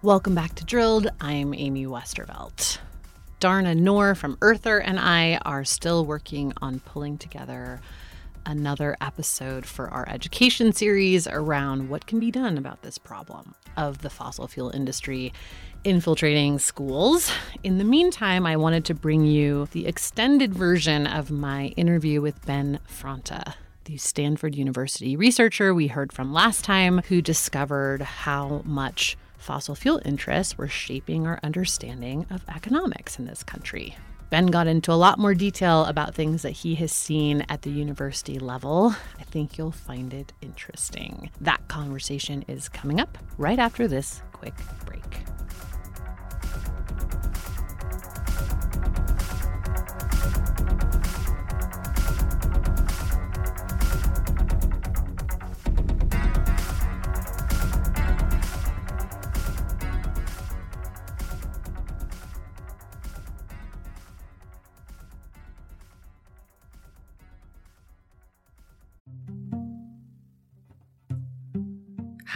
Welcome 0.00 0.36
back 0.36 0.54
to 0.54 0.64
Drilled. 0.64 1.08
I'm 1.20 1.52
Amy 1.52 1.84
Westervelt. 1.84 2.78
Dharna 3.40 3.76
Noor 3.76 4.14
from 4.14 4.38
Earther 4.40 4.78
and 4.78 4.96
I 4.96 5.40
are 5.44 5.64
still 5.64 6.06
working 6.06 6.52
on 6.62 6.78
pulling 6.78 7.18
together 7.18 7.80
another 8.46 8.96
episode 9.00 9.66
for 9.66 9.88
our 9.88 10.08
education 10.08 10.72
series 10.72 11.26
around 11.26 11.88
what 11.88 12.06
can 12.06 12.20
be 12.20 12.30
done 12.30 12.56
about 12.56 12.82
this 12.82 12.96
problem 12.96 13.56
of 13.76 13.98
the 13.98 14.08
fossil 14.08 14.46
fuel 14.46 14.70
industry 14.70 15.32
infiltrating 15.82 16.60
schools. 16.60 17.32
In 17.64 17.78
the 17.78 17.84
meantime, 17.84 18.46
I 18.46 18.56
wanted 18.56 18.84
to 18.84 18.94
bring 18.94 19.24
you 19.24 19.66
the 19.72 19.88
extended 19.88 20.54
version 20.54 21.08
of 21.08 21.32
my 21.32 21.66
interview 21.76 22.20
with 22.20 22.46
Ben 22.46 22.78
Franta, 22.88 23.54
the 23.86 23.96
Stanford 23.96 24.54
University 24.54 25.16
researcher 25.16 25.74
we 25.74 25.88
heard 25.88 26.12
from 26.12 26.32
last 26.32 26.64
time, 26.64 27.02
who 27.08 27.20
discovered 27.20 28.02
how 28.02 28.62
much 28.64 29.16
fossil 29.38 29.74
fuel 29.74 30.00
interests 30.04 30.58
were 30.58 30.68
shaping 30.68 31.26
our 31.26 31.40
understanding 31.42 32.26
of 32.30 32.44
economics 32.48 33.18
in 33.18 33.24
this 33.24 33.42
country. 33.42 33.96
Ben 34.30 34.46
got 34.46 34.66
into 34.66 34.92
a 34.92 34.94
lot 34.94 35.18
more 35.18 35.32
detail 35.32 35.86
about 35.86 36.14
things 36.14 36.42
that 36.42 36.50
he 36.50 36.74
has 36.74 36.92
seen 36.92 37.46
at 37.48 37.62
the 37.62 37.70
university 37.70 38.38
level. 38.38 38.94
I 39.18 39.22
think 39.22 39.56
you'll 39.56 39.70
find 39.70 40.12
it 40.12 40.34
interesting. 40.42 41.30
That 41.40 41.66
conversation 41.68 42.44
is 42.46 42.68
coming 42.68 43.00
up 43.00 43.16
right 43.38 43.58
after 43.58 43.88
this 43.88 44.20
quick 44.32 44.54
break. 44.84 45.02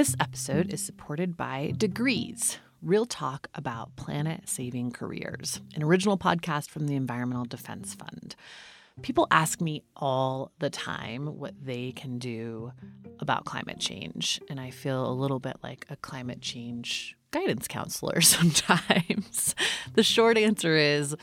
This 0.00 0.16
episode 0.18 0.72
is 0.72 0.82
supported 0.82 1.36
by 1.36 1.74
Degrees, 1.76 2.56
real 2.80 3.04
talk 3.04 3.48
about 3.54 3.96
planet 3.96 4.48
saving 4.48 4.92
careers, 4.92 5.60
an 5.74 5.82
original 5.82 6.16
podcast 6.16 6.70
from 6.70 6.86
the 6.86 6.94
Environmental 6.94 7.44
Defense 7.44 7.92
Fund. 7.92 8.34
People 9.02 9.26
ask 9.30 9.60
me 9.60 9.82
all 9.94 10.52
the 10.58 10.70
time 10.70 11.38
what 11.38 11.52
they 11.62 11.92
can 11.92 12.18
do 12.18 12.72
about 13.18 13.44
climate 13.44 13.78
change, 13.78 14.40
and 14.48 14.58
I 14.58 14.70
feel 14.70 15.06
a 15.06 15.12
little 15.12 15.38
bit 15.38 15.58
like 15.62 15.84
a 15.90 15.96
climate 15.96 16.40
change 16.40 17.14
guidance 17.30 17.68
counselor 17.68 18.20
sometimes. 18.22 19.54
the 19.92 20.02
short 20.02 20.38
answer 20.38 20.76
is 20.76 21.14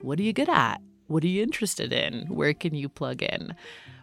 what 0.00 0.18
are 0.18 0.22
you 0.22 0.32
good 0.32 0.48
at? 0.48 0.80
What 1.06 1.22
are 1.22 1.28
you 1.28 1.42
interested 1.42 1.92
in? 1.92 2.28
Where 2.28 2.54
can 2.54 2.74
you 2.74 2.88
plug 2.88 3.22
in? 3.22 3.54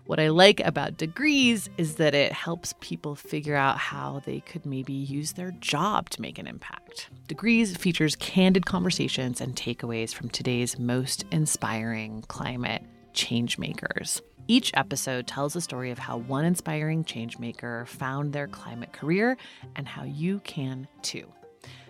What 0.10 0.20
I 0.20 0.30
like 0.30 0.60
about 0.62 0.98
degrees 0.98 1.70
is 1.78 1.98
that 1.98 2.16
it 2.16 2.32
helps 2.32 2.74
people 2.80 3.14
figure 3.14 3.56
out 3.56 3.78
how 3.78 4.24
they 4.26 4.40
could 4.40 4.66
maybe 4.66 4.92
use 4.92 5.34
their 5.34 5.52
job 5.60 6.10
to 6.10 6.22
make 6.24 6.40
an 6.40 6.48
impact. 6.48 7.12
Degrees 7.28 7.78
features 7.78 8.16
candid 8.16 8.66
conversations 8.66 9.40
and 9.40 9.56
takeaways 9.56 10.12
from 10.12 10.30
today's 10.30 10.80
most 10.80 11.26
inspiring 11.32 12.24
climate 12.28 12.82
changemakers. 13.14 14.20
Each 14.48 14.72
episode 14.74 15.28
tells 15.28 15.56
a 15.56 15.62
story 15.62 15.92
of 15.92 16.00
how 16.00 16.18
one 16.18 16.44
inspiring 16.44 17.04
changemaker 17.04 17.88
found 17.88 18.34
their 18.34 18.48
climate 18.48 18.94
career 18.94 19.38
and 19.76 19.88
how 19.88 20.06
you 20.06 20.40
can 20.40 20.88
too. 21.04 21.32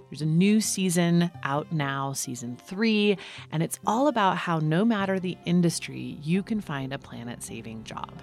There's 0.09 0.21
a 0.21 0.25
new 0.25 0.59
season 0.59 1.29
out 1.43 1.71
now, 1.71 2.13
season 2.13 2.57
three, 2.57 3.17
and 3.51 3.61
it's 3.61 3.79
all 3.85 4.07
about 4.07 4.37
how 4.37 4.59
no 4.59 4.83
matter 4.83 5.19
the 5.19 5.37
industry, 5.45 6.17
you 6.23 6.41
can 6.41 6.61
find 6.61 6.93
a 6.93 6.97
planet 6.97 7.43
saving 7.43 7.83
job. 7.83 8.19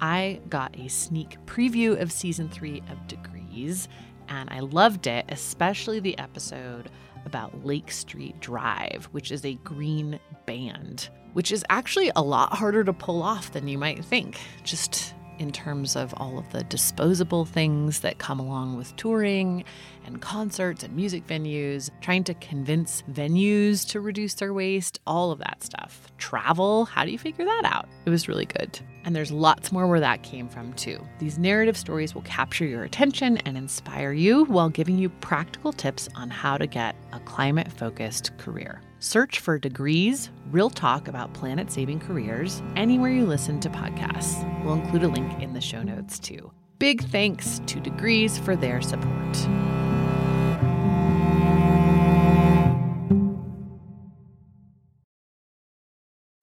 I 0.00 0.40
got 0.48 0.78
a 0.78 0.88
sneak 0.88 1.36
preview 1.46 2.00
of 2.00 2.10
season 2.10 2.48
three 2.48 2.82
of 2.90 3.06
Degrees, 3.06 3.88
and 4.28 4.48
I 4.50 4.60
loved 4.60 5.06
it, 5.06 5.26
especially 5.28 6.00
the 6.00 6.18
episode 6.18 6.90
about 7.26 7.64
Lake 7.64 7.90
Street 7.90 8.40
Dive, 8.40 9.08
which 9.12 9.30
is 9.30 9.44
a 9.44 9.54
green 9.56 10.18
band, 10.46 11.10
which 11.34 11.52
is 11.52 11.64
actually 11.68 12.10
a 12.16 12.22
lot 12.22 12.54
harder 12.54 12.82
to 12.84 12.92
pull 12.92 13.22
off 13.22 13.52
than 13.52 13.68
you 13.68 13.76
might 13.76 14.04
think. 14.04 14.38
Just 14.64 15.14
in 15.38 15.52
terms 15.52 15.96
of 15.96 16.14
all 16.16 16.38
of 16.38 16.50
the 16.52 16.64
disposable 16.64 17.44
things 17.44 18.00
that 18.00 18.18
come 18.18 18.40
along 18.40 18.76
with 18.76 18.94
touring 18.96 19.64
and 20.04 20.20
concerts 20.20 20.82
and 20.82 20.94
music 20.94 21.26
venues, 21.26 21.90
trying 22.00 22.24
to 22.24 22.34
convince 22.34 23.02
venues 23.12 23.86
to 23.88 24.00
reduce 24.00 24.34
their 24.34 24.52
waste, 24.52 25.00
all 25.06 25.30
of 25.30 25.38
that 25.38 25.62
stuff. 25.62 26.10
Travel, 26.18 26.84
how 26.84 27.04
do 27.04 27.10
you 27.10 27.18
figure 27.18 27.44
that 27.44 27.64
out? 27.64 27.88
It 28.04 28.10
was 28.10 28.28
really 28.28 28.46
good. 28.46 28.78
And 29.04 29.14
there's 29.14 29.32
lots 29.32 29.70
more 29.70 29.86
where 29.86 30.00
that 30.00 30.22
came 30.22 30.48
from, 30.48 30.72
too. 30.74 31.00
These 31.18 31.38
narrative 31.38 31.76
stories 31.76 32.14
will 32.14 32.22
capture 32.22 32.64
your 32.64 32.84
attention 32.84 33.36
and 33.38 33.56
inspire 33.56 34.12
you 34.12 34.44
while 34.46 34.68
giving 34.68 34.98
you 34.98 35.08
practical 35.08 35.72
tips 35.72 36.08
on 36.14 36.30
how 36.30 36.56
to 36.58 36.66
get 36.66 36.96
a 37.12 37.20
climate 37.20 37.70
focused 37.72 38.36
career. 38.38 38.80
Search 38.98 39.40
for 39.40 39.58
Degrees, 39.58 40.30
real 40.50 40.70
talk 40.70 41.06
about 41.06 41.34
planet 41.34 41.70
saving 41.70 42.00
careers, 42.00 42.62
anywhere 42.76 43.10
you 43.10 43.26
listen 43.26 43.60
to 43.60 43.68
podcasts. 43.68 44.42
We'll 44.64 44.74
include 44.74 45.02
a 45.02 45.08
link 45.08 45.42
in 45.42 45.52
the 45.52 45.60
show 45.60 45.82
notes 45.82 46.18
too. 46.18 46.50
Big 46.78 47.04
thanks 47.04 47.60
to 47.66 47.78
Degrees 47.78 48.38
for 48.38 48.56
their 48.56 48.80
support. 48.80 49.36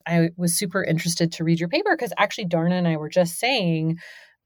I 0.05 0.29
was 0.37 0.55
super 0.55 0.83
interested 0.83 1.31
to 1.31 1.43
read 1.43 1.59
your 1.59 1.69
paper 1.69 1.95
because 1.95 2.13
actually 2.19 2.45
Dharna 2.45 2.73
and 2.73 2.87
I 2.87 2.97
were 2.97 3.09
just 3.09 3.39
saying, 3.39 3.97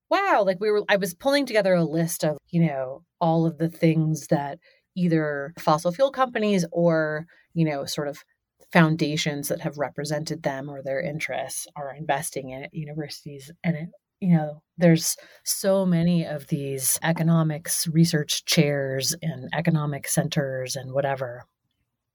wow, 0.09 0.43
like 0.45 0.61
we 0.61 0.71
were 0.71 0.83
I 0.87 0.95
was 0.95 1.13
pulling 1.13 1.45
together 1.45 1.73
a 1.73 1.83
list 1.83 2.23
of, 2.23 2.37
you 2.49 2.65
know, 2.65 3.03
all 3.19 3.45
of 3.45 3.57
the 3.57 3.69
things 3.69 4.27
that 4.27 4.59
either 4.97 5.53
fossil 5.57 5.91
fuel 5.91 6.11
companies 6.11 6.65
or 6.71 7.27
you 7.57 7.65
know, 7.65 7.85
sort 7.85 8.07
of 8.07 8.23
foundations 8.71 9.47
that 9.47 9.61
have 9.61 9.79
represented 9.79 10.43
them 10.43 10.69
or 10.69 10.83
their 10.83 11.01
interests 11.01 11.65
are 11.75 11.91
investing 11.91 12.51
in 12.51 12.65
at 12.65 12.73
universities. 12.73 13.51
And 13.63 13.75
it, 13.75 13.89
you 14.19 14.37
know, 14.37 14.61
there's 14.77 15.17
so 15.43 15.83
many 15.83 16.23
of 16.23 16.45
these 16.47 16.99
economics 17.01 17.87
research 17.87 18.45
chairs 18.45 19.15
and 19.23 19.49
economic 19.53 20.07
centers 20.07 20.75
and 20.75 20.93
whatever 20.93 21.45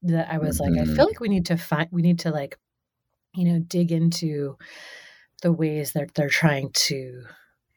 that 0.03 0.31
I 0.31 0.37
was 0.37 0.61
mm-hmm. 0.61 0.75
like, 0.75 0.81
I 0.81 0.85
feel 0.85 0.93
mm-hmm. 0.93 1.03
like 1.07 1.19
we 1.19 1.27
need 1.27 1.47
to 1.47 1.57
find, 1.57 1.89
we 1.91 2.01
need 2.01 2.19
to 2.19 2.31
like, 2.31 2.57
you 3.35 3.43
know, 3.43 3.59
dig 3.59 3.91
into 3.91 4.57
the 5.41 5.51
ways 5.51 5.91
that 5.91 6.13
they're 6.13 6.29
trying 6.29 6.69
to 6.71 7.23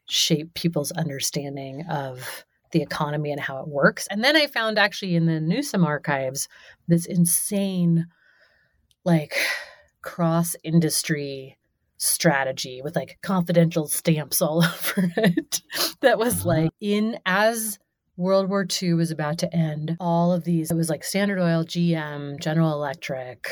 shape 0.07 0.53
people's 0.53 0.93
understanding 0.93 1.85
of 1.89 2.45
the 2.71 2.81
economy 2.81 3.31
and 3.31 3.41
how 3.41 3.59
it 3.59 3.67
works. 3.67 4.07
And 4.09 4.23
then 4.23 4.35
I 4.35 4.47
found 4.47 4.77
actually 4.77 5.15
in 5.15 5.25
the 5.25 5.39
Newsom 5.39 5.83
archives 5.85 6.47
this 6.87 7.05
insane, 7.05 8.07
like, 9.03 9.35
cross 10.01 10.55
industry 10.63 11.57
strategy 11.97 12.81
with 12.83 12.95
like 12.95 13.17
confidential 13.21 13.87
stamps 13.87 14.41
all 14.41 14.63
over 14.63 15.11
it 15.17 15.61
that 16.01 16.19
was 16.19 16.41
Uh-huh. 16.41 16.49
like 16.49 16.71
in 16.79 17.17
as 17.25 17.79
World 18.17 18.49
War 18.49 18.65
II 18.81 18.93
was 18.93 19.11
about 19.11 19.37
to 19.39 19.53
end, 19.55 19.95
all 19.99 20.31
of 20.31 20.43
these, 20.43 20.71
it 20.71 20.75
was 20.75 20.89
like 20.89 21.03
Standard 21.03 21.39
Oil, 21.39 21.63
GM, 21.63 22.39
General 22.39 22.73
Electric. 22.73 23.47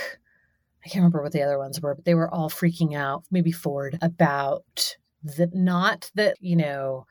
I 0.84 0.90
can't 0.90 1.02
remember 1.02 1.22
what 1.22 1.34
the 1.34 1.44
other 1.44 1.60
ones 1.60 1.82
were, 1.82 1.94
but 1.96 2.06
they 2.06 2.16
were 2.16 2.34
all 2.34 2.50
freaking 2.50 2.96
out, 2.96 3.24
maybe 3.30 3.52
Ford, 3.52 3.98
about 4.02 4.96
that 5.38 5.54
not 5.54 6.10
that, 6.16 6.38
you 6.40 6.56
know, 6.56 7.06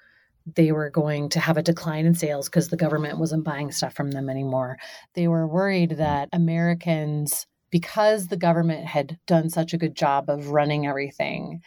they 0.46 0.72
were 0.72 0.90
going 0.90 1.28
to 1.30 1.40
have 1.40 1.56
a 1.56 1.62
decline 1.62 2.06
in 2.06 2.14
sales 2.14 2.48
because 2.48 2.68
the 2.68 2.76
government 2.76 3.18
wasn't 3.18 3.44
buying 3.44 3.72
stuff 3.72 3.94
from 3.94 4.10
them 4.10 4.28
anymore. 4.28 4.78
They 5.14 5.26
were 5.26 5.46
worried 5.46 5.92
that 5.92 6.28
Americans, 6.32 7.46
because 7.70 8.28
the 8.28 8.36
government 8.36 8.86
had 8.86 9.18
done 9.26 9.48
such 9.48 9.72
a 9.72 9.78
good 9.78 9.94
job 9.94 10.28
of 10.28 10.48
running 10.48 10.86
everything 10.86 11.62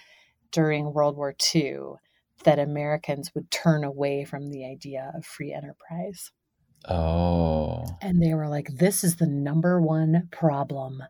during 0.52 0.94
World 0.94 1.18
War 1.18 1.36
II, 1.56 1.94
that 2.44 2.60
Americans 2.60 3.34
would 3.34 3.50
turn 3.50 3.84
away 3.84 4.24
from 4.24 4.50
the 4.52 4.66
idea 4.66 5.12
of 5.16 5.26
free 5.26 5.52
enterprise. 5.52 6.32
Oh. 6.88 7.86
And 8.02 8.22
they 8.22 8.34
were 8.36 8.48
like, 8.48 8.70
this 8.78 9.04
is 9.04 9.16
the 9.16 9.26
number 9.26 9.82
one 9.82 10.30
problem 10.32 11.04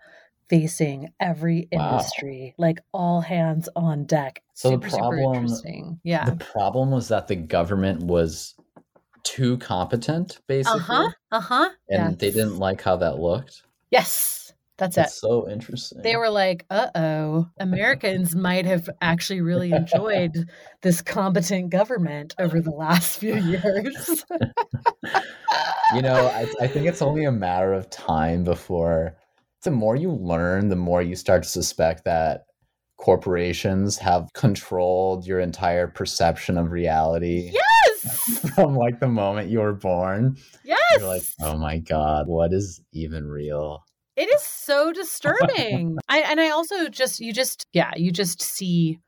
facing 0.49 1.11
every 1.19 1.67
Wow. 1.71 1.91
industry, 1.91 2.55
like 2.57 2.79
all 2.93 3.21
hands 3.21 3.67
on 3.75 4.05
deck. 4.05 4.41
So 4.53 4.69
the 4.69 4.75
super, 4.75 4.89
super 4.89 5.01
problem- 5.01 5.35
interesting. 5.35 5.99
Yeah. 6.03 6.25
The 6.29 6.43
problem 6.43 6.91
was 6.91 7.09
that 7.09 7.27
the 7.27 7.35
government 7.35 8.03
was 8.03 8.55
too 9.23 9.57
competent, 9.57 10.39
basically. 10.47 10.79
Uh 10.79 10.83
huh. 10.83 11.09
Uh 11.31 11.41
huh. 11.41 11.69
And 11.89 12.17
they 12.17 12.31
didn't 12.31 12.57
like 12.57 12.81
how 12.81 12.95
that 12.97 13.19
looked. 13.19 13.63
Yes. 13.91 14.53
That's 14.77 14.95
That's 14.95 15.13
it. 15.13 15.19
so 15.21 15.49
interesting. 15.49 16.03
They 16.03 16.15
were 16.17 16.29
like, 16.29 16.63
uh 16.69 16.89
oh, 16.93 17.49
Americans 17.59 18.35
might 18.35 18.65
have 18.67 18.87
actually 19.01 19.41
really 19.41 19.71
enjoyed 19.71 20.47
this 20.83 21.01
competent 21.01 21.71
government 21.71 22.35
over 22.37 22.61
the 22.61 22.69
last 22.69 23.17
few 23.17 23.35
years. 23.37 24.23
you 25.95 26.01
know, 26.03 26.27
I, 26.27 26.45
I 26.61 26.67
think 26.67 26.85
it's 26.85 27.01
only 27.01 27.25
a 27.25 27.31
matter 27.31 27.73
of 27.73 27.89
time 27.89 28.43
before 28.43 29.15
the 29.63 29.71
more 29.71 29.95
you 29.95 30.11
learn, 30.11 30.69
the 30.69 30.75
more 30.75 31.01
you 31.01 31.15
start 31.15 31.43
to 31.43 31.49
suspect 31.49 32.05
that 32.05 32.45
corporations 32.97 33.97
have 33.97 34.27
controlled 34.33 35.25
your 35.25 35.39
entire 35.39 35.87
perception 35.87 36.57
of 36.57 36.71
reality 36.71 37.51
yes. 37.53 38.49
from 38.55 38.75
like 38.75 38.99
the 38.99 39.07
moment 39.07 39.49
you 39.49 39.59
were 39.59 39.73
born. 39.73 40.35
Yes. 40.63 40.79
You're 40.99 41.07
like, 41.07 41.23
oh 41.41 41.57
my 41.57 41.77
God, 41.77 42.27
what 42.27 42.53
is 42.53 42.81
even 42.93 43.27
real? 43.27 43.83
It 44.15 44.29
is 44.33 44.41
so 44.41 44.91
disturbing. 44.91 45.97
I 46.09 46.19
and 46.21 46.41
I 46.41 46.49
also 46.49 46.89
just 46.89 47.19
you 47.19 47.31
just 47.33 47.67
yeah, 47.73 47.91
you 47.95 48.11
just 48.11 48.41
see 48.41 48.99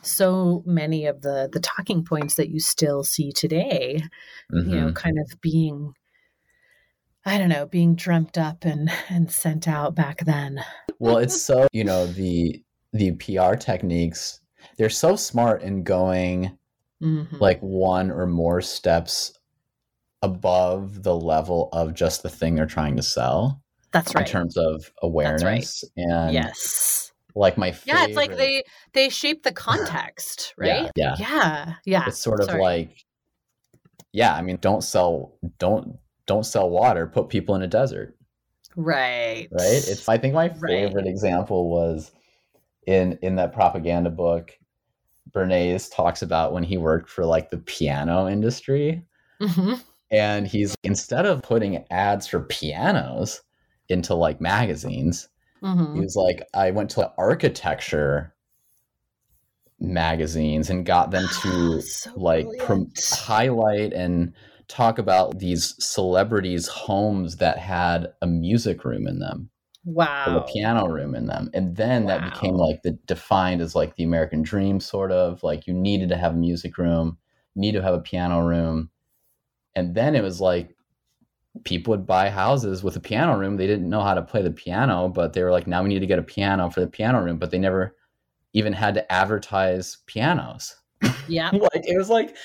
so 0.00 0.62
many 0.64 1.06
of 1.06 1.20
the 1.20 1.50
the 1.52 1.60
talking 1.60 2.02
points 2.04 2.36
that 2.36 2.48
you 2.48 2.60
still 2.60 3.04
see 3.04 3.30
today, 3.30 4.02
you 4.50 4.76
know, 4.76 4.88
Mhm. 4.88 4.94
kind 4.94 5.18
of 5.18 5.40
being 5.40 5.92
I 7.26 7.38
don't 7.38 7.48
know, 7.48 7.66
being 7.66 7.94
dreamt 7.94 8.36
up 8.38 8.64
and 8.64 8.90
and 9.08 9.30
sent 9.30 9.66
out 9.68 9.94
back 9.94 10.24
then. 10.24 10.62
well 10.98 11.18
it's 11.18 11.40
so 11.40 11.66
you 11.72 11.84
know 11.84 12.06
the 12.06 12.62
the 12.92 13.10
pr 13.12 13.54
techniques 13.56 14.40
they're 14.78 14.88
so 14.90 15.16
smart 15.16 15.62
in 15.62 15.82
going 15.82 16.56
Mhm. 17.02 17.40
like 17.40 17.60
one 17.60 18.10
or 18.10 18.26
more 18.26 18.62
steps 18.62 19.32
above 20.22 21.02
the 21.02 21.14
level 21.14 21.68
of 21.72 21.92
just 21.92 22.22
the 22.22 22.28
thing 22.30 22.54
they're 22.54 22.66
trying 22.66 22.96
to 22.96 23.02
sell 23.02 23.60
That's 23.92 24.14
right. 24.14 24.24
in 24.26 24.30
terms 24.32 24.56
of 24.56 24.90
awareness 25.02 25.84
and 25.96 26.32
yes. 26.32 27.12
like 27.34 27.58
my 27.58 27.72
favorite, 27.72 27.98
Yeah, 28.00 28.06
it's 28.06 28.16
like 28.16 28.36
they 28.36 28.62
they 28.92 29.08
shape 29.08 29.42
the 29.42 29.52
context, 29.52 30.54
right? 30.58 30.90
yeah, 30.96 31.14
yeah. 31.18 31.18
Yeah. 31.18 31.74
Yeah. 31.84 32.04
it's 32.06 32.18
sort 32.20 32.40
of 32.40 32.46
Sorry. 32.46 32.62
like 32.62 33.04
yeah 34.12 34.32
i 34.34 34.40
mean 34.40 34.56
don't 34.60 34.82
sell 34.84 35.34
don't 35.58 35.98
don't 36.26 36.44
sell 36.46 36.70
water 36.70 37.06
put 37.06 37.28
people 37.28 37.54
in 37.54 37.62
a 37.62 37.66
desert 37.66 38.16
right. 38.76 39.48
right 39.52 39.62
it's 39.88 40.08
i 40.08 40.16
think 40.18 40.34
my 40.34 40.48
Right. 40.48 40.60
favorite 40.68 41.06
example 41.06 41.68
was 41.70 42.12
in 42.86 43.18
in 43.22 43.36
that 43.36 43.52
propaganda 43.52 44.10
book 44.10 44.52
bernays 45.32 45.90
talks 45.94 46.22
about 46.22 46.52
when 46.52 46.62
he 46.64 46.76
worked 46.76 47.08
for 47.08 47.24
like 47.24 47.50
the 47.50 47.58
piano 47.58 48.28
industry 48.28 49.04
Mhm. 49.40 49.80
and 50.10 50.46
he's 50.46 50.74
instead 50.84 51.26
of 51.26 51.42
putting 51.42 51.84
ads 51.90 52.26
for 52.26 52.40
pianos 52.40 53.42
into 53.88 54.14
like 54.14 54.40
magazines 54.40 55.28
he 55.60 55.66
Mhm. 55.66 56.02
was 56.02 56.14
like 56.16 56.46
i 56.54 56.70
went 56.70 56.90
to 56.90 57.10
architecture 57.18 58.34
magazines 59.80 60.70
and 60.70 60.86
got 60.86 61.10
them 61.10 61.26
to 61.42 61.80
So 61.82 62.12
like 62.16 62.46
prom- 62.58 62.92
highlight 63.12 63.92
and 63.92 64.32
talk 64.68 64.98
about 64.98 65.38
these 65.38 65.74
celebrities 65.84 66.66
homes 66.68 67.36
that 67.36 67.58
had 67.58 68.12
a 68.22 68.26
music 68.26 68.84
room 68.84 69.06
in 69.06 69.18
them 69.18 69.50
Wow. 69.86 70.38
a 70.38 70.52
piano 70.52 70.86
room 70.88 71.14
in 71.14 71.26
them 71.26 71.50
and 71.52 71.76
then 71.76 72.06
that 72.06 72.24
became 72.32 72.54
like 72.54 72.82
the 72.82 72.92
defined 73.06 73.60
as 73.60 73.74
like 73.74 73.96
the 73.96 74.04
american 74.04 74.42
dream 74.42 74.80
sort 74.80 75.12
of 75.12 75.42
like 75.42 75.66
you 75.66 75.74
needed 75.74 76.08
to 76.08 76.16
have 76.16 76.32
a 76.32 76.36
music 76.36 76.78
room 76.78 77.18
need 77.54 77.72
to 77.72 77.82
have 77.82 77.92
a 77.94 78.00
piano 78.00 78.40
room 78.46 78.90
and 79.74 79.94
then 79.94 80.14
it 80.14 80.22
was 80.22 80.40
like 80.40 80.74
people 81.64 81.90
would 81.90 82.06
buy 82.06 82.30
houses 82.30 82.82
with 82.82 82.96
a 82.96 83.00
piano 83.00 83.38
room 83.38 83.56
they 83.56 83.66
didn't 83.66 83.88
know 83.88 84.02
how 84.02 84.14
to 84.14 84.22
play 84.22 84.40
the 84.42 84.50
piano 84.50 85.08
but 85.08 85.34
they 85.34 85.42
were 85.42 85.50
like 85.52 85.66
now 85.66 85.82
we 85.82 85.88
need 85.90 86.00
to 86.00 86.06
get 86.06 86.18
a 86.18 86.22
piano 86.22 86.70
for 86.70 86.80
the 86.80 86.86
piano 86.86 87.22
room 87.22 87.38
but 87.38 87.50
they 87.50 87.58
never 87.58 87.94
even 88.54 88.72
had 88.72 88.94
to 88.94 89.12
advertise 89.12 89.98
pianos 90.06 90.74
Yeah. 91.28 91.50
like 91.52 91.86
it 91.86 91.96
was 91.98 92.08
like 92.08 92.36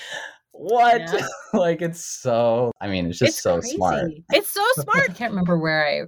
what 0.60 1.00
Yeah. 1.00 1.26
like 1.54 1.80
it's 1.80 2.04
so 2.04 2.70
i 2.80 2.88
mean 2.88 3.06
it's 3.06 3.18
just 3.18 3.30
it's 3.30 3.42
so 3.42 3.60
crazy. 3.60 3.76
smart 3.76 4.10
It's 4.32 4.50
so 4.50 4.64
smart. 4.82 5.10
I 5.10 5.12
can't 5.12 5.32
remember 5.32 5.58
where 5.58 5.86
I 5.86 6.02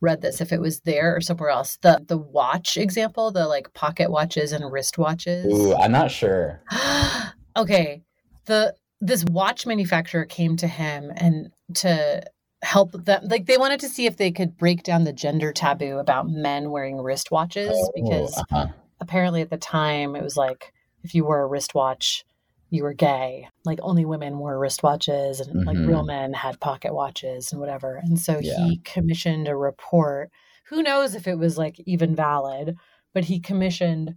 read 0.00 0.22
this, 0.22 0.40
if 0.40 0.52
it 0.52 0.60
was 0.60 0.80
there 0.80 1.16
or 1.16 1.20
somewhere 1.20 1.50
else. 1.50 1.76
The 1.82 2.00
the 2.06 2.16
watch 2.16 2.76
example, 2.76 3.32
the 3.32 3.46
like 3.46 3.74
pocket 3.74 4.10
watches 4.10 4.52
and 4.52 4.70
wrist 4.72 4.96
watches. 4.96 5.46
Ooh, 5.52 5.74
i'm 5.74 5.92
not 5.92 6.10
sure 6.10 6.62
okay. 7.56 8.02
The 8.46 8.74
this 9.00 9.24
watch 9.26 9.66
manufacturer 9.66 10.24
came 10.24 10.56
to 10.56 10.66
him 10.66 11.12
and 11.16 11.50
to 11.74 12.22
help 12.62 12.92
them 12.92 13.22
like 13.28 13.46
they 13.46 13.56
wanted 13.58 13.80
to 13.80 13.88
see 13.88 14.06
if 14.06 14.16
they 14.16 14.32
could 14.32 14.56
break 14.56 14.82
down 14.82 15.04
the 15.04 15.12
gender 15.12 15.52
taboo 15.52 15.98
about 15.98 16.28
men 16.28 16.70
wearing 16.70 16.96
wristwatches 16.96 17.70
Oh, 17.72 17.92
because 17.94 18.36
uh-huh. 18.36 18.68
apparently 19.00 19.42
at 19.42 19.50
the 19.50 19.58
time 19.58 20.16
it 20.16 20.22
was 20.24 20.36
like 20.36 20.72
if 21.04 21.14
you 21.14 21.24
wore 21.24 21.40
a 21.42 21.46
wristwatch 21.46 22.24
you 22.70 22.82
were 22.82 22.92
gay 22.94 23.48
like 23.64 23.78
only 23.82 24.04
women 24.04 24.38
wore 24.38 24.58
wristwatches 24.58 25.40
and 25.40 25.64
like 25.66 25.76
Mhm. 25.76 25.88
real 25.88 26.04
men 26.04 26.32
had 26.32 26.60
pocket 26.60 26.94
watches 26.94 27.50
and 27.52 27.60
whatever 27.60 27.96
and 27.96 28.18
so 28.20 28.38
Yeah. 28.40 28.56
he 28.66 28.78
commissioned 28.84 29.48
a 29.48 29.56
report 29.56 30.30
who 30.66 30.82
knows 30.82 31.14
if 31.14 31.26
it 31.26 31.38
was 31.38 31.56
like 31.58 31.80
even 31.86 32.14
valid 32.14 32.76
but 33.14 33.24
he 33.24 33.40
commissioned 33.40 34.14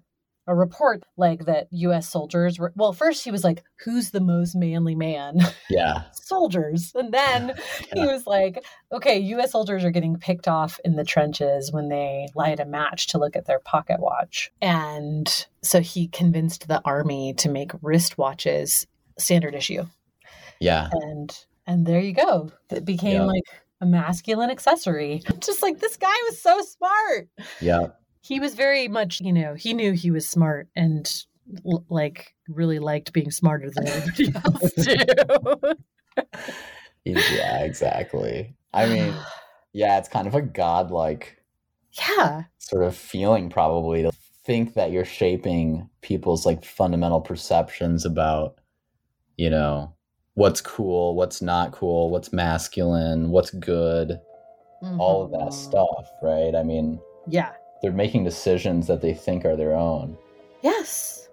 a 0.47 0.55
report 0.55 1.03
like 1.17 1.45
that 1.45 1.67
US 1.71 2.09
soldiers 2.09 2.57
were 2.57 2.73
well 2.75 2.93
first 2.93 3.23
he 3.23 3.31
was 3.31 3.43
like 3.43 3.63
who's 3.85 4.11
the 4.11 4.19
most 4.19 4.55
manly 4.55 4.95
man? 4.95 5.37
Yeah. 5.69 6.03
Soldiers. 6.13 6.91
And 6.95 7.13
then 7.13 7.53
he 7.93 8.01
was 8.05 8.25
like 8.27 8.63
okay 8.91 9.19
US 9.19 9.51
soldiers 9.51 9.83
are 9.83 9.91
getting 9.91 10.17
picked 10.17 10.47
off 10.47 10.79
in 10.83 10.95
the 10.95 11.03
trenches 11.05 11.71
when 11.71 11.89
they 11.89 12.27
light 12.35 12.59
a 12.59 12.65
match 12.65 13.07
to 13.07 13.17
look 13.19 13.35
at 13.35 13.45
their 13.45 13.59
pocket 13.59 13.99
watch. 13.99 14.51
And 14.61 15.45
so 15.61 15.79
he 15.79 16.07
convinced 16.07 16.67
the 16.67 16.81
army 16.83 17.33
to 17.35 17.49
make 17.49 17.71
wristwatches 17.81 18.85
standard 19.17 19.55
issue. 19.55 19.85
Yeah. 20.59 20.89
And 20.91 21.37
and 21.67 21.85
there 21.85 22.01
you 22.01 22.13
go. 22.13 22.51
It 22.69 22.83
became 22.83 23.13
Yeah. 23.21 23.25
like 23.25 23.43
a 23.79 23.85
masculine 23.85 24.49
accessory. 24.49 25.21
Just 25.39 25.61
like 25.61 25.79
this 25.79 25.97
guy 25.97 26.15
was 26.29 26.41
so 26.41 26.61
smart. 26.61 27.29
Yeah 27.61 27.87
he 28.21 28.39
was 28.39 28.53
very 28.55 28.87
much 28.87 29.19
you 29.21 29.33
know 29.33 29.53
he 29.55 29.73
knew 29.73 29.91
he 29.93 30.11
was 30.11 30.27
smart 30.29 30.67
and 30.75 31.23
l- 31.65 31.85
like 31.89 32.33
really 32.47 32.79
liked 32.79 33.13
being 33.13 33.31
smarter 33.31 33.69
than 33.73 33.87
everybody 33.87 34.33
else 34.45 34.73
too. 34.73 35.75
Yeah 37.05 37.63
exactly. 37.63 38.55
I 38.73 38.85
mean 38.85 39.13
yeah 39.73 39.97
it's 39.97 40.09
kind 40.09 40.27
of 40.27 40.35
a 40.35 40.41
godlike 40.41 41.37
yeah. 41.93 42.43
sort 42.57 42.83
of 42.83 42.95
feeling 42.95 43.49
probably 43.49 44.01
to 44.03 44.11
think 44.45 44.73
that 44.75 44.91
you're 44.91 45.05
shaping 45.05 45.89
people's 46.01 46.45
like 46.45 46.63
fundamental 46.65 47.21
perceptions 47.21 48.05
about 48.05 48.55
you 49.37 49.49
know 49.49 49.93
what's 50.35 50.61
cool 50.61 51.15
what's 51.15 51.41
not 51.41 51.71
cool 51.71 52.09
what's 52.09 52.31
masculine 52.33 53.29
what's 53.29 53.51
good 53.51 54.19
all 54.97 55.23
of 55.23 55.31
that 55.31 55.49
Mhm. 55.49 55.53
stuff 55.53 56.07
right? 56.23 56.55
I 56.55 56.63
mean 56.63 56.99
yeah 57.27 57.51
they're 57.81 57.91
making 57.91 58.23
decisions 58.23 58.87
that 58.87 59.01
they 59.01 59.13
think 59.13 59.45
are 59.45 59.55
their 59.55 59.75
own 59.75 60.17
yes 60.61 61.29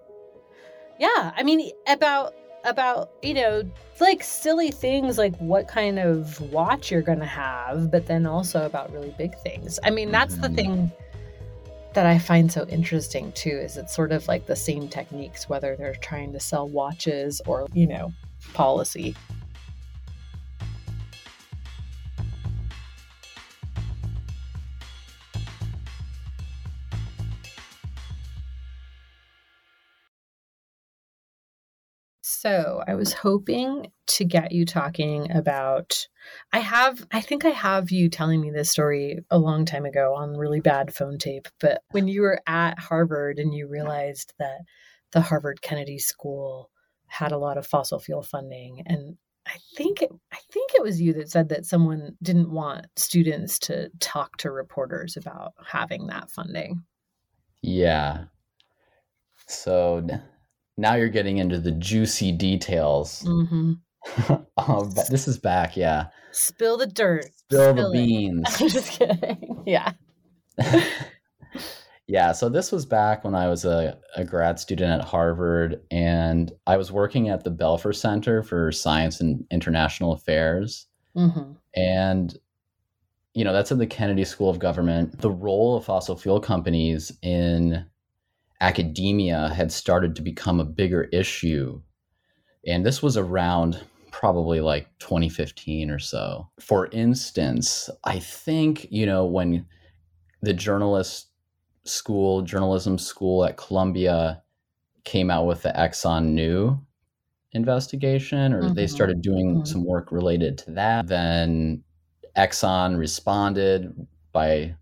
yeah 0.99 1.31
i 1.35 1.43
mean 1.43 1.71
about 1.87 2.33
about 2.65 3.11
you 3.21 3.33
know 3.33 3.63
like 4.01 4.21
silly 4.23 4.71
things 4.71 5.17
like 5.17 5.35
what 5.37 5.67
kind 5.67 5.99
of 5.99 6.39
watch 6.51 6.91
you're 6.91 7.01
gonna 7.01 7.25
have 7.25 7.89
but 7.91 8.05
then 8.05 8.25
also 8.25 8.65
about 8.65 8.91
really 8.91 9.13
big 9.17 9.37
things 9.39 9.79
i 9.83 9.89
mean 9.89 10.11
that's 10.11 10.37
the 10.37 10.47
Mhm. 10.49 10.55
thing 10.55 10.91
that 11.93 12.05
I 12.05 12.19
find 12.19 12.51
so 12.51 12.67
interesting 12.67 13.31
too 13.31 13.49
is 13.49 13.75
it's 13.75 13.95
sort 13.95 14.11
of 14.11 14.27
like 14.27 14.45
the 14.45 14.55
same 14.55 14.87
techniques, 14.87 15.49
whether 15.49 15.75
they're 15.75 15.95
trying 15.95 16.31
to 16.33 16.39
sell 16.39 16.67
watches 16.69 17.41
or, 17.47 17.67
you 17.73 17.87
know, 17.87 18.13
policy. 18.53 19.15
So 32.41 32.81
I 32.87 32.95
was 32.95 33.11
hoping 33.11 33.91
to 34.07 34.23
get 34.23 34.53
you 34.53 34.65
talking 34.65 35.29
about. 35.29 36.07
I 36.53 36.59
have, 36.59 37.05
I 37.11 37.19
think 37.19 37.43
I 37.43 37.49
have 37.49 37.91
you 37.91 38.07
telling 38.07 38.39
me 38.39 38.49
this 38.49 38.69
story 38.69 39.19
a 39.29 39.37
long 39.37 39.65
time 39.65 39.83
ago 39.83 40.15
on 40.15 40.37
really 40.37 40.61
bad 40.61 40.93
phone 40.93 41.17
tape. 41.17 41.49
But 41.59 41.81
when 41.91 42.07
you 42.07 42.21
were 42.21 42.39
at 42.47 42.79
Harvard 42.79 43.39
and 43.39 43.53
you 43.53 43.67
realized 43.67 44.35
that 44.39 44.59
the 45.11 45.19
Harvard 45.19 45.61
Kennedy 45.61 45.99
School 45.99 46.69
had 47.07 47.33
a 47.33 47.37
lot 47.37 47.57
of 47.57 47.67
fossil 47.67 47.99
fuel 47.99 48.23
funding, 48.23 48.83
and 48.85 49.17
I 49.45 49.57
think 49.75 50.01
it, 50.01 50.09
I 50.31 50.39
think 50.49 50.71
it 50.75 50.81
was 50.81 51.01
you 51.01 51.11
that 51.15 51.29
said 51.29 51.49
that 51.49 51.65
someone 51.65 52.15
didn't 52.23 52.51
want 52.51 52.87
students 52.95 53.59
to 53.59 53.89
talk 53.99 54.37
to 54.37 54.49
reporters 54.49 55.17
about 55.17 55.55
having 55.65 56.07
that 56.07 56.29
funding. 56.29 56.85
Yeah. 57.61 58.27
So 59.45 60.07
now 60.79 60.95
you're 60.95 61.09
getting 61.09 61.37
into 61.37 61.59
the 61.59 61.71
juicy 61.71 62.31
details. 62.31 63.23
Mm-hmm. 63.23 63.73
um, 64.57 64.93
but 64.95 65.09
this 65.09 65.27
is 65.27 65.37
back, 65.37 65.75
yeah. 65.75 66.07
Spill 66.31 66.77
the 66.77 66.87
dirt. 66.87 67.25
Spill, 67.35 67.73
the 67.73 67.89
beans. 67.91 68.45
I'm 68.59 68.69
just 68.69 68.91
kidding. 68.91 69.55
Yeah. 69.65 69.91
yeah, 72.07 72.31
so 72.31 72.49
this 72.49 72.71
was 72.71 72.85
back 72.85 73.23
when 73.23 73.35
I 73.35 73.47
was 73.47 73.65
a, 73.65 73.97
a 74.15 74.25
grad 74.25 74.59
student 74.59 75.01
at 75.01 75.07
Harvard, 75.07 75.81
and 75.91 76.51
I 76.65 76.75
was 76.75 76.91
working 76.91 77.29
at 77.29 77.43
the 77.43 77.51
Belfer 77.51 77.95
Center 77.95 78.41
for 78.41 78.71
Science 78.71 79.21
and 79.21 79.45
International 79.51 80.13
Affairs. 80.13 80.87
Mm-hmm. 81.15 81.51
And, 81.75 82.37
you 83.33 83.43
know, 83.43 83.53
that's 83.53 83.71
at 83.71 83.77
the 83.77 83.87
Kennedy 83.87 84.25
School 84.25 84.49
of 84.49 84.59
Government. 84.59 85.19
The 85.19 85.31
role 85.31 85.77
of 85.77 85.85
fossil 85.85 86.17
fuel 86.17 86.39
companies 86.39 87.11
in 87.21 87.85
academia 88.61 89.49
had 89.49 89.71
started 89.71 90.15
to 90.15 90.21
become 90.21 90.59
a 90.59 90.65
bigger 90.65 91.03
issue. 91.05 91.81
And 92.67 92.85
this 92.85 93.01
was 93.01 93.17
around 93.17 93.81
probably 94.11 94.59
like 94.59 94.87
2015 94.99 95.89
or 95.89 95.99
so. 95.99 96.49
For 96.59 96.87
instance, 96.91 97.89
I 98.03 98.19
think, 98.19 98.87
you 98.91 99.05
know, 99.05 99.25
when 99.25 99.65
the 100.41 100.53
journalist 100.53 101.27
school, 101.85 102.41
journalism 102.41 102.97
school 102.97 103.45
at 103.45 103.57
Columbia 103.57 104.41
came 105.05 105.31
out 105.31 105.45
with 105.45 105.63
the 105.63 105.69
Exxon 105.69 106.31
Knew 106.31 106.79
investigation, 107.53 108.53
or 108.53 108.63
mm-hmm. 108.63 108.73
they 108.73 108.87
started 108.87 109.21
doing 109.21 109.55
mm-hmm. 109.55 109.65
some 109.65 109.85
work 109.85 110.11
related 110.11 110.57
to 110.59 110.71
that, 110.71 111.07
then 111.07 111.83
Exxon 112.37 112.97
responded 112.97 114.07
by 114.31 114.75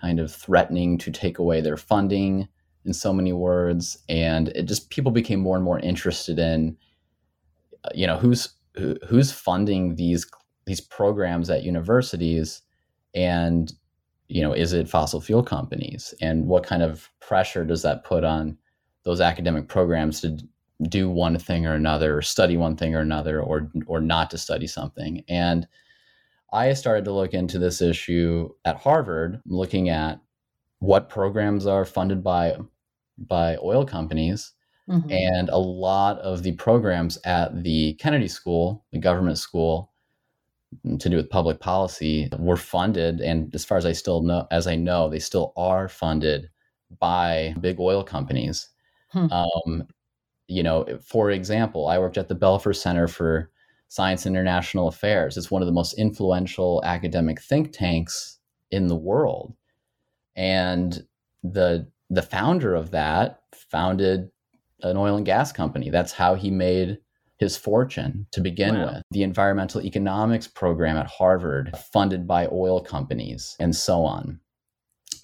kind 0.00 0.18
of 0.18 0.34
threatening 0.34 0.98
to 0.98 1.10
take 1.12 1.38
away 1.38 1.60
their 1.60 1.76
funding 1.76 2.48
in 2.84 2.92
so 2.92 3.12
many 3.12 3.32
words 3.32 3.98
and 4.08 4.48
it 4.48 4.64
just 4.64 4.90
people 4.90 5.12
became 5.12 5.40
more 5.40 5.56
and 5.56 5.64
more 5.64 5.78
interested 5.80 6.38
in 6.38 6.76
uh, 7.84 7.90
you 7.94 8.06
know 8.06 8.18
who's 8.18 8.54
who, 8.76 8.96
who's 9.06 9.32
funding 9.32 9.96
these 9.96 10.26
these 10.66 10.80
programs 10.80 11.50
at 11.50 11.64
universities 11.64 12.62
and 13.14 13.72
you 14.28 14.42
know 14.42 14.52
is 14.52 14.72
it 14.72 14.88
fossil 14.88 15.20
fuel 15.20 15.42
companies? 15.42 16.14
And 16.20 16.46
what 16.46 16.64
kind 16.64 16.82
of 16.82 17.10
pressure 17.20 17.64
does 17.64 17.82
that 17.82 18.04
put 18.04 18.24
on 18.24 18.56
those 19.04 19.20
academic 19.20 19.68
programs 19.68 20.20
to 20.20 20.38
do 20.88 21.10
one 21.10 21.38
thing 21.38 21.66
or 21.66 21.74
another 21.74 22.16
or 22.16 22.22
study 22.22 22.56
one 22.56 22.76
thing 22.76 22.94
or 22.94 23.00
another 23.00 23.40
or 23.40 23.70
or 23.86 24.00
not 24.00 24.30
to 24.30 24.38
study 24.38 24.66
something? 24.66 25.22
And 25.28 25.66
i 26.52 26.72
started 26.74 27.04
to 27.04 27.12
look 27.12 27.32
into 27.32 27.58
this 27.58 27.80
issue 27.80 28.46
at 28.66 28.76
harvard 28.76 29.40
looking 29.46 29.88
at 29.88 30.20
what 30.82 31.08
programs 31.08 31.64
are 31.64 31.84
funded 31.84 32.24
by 32.24 32.56
by 33.16 33.56
oil 33.62 33.84
companies. 33.84 34.52
Mm-hmm. 34.90 35.12
And 35.12 35.48
a 35.48 35.58
lot 35.58 36.18
of 36.18 36.42
the 36.42 36.52
programs 36.52 37.18
at 37.24 37.62
the 37.62 37.94
Kennedy 37.94 38.26
School, 38.26 38.84
the 38.90 38.98
government 38.98 39.38
school, 39.38 39.92
mm, 40.84 40.98
to 40.98 41.08
do 41.08 41.16
with 41.16 41.30
public 41.30 41.60
policy, 41.60 42.28
were 42.36 42.56
funded. 42.56 43.20
And 43.20 43.54
as 43.54 43.64
far 43.64 43.78
as 43.78 43.86
I 43.86 43.92
still 43.92 44.22
know, 44.22 44.48
as 44.50 44.66
I 44.66 44.74
know, 44.74 45.08
they 45.08 45.20
still 45.20 45.52
are 45.56 45.88
funded 45.88 46.50
by 46.98 47.54
big 47.60 47.78
oil 47.78 48.02
companies. 48.02 48.68
Hmm. 49.10 49.30
Um, 49.30 49.86
you 50.48 50.64
know, 50.64 50.98
for 51.04 51.30
example, 51.30 51.86
I 51.86 51.98
worked 51.98 52.18
at 52.18 52.26
the 52.26 52.34
Belfer 52.34 52.74
Center 52.74 53.06
for 53.06 53.52
Science 53.86 54.26
and 54.26 54.34
International 54.34 54.88
Affairs. 54.88 55.36
It's 55.36 55.50
one 55.50 55.62
of 55.62 55.66
the 55.66 55.72
most 55.72 55.96
influential 55.96 56.82
academic 56.84 57.40
think 57.40 57.72
tanks 57.72 58.40
in 58.72 58.88
the 58.88 58.96
world. 58.96 59.54
And 60.36 61.02
the 61.42 61.90
the 62.10 62.22
founder 62.22 62.74
of 62.74 62.90
that 62.90 63.40
founded 63.70 64.30
an 64.82 64.96
oil 64.96 65.16
and 65.16 65.26
gas 65.26 65.52
company. 65.52 65.90
That's 65.90 66.12
how 66.12 66.34
he 66.34 66.50
made 66.50 66.98
his 67.38 67.56
fortune 67.56 68.26
to 68.32 68.40
begin 68.40 68.76
wow. 68.76 68.86
with. 68.86 69.02
The 69.10 69.22
environmental 69.22 69.82
economics 69.82 70.46
program 70.46 70.96
at 70.96 71.06
Harvard, 71.06 71.76
funded 71.92 72.26
by 72.26 72.48
oil 72.52 72.80
companies, 72.80 73.56
and 73.58 73.74
so 73.74 74.04
on. 74.04 74.40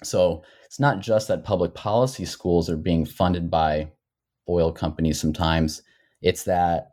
So 0.03 0.43
it's 0.65 0.79
not 0.79 0.99
just 0.99 1.27
that 1.27 1.43
public 1.43 1.73
policy 1.73 2.25
schools 2.25 2.69
are 2.69 2.77
being 2.77 3.05
funded 3.05 3.51
by 3.51 3.91
oil 4.47 4.71
companies 4.71 5.19
sometimes, 5.19 5.81
it's 6.21 6.43
that 6.43 6.91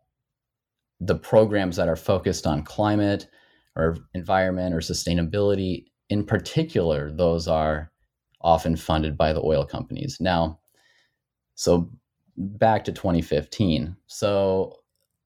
the 1.00 1.16
programs 1.16 1.76
that 1.76 1.88
are 1.88 1.96
focused 1.96 2.46
on 2.46 2.62
climate 2.62 3.28
or 3.75 3.99
environment 4.14 4.75
or 4.75 4.78
sustainability, 4.78 5.87
in 6.08 6.25
particular, 6.25 7.11
those 7.11 7.49
are 7.49 7.90
often 8.40 8.76
funded 8.76 9.16
by 9.16 9.33
the 9.33 9.43
oil 9.43 9.64
companies. 9.64 10.19
Now, 10.21 10.59
so 11.55 11.90
back 12.37 12.85
to 12.85 12.93
2015. 12.93 13.97
So 14.07 14.76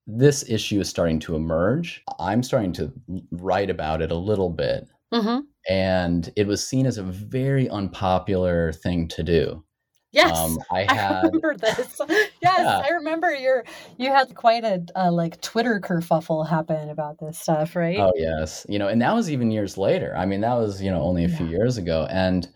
this 0.06 0.48
issue 0.48 0.80
is 0.80 0.88
starting 0.88 1.18
to 1.20 1.34
emerge. 1.34 2.02
I'm 2.18 2.42
starting 2.42 2.72
to 2.74 2.92
write 3.32 3.70
about 3.70 4.02
it 4.02 4.10
a 4.10 4.16
little 4.16 4.50
bit. 4.50 4.88
Mm-hmm. 5.12 5.40
And 5.68 6.32
it 6.36 6.46
was 6.46 6.66
seen 6.66 6.86
as 6.86 6.98
a 6.98 7.02
very 7.02 7.68
unpopular 7.68 8.72
thing 8.72 9.08
to 9.08 9.22
do. 9.22 9.64
Yes, 10.12 10.36
um, 10.36 10.58
I, 10.72 10.80
had, 10.92 11.12
I 11.12 11.20
remember 11.22 11.56
this. 11.56 12.00
yes, 12.08 12.30
yeah. 12.42 12.82
I 12.84 12.88
remember 12.90 13.32
your 13.32 13.64
you 13.96 14.10
had 14.10 14.34
quite 14.34 14.64
a 14.64 14.84
uh, 14.96 15.12
like 15.12 15.40
Twitter 15.40 15.80
kerfuffle 15.80 16.48
happen 16.48 16.90
about 16.90 17.18
this 17.20 17.38
stuff, 17.38 17.76
right? 17.76 17.98
Oh 17.98 18.12
yes, 18.16 18.66
you 18.68 18.78
know, 18.78 18.88
and 18.88 19.00
that 19.02 19.14
was 19.14 19.30
even 19.30 19.52
years 19.52 19.78
later. 19.78 20.14
I 20.16 20.26
mean, 20.26 20.40
that 20.40 20.54
was 20.54 20.82
you 20.82 20.90
know 20.90 21.02
only 21.02 21.24
a 21.24 21.28
yeah. 21.28 21.36
few 21.36 21.46
years 21.46 21.78
ago, 21.78 22.08
and 22.10 22.48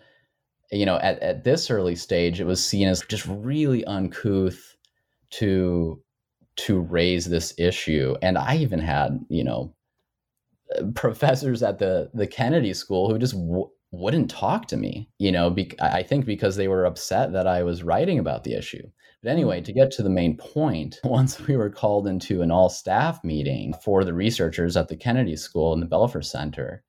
you 0.74 0.86
know, 0.86 0.96
at, 0.96 1.18
at 1.20 1.44
this 1.44 1.70
early 1.70 1.94
stage, 1.94 2.40
it 2.40 2.46
was 2.46 2.64
seen 2.64 2.88
as 2.88 3.02
just 3.02 3.26
really 3.26 3.84
uncouth 3.84 4.76
to 5.30 6.00
to 6.56 6.80
raise 6.80 7.24
this 7.26 7.52
issue. 7.58 8.14
And 8.22 8.38
I 8.38 8.56
even 8.56 8.78
had, 8.78 9.18
you 9.28 9.44
know, 9.44 9.74
professors 10.94 11.62
at 11.62 11.78
the 11.78 12.10
the 12.14 12.26
Kennedy 12.26 12.74
School 12.74 13.08
who 13.08 13.18
just 13.18 13.34
w- 13.34 13.70
wouldn't 13.90 14.30
talk 14.30 14.66
to 14.68 14.76
me. 14.76 15.08
You 15.18 15.32
know, 15.32 15.50
be- 15.50 15.80
I 15.80 16.02
think 16.02 16.26
because 16.26 16.56
they 16.56 16.68
were 16.68 16.84
upset 16.84 17.32
that 17.32 17.46
I 17.46 17.62
was 17.62 17.82
writing 17.82 18.18
about 18.18 18.44
the 18.44 18.54
issue. 18.54 18.86
But 19.22 19.30
hmm. 19.30 19.36
anyway, 19.36 19.60
to 19.62 19.72
get 19.72 19.90
to 19.92 20.02
the 20.02 20.10
main 20.10 20.36
point, 20.36 20.98
once 21.04 21.40
we 21.40 21.56
were 21.56 21.70
called 21.70 22.06
into 22.06 22.42
an 22.42 22.50
all 22.50 22.68
staff 22.68 23.22
meeting 23.22 23.74
for 23.82 24.04
the 24.04 24.14
researchers 24.14 24.76
at 24.76 24.88
the 24.88 24.96
Kennedy 24.96 25.36
School 25.36 25.72
and 25.72 25.82
the 25.82 25.86
Belfer 25.86 26.24
Center, 26.24 26.82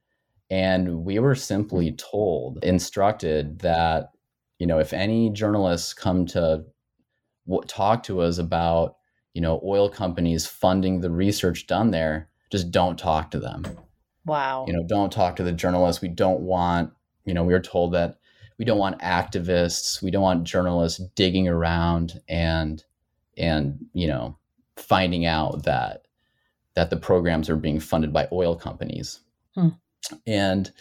and 0.55 1.03
we 1.03 1.19
were 1.19 1.35
simply 1.35 1.91
told, 1.91 2.63
instructed 2.63 3.59
that, 3.59 4.12
you 4.57 4.65
know, 4.65 4.79
if 4.79 4.93
any 4.93 5.29
journalists 5.29 5.93
come 5.93 6.25
to 6.27 6.63
w- 7.45 7.67
talk 7.67 8.03
to 8.03 8.21
us 8.21 8.38
about, 8.38 8.95
you 9.33 9.41
know, 9.41 9.59
oil 9.65 9.89
companies 9.89 10.47
funding 10.47 11.01
the 11.01 11.12
research 11.12 11.67
done 11.67 11.91
there, 11.91 12.29
just 12.53 12.71
don't 12.71 12.97
talk 12.97 13.31
to 13.31 13.39
them. 13.39 13.65
Wow. 14.25 14.63
You 14.65 14.71
know, 14.71 14.85
don't 14.88 15.12
talk 15.12 15.35
to 15.35 15.43
the 15.43 15.51
journalists. 15.51 16.01
We 16.01 16.07
don't 16.07 16.39
want, 16.39 16.93
you 17.25 17.33
know, 17.33 17.43
we 17.43 17.51
were 17.51 17.59
told 17.59 17.93
that 17.93 18.17
we 18.57 18.63
don't 18.63 18.79
want 18.79 19.01
activists, 19.01 20.01
we 20.01 20.09
don't 20.09 20.24
want 20.24 20.45
journalists 20.45 21.01
digging 21.15 21.50
around 21.50 22.21
and 22.29 22.81
and, 23.38 23.88
you 23.91 24.07
know, 24.07 24.38
finding 24.77 25.25
out 25.25 25.65
that 25.65 26.05
that 26.75 26.91
the 26.91 26.97
programs 26.97 27.50
are 27.50 27.57
being 27.57 27.81
funded 27.81 28.13
by 28.13 28.29
oil 28.31 28.55
companies. 28.55 29.19
Hmm. 29.53 29.69
And 30.27 30.71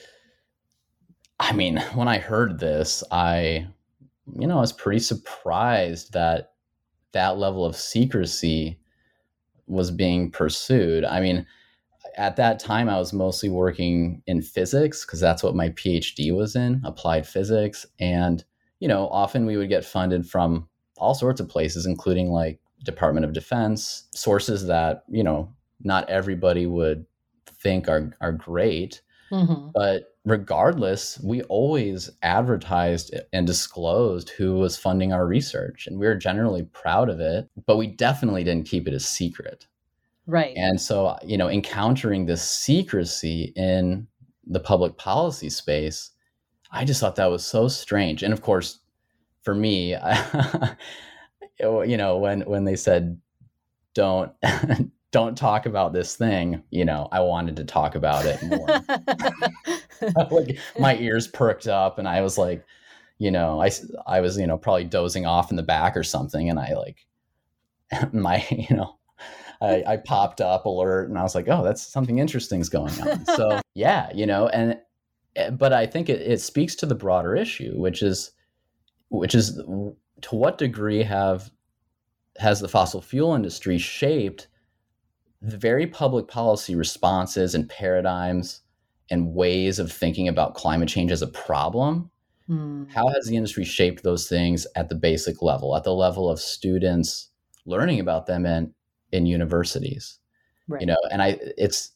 I 1.40 1.52
mean, 1.52 1.78
when 1.94 2.08
I 2.08 2.18
heard 2.18 2.58
this, 2.58 3.02
I, 3.10 3.66
you 4.38 4.46
know, 4.46 4.58
I 4.58 4.60
was 4.60 4.72
pretty 4.72 5.00
surprised 5.00 6.12
that 6.12 6.52
that 7.12 7.38
level 7.38 7.64
of 7.64 7.76
secrecy 7.76 8.78
was 9.66 9.90
being 9.90 10.30
pursued. 10.30 11.04
I 11.04 11.20
mean, 11.20 11.46
at 12.16 12.36
that 12.36 12.58
time, 12.58 12.88
I 12.88 12.98
was 12.98 13.12
mostly 13.12 13.48
working 13.48 14.22
in 14.26 14.42
physics 14.42 15.04
because 15.04 15.20
that's 15.20 15.42
what 15.42 15.56
my 15.56 15.70
PhD 15.70 16.34
was 16.34 16.54
in 16.54 16.80
applied 16.84 17.26
physics. 17.26 17.86
And 17.98 18.44
you 18.84 18.88
know, 18.88 19.08
often 19.08 19.46
we 19.46 19.56
would 19.56 19.70
get 19.70 19.84
funded 19.84 20.28
from 20.28 20.68
all 20.98 21.14
sorts 21.14 21.40
of 21.40 21.48
places, 21.48 21.86
including 21.86 22.30
like 22.30 22.60
Department 22.84 23.24
of 23.24 23.32
Defense, 23.32 24.08
sources 24.14 24.66
that, 24.66 25.04
you 25.08 25.24
know, 25.24 25.52
not 25.80 26.08
everybody 26.10 26.66
would 26.66 27.06
think 27.46 27.88
are, 27.88 28.14
are 28.20 28.32
great. 28.32 29.00
Mm-hmm. 29.34 29.68
But 29.74 30.14
regardless, 30.24 31.18
we 31.20 31.42
always 31.42 32.10
advertised 32.22 33.14
and 33.32 33.46
disclosed 33.46 34.30
who 34.30 34.54
was 34.54 34.76
funding 34.76 35.12
our 35.12 35.26
research. 35.26 35.86
And 35.86 35.98
we 35.98 36.06
were 36.06 36.14
generally 36.14 36.62
proud 36.64 37.08
of 37.08 37.20
it, 37.20 37.48
but 37.66 37.76
we 37.76 37.86
definitely 37.86 38.44
didn't 38.44 38.68
keep 38.68 38.86
it 38.86 38.94
a 38.94 39.00
secret. 39.00 39.66
Right. 40.26 40.56
And 40.56 40.80
so, 40.80 41.18
you 41.24 41.36
know, 41.36 41.50
encountering 41.50 42.26
this 42.26 42.48
secrecy 42.48 43.52
in 43.56 44.06
the 44.46 44.60
public 44.60 44.96
policy 44.96 45.50
space, 45.50 46.10
I 46.70 46.84
just 46.84 47.00
thought 47.00 47.16
that 47.16 47.30
was 47.30 47.44
so 47.44 47.68
strange. 47.68 48.22
And 48.22 48.32
of 48.32 48.40
course, 48.40 48.78
for 49.42 49.54
me, 49.54 49.94
I, 49.94 50.76
you 51.60 51.96
know, 51.96 52.16
when 52.16 52.40
when 52.42 52.64
they 52.64 52.76
said 52.76 53.20
don't 53.94 54.32
don't 55.14 55.38
talk 55.38 55.64
about 55.64 55.92
this 55.92 56.16
thing, 56.16 56.60
you 56.70 56.84
know, 56.84 57.06
I 57.12 57.20
wanted 57.20 57.54
to 57.58 57.64
talk 57.64 57.94
about 57.94 58.26
it 58.26 58.42
more. 58.42 58.66
like 60.32 60.58
my 60.76 60.96
ears 60.96 61.28
perked 61.28 61.68
up 61.68 62.00
and 62.00 62.08
I 62.08 62.20
was 62.20 62.36
like, 62.36 62.66
you 63.18 63.30
know, 63.30 63.62
I 63.62 63.70
I 64.08 64.20
was, 64.20 64.36
you 64.36 64.48
know, 64.48 64.58
probably 64.58 64.82
dozing 64.82 65.24
off 65.24 65.52
in 65.52 65.56
the 65.56 65.62
back 65.62 65.96
or 65.96 66.02
something 66.02 66.50
and 66.50 66.58
I 66.58 66.74
like 66.74 67.06
my, 68.12 68.44
you 68.50 68.74
know, 68.74 68.98
I, 69.62 69.84
I 69.86 69.96
popped 69.98 70.40
up 70.40 70.66
alert 70.66 71.10
and 71.10 71.16
I 71.16 71.22
was 71.22 71.36
like, 71.36 71.46
oh, 71.48 71.62
that's 71.62 71.86
something 71.86 72.18
interesting's 72.18 72.68
going 72.68 73.00
on. 73.00 73.24
So 73.24 73.60
yeah, 73.74 74.10
you 74.12 74.26
know, 74.26 74.48
and 74.48 74.80
eh, 75.36 75.50
but 75.50 75.72
I 75.72 75.86
think 75.86 76.08
it, 76.08 76.22
it 76.22 76.40
speaks 76.40 76.74
to 76.74 76.86
the 76.86 76.96
broader 76.96 77.36
issue, 77.36 77.78
which 77.78 78.02
is 78.02 78.32
which 79.10 79.36
is 79.36 79.62
to 80.22 80.34
what 80.34 80.58
degree 80.58 81.04
have 81.04 81.52
has 82.38 82.58
the 82.58 82.68
fossil 82.68 83.00
fuel 83.00 83.32
industry 83.32 83.78
shaped 83.78 84.48
the 85.44 85.58
very 85.58 85.86
public 85.86 86.28
policy 86.28 86.74
responses 86.74 87.54
and 87.54 87.68
paradigms 87.68 88.62
and 89.10 89.34
ways 89.34 89.78
of 89.78 89.92
thinking 89.92 90.28
about 90.28 90.54
climate 90.54 90.88
change 90.88 91.12
as 91.12 91.22
a 91.22 91.26
problem 91.26 92.10
mm. 92.48 92.90
how 92.90 93.06
has 93.08 93.26
the 93.26 93.36
industry 93.36 93.64
shaped 93.64 94.02
those 94.02 94.28
things 94.28 94.66
at 94.76 94.88
the 94.88 94.94
basic 94.94 95.42
level 95.42 95.76
at 95.76 95.84
the 95.84 95.92
level 95.92 96.30
of 96.30 96.40
students 96.40 97.30
learning 97.66 98.00
about 98.00 98.26
them 98.26 98.46
in 98.46 98.72
in 99.12 99.26
universities 99.26 100.18
right. 100.68 100.80
you 100.80 100.86
know 100.86 100.96
and 101.10 101.22
i 101.22 101.38
it's 101.58 101.92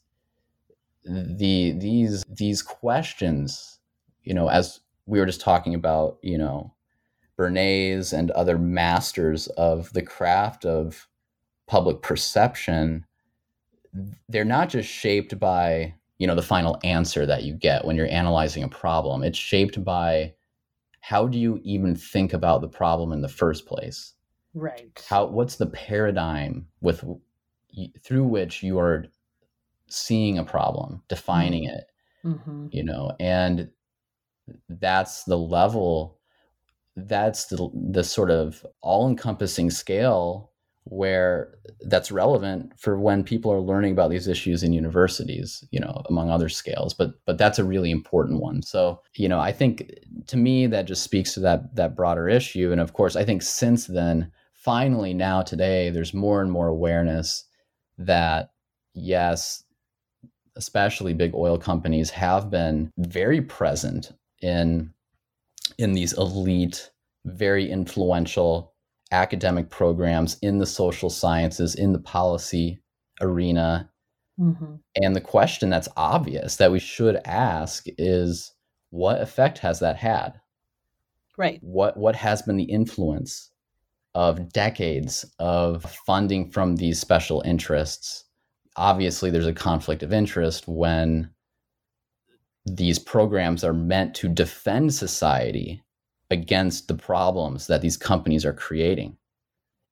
the 1.05 1.73
these 1.78 2.25
these 2.28 2.62
questions 2.62 3.78
you 4.25 4.35
know 4.35 4.49
as 4.49 4.81
we 5.07 5.19
were 5.19 5.26
just 5.26 5.40
talking 5.40 5.75
about 5.75 6.19
you 6.23 6.37
know 6.37 6.75
Bernays 7.38 8.12
and 8.12 8.33
other 8.33 8.59
masters 8.59 9.47
of 9.49 9.93
the 9.93 10.02
craft 10.02 10.67
of 10.67 11.09
public 11.69 12.02
perception, 12.02 13.07
they're 14.28 14.45
not 14.45 14.69
just 14.69 14.88
shaped 14.88 15.38
by 15.38 15.95
you 16.19 16.26
know 16.26 16.35
the 16.35 16.43
final 16.43 16.78
answer 16.83 17.26
that 17.26 17.45
you 17.45 17.55
get 17.55 17.85
when 17.85 17.97
you're 17.97 18.11
analyzing 18.11 18.62
a 18.62 18.69
problem. 18.69 19.23
It's 19.23 19.39
shaped 19.39 19.82
by 19.84 20.34
how 21.00 21.26
do 21.26 21.39
you 21.39 21.61
even 21.63 21.95
think 21.95 22.32
about 22.32 22.61
the 22.61 22.69
problem 22.69 23.13
in 23.13 23.23
the 23.23 23.28
first 23.28 23.67
place? 23.67 24.15
Right. 24.54 25.04
How 25.08 25.26
what's 25.26 25.56
the 25.56 25.67
paradigm 25.67 26.67
with 26.80 27.04
through 28.02 28.25
which 28.25 28.63
you 28.63 28.78
are 28.78 29.06
seeing 29.89 30.39
a 30.39 30.45
problem, 30.45 31.02
defining 31.08 31.65
mm-hmm. 31.69 31.76
it, 31.76 31.91
mm-hmm. 32.25 32.67
you 32.73 32.84
know, 32.84 33.13
and 33.21 33.71
that's 34.69 35.25
the 35.25 35.39
level 35.39 36.19
that's 37.06 37.47
the, 37.47 37.71
the 37.91 38.02
sort 38.02 38.30
of 38.30 38.67
all-encompassing 38.80 39.71
scale 39.71 40.48
where 40.90 41.54
that's 41.82 42.10
relevant 42.10 42.72
for 42.78 42.98
when 42.98 43.22
people 43.22 43.52
are 43.52 43.60
learning 43.60 43.92
about 43.92 44.10
these 44.10 44.26
issues 44.26 44.62
in 44.62 44.72
universities 44.72 45.64
you 45.70 45.78
know 45.78 46.02
among 46.08 46.30
other 46.30 46.48
scales 46.48 46.94
but 46.94 47.12
but 47.26 47.38
that's 47.38 47.58
a 47.58 47.64
really 47.64 47.90
important 47.90 48.40
one. 48.40 48.62
So 48.62 49.00
you 49.14 49.28
know 49.28 49.38
i 49.38 49.52
think 49.52 49.92
to 50.26 50.36
me 50.36 50.66
that 50.66 50.86
just 50.86 51.02
speaks 51.02 51.34
to 51.34 51.40
that 51.40 51.74
that 51.76 51.96
broader 51.96 52.28
issue. 52.28 52.72
And 52.72 52.80
of 52.80 52.92
course 52.92 53.16
i 53.16 53.24
think 53.24 53.42
since 53.42 53.86
then 53.86 54.30
finally 54.52 55.14
now 55.14 55.42
today 55.42 55.90
there's 55.90 56.14
more 56.14 56.42
and 56.42 56.50
more 56.50 56.68
awareness 56.68 57.44
that 57.98 58.52
yes 58.94 59.64
especially 60.56 61.14
big 61.14 61.34
oil 61.34 61.56
companies 61.56 62.10
have 62.10 62.50
been 62.50 62.92
very 62.98 63.40
present 63.40 64.12
in 64.42 64.92
in 65.78 65.92
these 65.92 66.12
elite, 66.14 66.90
very 67.24 67.70
influential 67.70 68.74
academic 69.10 69.71
programs 69.71 70.36
in 70.42 70.58
the 70.58 70.66
social 70.66 71.10
sciences, 71.10 71.75
in 71.75 71.92
the 71.92 71.99
policy 71.99 72.80
arena. 73.21 73.90
Mm-hmm. 74.38 74.76
And 75.02 75.16
the 75.16 75.21
question 75.21 75.71
that's 75.71 75.88
obvious 75.97 76.56
that 76.56 76.71
we 76.71 76.78
should 76.78 77.16
ask 77.25 77.84
is 77.99 78.52
what 78.90 79.21
effect 79.21 79.58
has 79.58 79.80
that 79.80 79.97
had? 79.97 80.40
Right. 81.36 81.58
What 81.62 81.97
what 81.97 82.16
has 82.16 82.42
been 82.42 82.56
the 82.56 82.64
influence 82.64 83.50
of 84.14 84.52
decades 84.52 85.25
of 85.38 85.84
funding 86.06 86.50
from 86.50 86.76
these 86.76 87.00
special 87.00 87.42
interests? 87.42 88.25
Obviously 88.76 89.30
there's 89.30 89.47
a 89.47 89.52
conflict 89.52 90.02
of 90.02 90.12
interest 90.12 90.66
when 90.66 91.30
these 92.66 92.99
programs 92.99 93.64
are 93.64 93.73
meant 93.73 94.14
to 94.16 94.28
defend 94.28 94.94
society 94.94 95.82
against 96.30 96.88
the 96.88 96.95
problems 96.95 97.67
that 97.67 97.80
these 97.80 97.97
companies 97.97 98.45
are 98.45 98.52
creating 98.52 99.17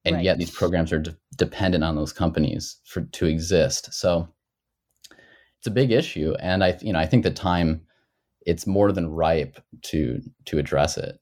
and 0.05 0.16
right. 0.16 0.25
yet 0.25 0.38
these 0.38 0.51
programs 0.51 0.92
are 0.92 0.99
de- 0.99 1.16
dependent 1.37 1.83
on 1.83 1.96
those 1.96 2.12
companies 2.12 2.77
for 2.85 3.03
to 3.03 3.27
exist 3.27 3.92
so 3.92 4.29
it's 5.59 5.66
a 5.66 5.70
big 5.70 5.90
issue 5.90 6.35
and 6.40 6.62
i 6.62 6.77
you 6.81 6.92
know 6.92 6.99
i 6.99 7.07
think 7.07 7.22
the 7.22 7.31
time 7.31 7.81
it's 8.42 8.66
more 8.66 8.92
than 8.92 9.11
ripe 9.11 9.61
to 9.83 10.20
to 10.44 10.59
address 10.59 10.99
it 10.99 11.18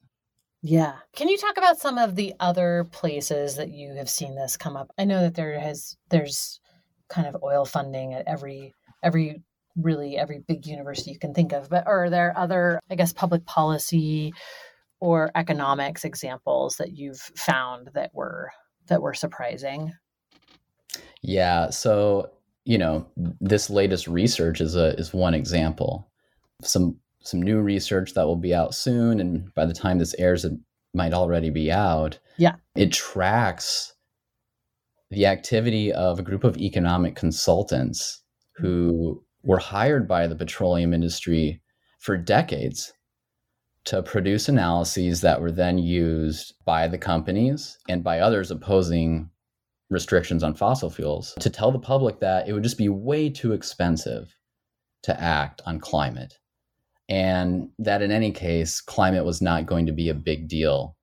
yeah 0.61 0.95
can 1.15 1.29
you 1.29 1.37
talk 1.37 1.57
about 1.57 1.79
some 1.79 1.97
of 1.97 2.15
the 2.15 2.33
other 2.39 2.85
places 2.91 3.55
that 3.55 3.69
you 3.69 3.93
have 3.93 4.09
seen 4.09 4.35
this 4.35 4.57
come 4.57 4.75
up 4.75 4.91
i 4.97 5.05
know 5.05 5.21
that 5.21 5.35
there 5.35 5.59
has 5.59 5.95
there's 6.09 6.59
kind 7.09 7.27
of 7.27 7.41
oil 7.43 7.65
funding 7.65 8.13
at 8.13 8.27
every 8.27 8.73
every 9.01 9.41
really 9.75 10.17
every 10.17 10.39
big 10.47 10.65
university 10.65 11.11
you 11.11 11.19
can 11.19 11.33
think 11.33 11.53
of. 11.53 11.69
But 11.69 11.87
are 11.87 12.09
there 12.09 12.37
other, 12.37 12.79
I 12.89 12.95
guess, 12.95 13.13
public 13.13 13.45
policy 13.45 14.33
or 14.99 15.31
economics 15.35 16.05
examples 16.05 16.77
that 16.77 16.93
you've 16.93 17.21
found 17.37 17.89
that 17.93 18.11
were 18.13 18.51
that 18.87 19.01
were 19.01 19.13
surprising? 19.13 19.93
Yeah. 21.21 21.69
So 21.69 22.31
you 22.65 22.79
know, 22.79 23.05
this 23.15 23.69
latest 23.69 24.07
research 24.07 24.59
is 24.59 24.75
a 24.75 24.97
is 24.97 25.13
one 25.13 25.33
example. 25.33 26.09
Some 26.63 26.97
some 27.21 27.41
new 27.41 27.61
research 27.61 28.13
that 28.13 28.25
will 28.25 28.35
be 28.35 28.53
out 28.53 28.75
soon, 28.75 29.19
and 29.19 29.53
by 29.53 29.65
the 29.65 29.73
time 29.73 29.99
this 29.99 30.15
airs, 30.17 30.45
it 30.45 30.53
might 30.93 31.13
already 31.13 31.49
be 31.49 31.71
out. 31.71 32.19
Yeah. 32.37 32.55
It 32.75 32.91
tracks 32.91 33.93
the 35.11 35.27
activity 35.27 35.93
of 35.93 36.19
a 36.19 36.23
group 36.23 36.43
of 36.43 36.57
economic 36.57 37.15
consultants 37.15 38.23
mm-hmm. 38.59 38.65
who 38.65 39.23
were 39.43 39.59
hired 39.59 40.07
by 40.07 40.25
the 40.25 40.35
petroleum 40.35 40.93
industry 40.93 41.61
for 41.99 42.17
decades 42.17 42.93
to 43.85 44.01
produce 44.01 44.49
analyses 44.49 45.21
that 45.21 45.39
were 45.39 45.51
then 45.51 45.77
used 45.77 46.53
by 46.65 46.87
the 46.87 46.97
companies 46.97 47.77
and 47.87 48.03
by 48.03 48.19
others 48.19 48.51
opposing 48.51 49.29
restrictions 49.89 50.43
on 50.43 50.55
fossil 50.55 50.89
fuels 50.89 51.35
to 51.39 51.49
tell 51.49 51.71
the 51.71 51.79
public 51.79 52.19
that 52.19 52.47
it 52.47 52.53
would 52.53 52.63
just 52.63 52.77
be 52.77 52.89
way 52.89 53.29
too 53.29 53.53
expensive 53.53 54.35
to 55.03 55.19
act 55.21 55.61
on 55.65 55.79
climate. 55.79 56.39
And 57.07 57.69
that 57.77 58.01
in 58.01 58.11
any 58.11 58.31
case, 58.31 58.81
climate 58.81 59.25
was 59.25 59.41
not 59.41 59.67
going 59.67 59.85
to 59.85 59.91
be 59.91 60.09
a 60.09 60.15
big 60.15 60.47
deal. 60.47 60.97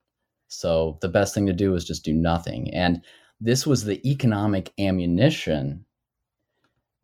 So 0.49 0.99
the 1.01 1.09
best 1.09 1.35
thing 1.35 1.47
to 1.47 1.53
do 1.53 1.71
was 1.71 1.85
just 1.85 2.05
do 2.05 2.13
nothing. 2.13 2.75
And 2.75 3.03
this 3.41 3.65
was 3.65 3.85
the 3.85 4.07
economic 4.09 4.73
ammunition 4.79 5.87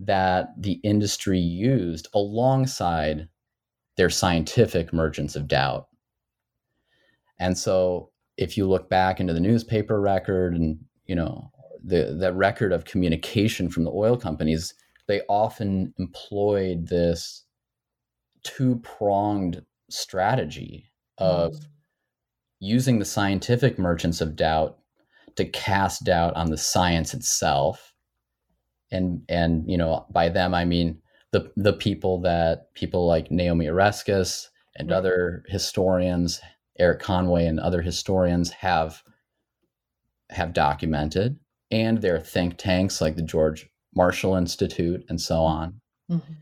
that 0.01 0.49
the 0.61 0.81
industry 0.83 1.39
used 1.39 2.09
alongside 2.15 3.29
their 3.99 4.09
scientific 4.09 4.93
merchants 4.93 5.37
of 5.37 5.49
doubt. 5.49 5.89
And 7.39 7.59
so 7.59 8.11
if 8.39 8.57
you 8.57 8.67
look 8.67 8.89
back 8.89 9.21
into 9.21 9.35
the 9.35 9.41
newspaper 9.41 10.01
record 10.01 10.55
and 10.55 10.79
you 11.05 11.15
know 11.15 11.51
the 11.85 12.17
the 12.19 12.33
record 12.33 12.73
of 12.73 12.85
communication 12.87 13.69
from 13.69 13.85
the 13.85 13.91
oil 13.91 14.17
companies, 14.17 14.73
they 15.09 15.21
often 15.29 15.93
employed 15.99 16.89
this 16.89 17.45
two-pronged 18.45 19.63
strategy 19.91 20.91
of 21.19 21.53
mm. 21.53 21.67
using 22.61 22.99
the 22.99 23.05
scientific 23.05 23.79
merchants 23.79 24.21
of 24.21 24.37
doubt 24.37 24.79
to 25.35 25.45
cast 25.45 26.05
doubt 26.05 26.35
on 26.35 26.51
the 26.51 26.57
science 26.57 27.15
itself 27.15 27.95
and 28.93 29.23
and 29.29 29.69
you 29.69 29.77
know 29.77 30.07
by 30.11 30.29
them 30.29 30.55
I 30.55 30.65
mean 30.65 31.01
the 31.33 31.53
the 31.57 31.73
people 31.73 32.21
that 32.23 32.73
people 32.75 33.07
like 33.07 33.31
Naomi 33.31 33.67
Oreskes 33.67 34.47
and 34.77 34.91
right. 34.91 34.97
other 34.97 35.45
historians 35.49 36.41
Erik 36.79 37.01
Conway 37.01 37.47
and 37.47 37.59
other 37.59 37.83
historians 37.83 38.51
have 38.51 39.03
have 40.31 40.53
documented, 40.53 41.39
and 41.71 42.01
there 42.01 42.15
are 42.15 42.21
think 42.21 42.57
tanks 42.57 43.01
like 43.01 43.17
the 43.17 43.23
George 43.23 43.69
Marshall 43.95 44.37
Institute 44.37 45.05
and 45.09 45.21
so 45.21 45.41
on. 45.41 45.81
Mm-hmm. 46.11 46.33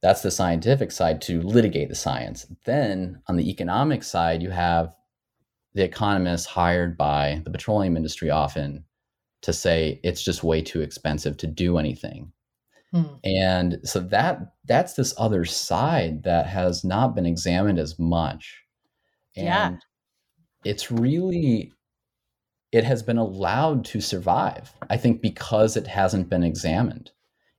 That's 0.00 0.22
the 0.22 0.30
scientific 0.30 0.92
side 0.92 1.20
to 1.22 1.42
litigate 1.42 1.88
the 1.88 1.94
science. 1.96 2.46
Then 2.64 3.20
on 3.26 3.36
the 3.36 3.50
economic 3.50 4.04
side, 4.04 4.42
you 4.42 4.50
have 4.50 4.94
the 5.74 5.82
economists 5.82 6.46
hired 6.46 6.96
by 6.96 7.42
the 7.44 7.50
petroleum 7.50 7.96
industry 7.96 8.30
often 8.30 8.84
to 9.42 9.52
say 9.52 10.00
it's 10.04 10.22
just 10.22 10.44
way 10.44 10.62
too 10.62 10.80
expensive 10.80 11.36
to 11.38 11.46
do 11.46 11.78
anything. 11.78 12.32
Hmm. 12.92 13.04
And 13.24 13.80
so 13.84 14.00
that 14.00 14.40
that's 14.64 14.94
this 14.94 15.14
other 15.18 15.44
side 15.44 16.22
that 16.22 16.46
has 16.46 16.84
not 16.84 17.14
been 17.14 17.26
examined 17.26 17.78
as 17.78 17.98
much. 17.98 18.62
And 19.36 19.44
yeah. 19.44 19.76
it's 20.64 20.90
really 20.90 21.72
it 22.72 22.84
has 22.84 23.02
been 23.02 23.18
allowed 23.18 23.84
to 23.86 24.00
survive. 24.00 24.72
I 24.88 24.96
think 24.96 25.22
because 25.22 25.76
it 25.76 25.86
hasn't 25.86 26.28
been 26.28 26.42
examined. 26.42 27.10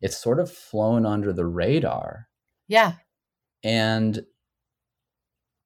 It's 0.01 0.17
sort 0.17 0.39
of 0.39 0.51
flown 0.51 1.05
under 1.05 1.33
the 1.33 1.45
radar. 1.45 2.27
Yeah. 2.67 2.93
And 3.63 4.25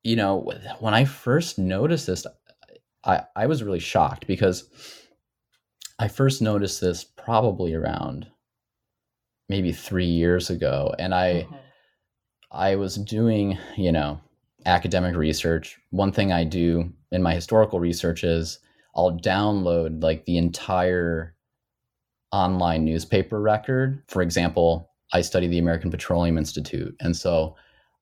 you 0.03 0.17
know, 0.17 0.51
when 0.79 0.93
I 0.93 1.05
first 1.05 1.57
noticed 1.57 2.07
this, 2.07 2.25
I, 3.05 3.23
I 3.35 3.47
was 3.47 3.63
really 3.63 3.79
shocked 3.79 4.27
because 4.27 4.69
I 5.99 6.09
first 6.09 6.41
noticed 6.41 6.81
this 6.81 7.05
probably 7.05 7.73
around 7.73 8.27
maybe 9.53 9.71
three 9.71 10.07
years 10.07 10.49
ago. 10.49 10.95
And 10.97 11.13
I 11.13 11.43
mm-hmm. 11.43 11.55
I 12.51 12.75
was 12.75 12.95
doing, 12.95 13.55
you 13.77 13.91
know, 13.91 14.19
academic 14.65 15.15
research. 15.15 15.77
One 15.91 16.11
thing 16.11 16.31
I 16.31 16.43
do 16.43 16.91
in 17.11 17.21
my 17.21 17.35
historical 17.35 17.79
research 17.79 18.23
is 18.23 18.57
I'll 18.95 19.19
download 19.19 20.01
like 20.01 20.25
the 20.25 20.37
entire 20.37 21.35
online 22.31 22.83
newspaper 22.83 23.39
record. 23.39 24.01
For 24.07 24.23
example, 24.23 24.89
I 25.13 25.21
study 25.21 25.47
the 25.47 25.59
American 25.59 25.91
Petroleum 25.91 26.39
Institute. 26.39 26.95
And 26.99 27.15
so 27.15 27.55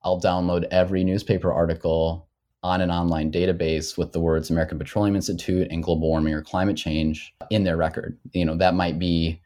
I'll 0.04 0.22
download 0.22 0.64
every 0.70 1.04
newspaper 1.04 1.52
article 1.52 2.28
on 2.62 2.80
an 2.80 2.90
online 2.90 3.30
database 3.30 3.98
with 3.98 4.12
the 4.12 4.20
words 4.20 4.48
American 4.48 4.78
Petroleum 4.78 5.16
Institute 5.16 5.68
and 5.70 5.82
global 5.82 6.08
warming 6.08 6.32
or 6.32 6.40
climate 6.40 6.78
change 6.78 7.34
in 7.50 7.64
their 7.64 7.76
record. 7.76 8.18
You 8.32 8.46
know, 8.46 8.56
that 8.56 8.74
might 8.74 8.98
be, 8.98 9.42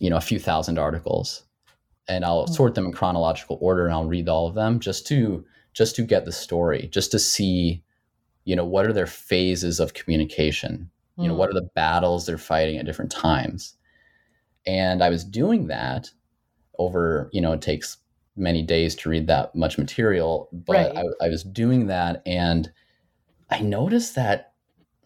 you 0.00 0.10
know, 0.10 0.16
a 0.16 0.20
few 0.20 0.40
thousand 0.40 0.78
articles. 0.78 1.44
And 2.08 2.24
I'll 2.24 2.44
mm-hmm. 2.44 2.54
sort 2.54 2.74
them 2.74 2.86
in 2.86 2.92
chronological 2.92 3.58
order 3.60 3.86
and 3.86 3.94
I'll 3.94 4.08
read 4.08 4.28
all 4.28 4.48
of 4.48 4.54
them 4.54 4.80
just 4.80 5.06
to 5.08 5.44
just 5.72 5.94
to 5.94 6.02
get 6.02 6.24
the 6.24 6.32
story, 6.32 6.88
just 6.90 7.12
to 7.12 7.18
see, 7.20 7.84
you 8.44 8.56
know, 8.56 8.64
what 8.64 8.86
are 8.86 8.92
their 8.92 9.06
phases 9.06 9.78
of 9.78 9.94
communication? 9.94 10.90
You 11.16 11.28
know, 11.28 11.34
what 11.34 11.48
mm. 11.48 11.52
are 11.52 11.60
the 11.60 11.70
battles 11.74 12.24
they're 12.24 12.38
fighting 12.38 12.78
at 12.78 12.86
different 12.86 13.12
times? 13.12 13.76
And 14.66 15.04
I 15.04 15.10
was 15.10 15.22
doing 15.22 15.66
that 15.66 16.10
over, 16.78 17.28
you 17.32 17.42
know, 17.42 17.52
it 17.52 17.60
takes 17.60 17.98
many 18.36 18.62
days 18.62 18.94
to 18.96 19.10
read 19.10 19.26
that 19.26 19.54
much 19.54 19.76
material, 19.76 20.48
but 20.50 20.94
right. 20.94 21.04
I, 21.20 21.26
I 21.26 21.28
was 21.28 21.44
doing 21.44 21.88
that 21.88 22.22
and 22.24 22.72
I 23.50 23.60
noticed 23.60 24.14
that, 24.14 24.54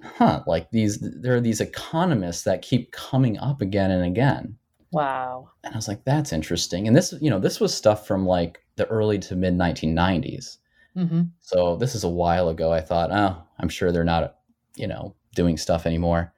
huh, 0.03 0.45
like 0.47 0.71
these, 0.71 0.99
there 1.01 1.35
are 1.35 1.41
these 1.41 1.61
economists 1.61 2.45
that 2.45 2.63
keep 2.63 2.93
coming 2.93 3.37
up 3.39 3.61
again 3.61 3.91
and 3.91 4.05
again. 4.05 4.57
Wow. 4.95 5.51
And 5.63 5.75
I 5.75 5.77
was 5.77 5.89
like, 5.89 6.05
that's 6.05 6.33
interesting. 6.33 6.87
And 6.87 6.97
this, 6.97 7.15
you 7.21 7.31
know, 7.31 7.39
this 7.39 7.61
was 7.61 7.75
stuff 7.75 8.07
from 8.07 8.27
like 8.27 8.65
the 8.77 8.87
early 8.87 9.19
to 9.21 9.37
mid 9.37 9.55
1990s. 9.55 10.59
Mm-hmm. 10.97 11.23
So 11.41 11.77
this 11.77 11.95
is 11.95 12.05
a 12.05 12.09
while 12.09 12.49
ago. 12.49 12.73
I 12.73 12.81
thought, 12.81 13.11
oh, 13.13 13.43
I'm 13.59 13.69
sure 13.69 13.91
they're 13.91 14.05
not, 14.05 14.37
you 14.77 14.87
know, 14.87 15.15
doing 15.35 15.57
stuff 15.57 15.87
anymore. 15.87 16.33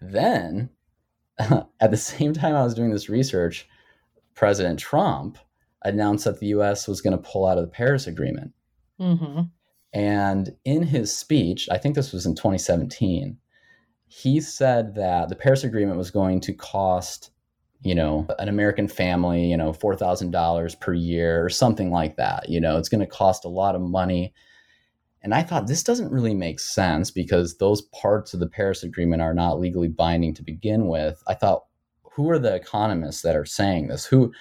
Then 0.00 0.70
at 1.38 1.90
the 1.90 1.96
same 1.96 2.32
time 2.32 2.54
I 2.54 2.62
was 2.62 2.74
doing 2.74 2.90
this 2.90 3.08
research, 3.08 3.68
President 4.34 4.78
Trump 4.78 5.38
announced 5.82 6.24
that 6.24 6.40
the 6.40 6.48
US 6.48 6.88
was 6.88 7.00
going 7.00 7.16
to 7.16 7.22
pull 7.22 7.46
out 7.46 7.58
of 7.58 7.64
the 7.64 7.70
Paris 7.70 8.06
Agreement. 8.06 8.52
Mm-hmm. 9.00 9.42
And 9.92 10.54
in 10.64 10.82
his 10.82 11.16
speech, 11.16 11.68
I 11.70 11.78
think 11.78 11.94
this 11.94 12.12
was 12.12 12.26
in 12.26 12.34
2017, 12.34 13.38
he 14.08 14.40
said 14.40 14.94
that 14.94 15.28
the 15.28 15.36
Paris 15.36 15.64
Agreement 15.64 15.98
was 15.98 16.10
going 16.10 16.40
to 16.42 16.52
cost, 16.52 17.30
you 17.82 17.94
know, 17.94 18.26
an 18.38 18.48
American 18.48 18.88
family, 18.88 19.46
you 19.46 19.56
know, 19.56 19.72
$4,000 19.72 20.80
per 20.80 20.92
year 20.92 21.44
or 21.44 21.48
something 21.48 21.90
like 21.90 22.16
that. 22.16 22.48
You 22.48 22.60
know, 22.60 22.78
it's 22.78 22.88
going 22.88 23.00
to 23.00 23.06
cost 23.06 23.44
a 23.44 23.48
lot 23.48 23.74
of 23.74 23.80
money. 23.80 24.32
And 25.22 25.34
I 25.34 25.42
thought 25.42 25.66
this 25.66 25.82
doesn't 25.82 26.12
really 26.12 26.34
make 26.34 26.60
sense 26.60 27.10
because 27.10 27.58
those 27.58 27.82
parts 27.82 28.32
of 28.32 28.40
the 28.40 28.48
Paris 28.48 28.82
Agreement 28.82 29.22
are 29.22 29.34
not 29.34 29.58
legally 29.58 29.88
binding 29.88 30.34
to 30.34 30.42
begin 30.42 30.88
with. 30.88 31.22
I 31.26 31.34
thought, 31.34 31.64
who 32.02 32.30
are 32.30 32.38
the 32.38 32.54
economists 32.54 33.22
that 33.22 33.36
are 33.36 33.44
saying 33.44 33.88
this? 33.88 34.06
Who 34.06 34.32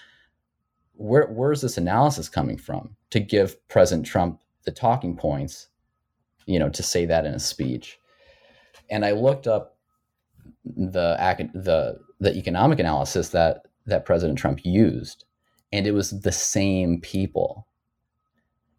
where 0.94 1.28
where's 1.28 1.62
this 1.62 1.78
analysis 1.78 2.30
coming 2.30 2.58
from 2.58 2.96
to 3.10 3.20
give 3.20 3.68
President 3.68 4.06
Trump 4.06 4.40
the 4.64 4.72
talking 4.72 5.18
points, 5.18 5.68
you 6.46 6.58
know, 6.58 6.70
to 6.70 6.82
say 6.82 7.06
that 7.06 7.26
in 7.26 7.34
a 7.34 7.40
speech? 7.40 8.00
And 8.90 9.04
I 9.04 9.12
looked 9.12 9.48
up 9.48 9.78
the 10.64 11.18
the 11.54 12.00
the 12.20 12.36
economic 12.36 12.80
analysis 12.80 13.30
that 13.30 13.64
that 13.86 14.06
President 14.06 14.38
Trump 14.38 14.66
used, 14.66 15.26
and 15.72 15.86
it 15.86 15.92
was 15.92 16.22
the 16.22 16.32
same 16.32 17.00
people. 17.02 17.68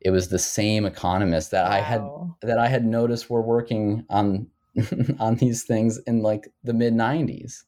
It 0.01 0.11
was 0.11 0.29
the 0.29 0.39
same 0.39 0.85
economists 0.85 1.51
that 1.51 1.69
wow. 1.69 1.77
I 1.77 1.81
had 1.81 2.03
that 2.43 2.59
I 2.59 2.69
had 2.69 2.85
noticed 2.85 3.31
were 3.31 3.43
working 3.43 4.05
on 4.09 4.49
on 5.19 5.37
these 5.37 5.65
things 5.65 5.99
in 6.07 6.23
like 6.23 6.49
the 6.65 6.75
mid 6.75 6.95
90s 6.95 7.65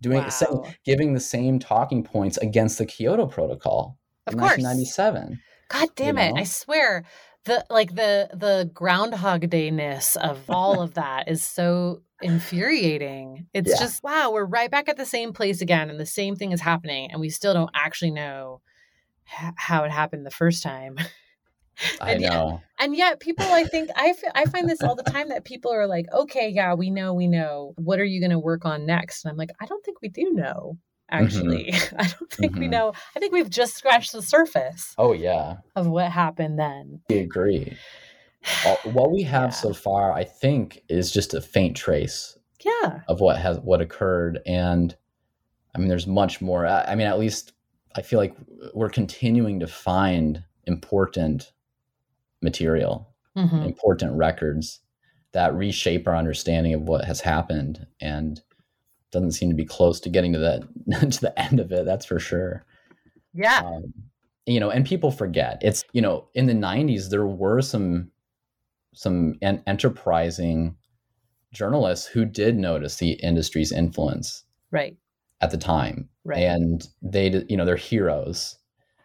doing 0.00 0.22
wow. 0.22 0.64
giving 0.84 1.14
the 1.14 1.20
same 1.20 1.58
talking 1.58 2.02
points 2.02 2.36
against 2.38 2.78
the 2.78 2.86
Kyoto 2.86 3.26
Protocol 3.26 3.98
of 4.26 4.34
in 4.34 4.38
course. 4.38 4.58
1997. 4.58 5.40
God 5.68 5.88
damn 5.94 6.18
it! 6.18 6.32
Know? 6.32 6.40
I 6.40 6.44
swear 6.44 7.04
the 7.44 7.64
like 7.70 7.94
the 7.94 8.28
the 8.34 8.70
Groundhog 8.72 9.42
Dayness 9.42 10.16
of 10.16 10.48
all 10.48 10.80
of 10.82 10.94
that 10.94 11.28
is 11.28 11.42
so 11.42 12.02
infuriating. 12.22 13.46
It's 13.54 13.70
yeah. 13.70 13.78
just 13.78 14.02
wow, 14.02 14.30
we're 14.32 14.44
right 14.44 14.70
back 14.70 14.88
at 14.88 14.96
the 14.96 15.06
same 15.06 15.32
place 15.32 15.60
again, 15.60 15.90
and 15.90 15.98
the 15.98 16.06
same 16.06 16.36
thing 16.36 16.52
is 16.52 16.60
happening, 16.60 17.10
and 17.10 17.20
we 17.20 17.30
still 17.30 17.54
don't 17.54 17.70
actually 17.74 18.10
know 18.10 18.60
h- 19.26 19.54
how 19.56 19.84
it 19.84 19.90
happened 19.90 20.26
the 20.26 20.30
first 20.30 20.62
time. 20.62 20.98
I 22.00 22.12
and 22.12 22.22
know. 22.22 22.60
Yet, 22.78 22.84
and 22.84 22.96
yet, 22.96 23.20
people, 23.20 23.46
I 23.46 23.64
think, 23.64 23.90
I, 23.96 24.08
f- 24.08 24.32
I 24.34 24.44
find 24.46 24.68
this 24.68 24.82
all 24.82 24.94
the 24.94 25.02
time 25.02 25.30
that 25.30 25.44
people 25.44 25.72
are 25.72 25.86
like, 25.86 26.06
okay, 26.12 26.50
yeah, 26.50 26.74
we 26.74 26.90
know, 26.90 27.14
we 27.14 27.26
know. 27.26 27.72
What 27.76 27.98
are 27.98 28.04
you 28.04 28.20
going 28.20 28.32
to 28.32 28.38
work 28.38 28.64
on 28.64 28.84
next? 28.84 29.24
And 29.24 29.32
I'm 29.32 29.38
like, 29.38 29.50
I 29.60 29.66
don't 29.66 29.82
think 29.84 30.02
we 30.02 30.08
do 30.08 30.32
know. 30.32 30.76
Actually. 31.10 31.72
Mm-hmm. 31.72 31.96
I 31.98 32.02
don't 32.04 32.32
think 32.32 32.52
mm-hmm. 32.52 32.60
we 32.60 32.68
know. 32.68 32.92
I 33.16 33.20
think 33.20 33.32
we've 33.32 33.50
just 33.50 33.76
scratched 33.76 34.12
the 34.12 34.22
surface. 34.22 34.94
Oh, 34.98 35.12
yeah. 35.12 35.56
Of 35.76 35.86
what 35.86 36.10
happened 36.10 36.58
then. 36.58 37.00
I 37.10 37.14
agree. 37.14 37.76
what 38.84 39.10
we 39.10 39.22
have 39.22 39.50
yeah. 39.50 39.54
so 39.54 39.72
far, 39.72 40.12
I 40.12 40.24
think, 40.24 40.82
is 40.88 41.10
just 41.10 41.34
a 41.34 41.40
faint 41.40 41.76
trace. 41.76 42.36
Yeah. 42.64 43.00
Of 43.08 43.20
what 43.20 43.38
has 43.38 43.58
what 43.60 43.80
occurred, 43.80 44.40
and 44.44 44.94
I 45.74 45.78
mean, 45.78 45.88
there's 45.88 46.06
much 46.06 46.42
more. 46.42 46.66
I 46.66 46.94
mean, 46.94 47.06
at 47.06 47.18
least 47.18 47.52
I 47.96 48.02
feel 48.02 48.18
like 48.18 48.36
we're 48.74 48.90
continuing 48.90 49.60
to 49.60 49.66
find 49.66 50.44
important 50.66 51.52
material, 52.42 53.08
mm-hmm. 53.36 53.62
important 53.62 54.12
records 54.16 54.80
that 55.32 55.54
reshape 55.54 56.06
our 56.06 56.16
understanding 56.16 56.74
of 56.74 56.82
what 56.82 57.04
has 57.04 57.20
happened 57.20 57.86
and 58.00 58.42
doesn't 59.12 59.32
seem 59.32 59.48
to 59.48 59.56
be 59.56 59.64
close 59.64 60.00
to 60.00 60.08
getting 60.08 60.32
to 60.32 60.38
that 60.38 60.60
to 61.12 61.20
the 61.20 61.38
end 61.38 61.60
of 61.60 61.70
it 61.72 61.84
that's 61.84 62.06
for 62.06 62.18
sure 62.18 62.64
yeah 63.34 63.62
um, 63.64 63.92
you 64.46 64.60
know 64.60 64.70
and 64.70 64.86
people 64.86 65.10
forget 65.10 65.58
it's 65.62 65.84
you 65.92 66.02
know 66.02 66.28
in 66.34 66.46
the 66.46 66.52
90s 66.52 67.10
there 67.10 67.26
were 67.26 67.60
some 67.60 68.10
some 68.94 69.34
en- 69.42 69.62
enterprising 69.66 70.76
journalists 71.52 72.06
who 72.06 72.24
did 72.24 72.56
notice 72.56 72.96
the 72.96 73.12
industry's 73.12 73.72
influence 73.72 74.44
right 74.70 74.96
at 75.40 75.50
the 75.50 75.58
time 75.58 76.08
right. 76.24 76.38
and 76.38 76.88
they 77.02 77.44
you 77.48 77.56
know 77.56 77.64
they're 77.64 77.76
heroes 77.76 78.58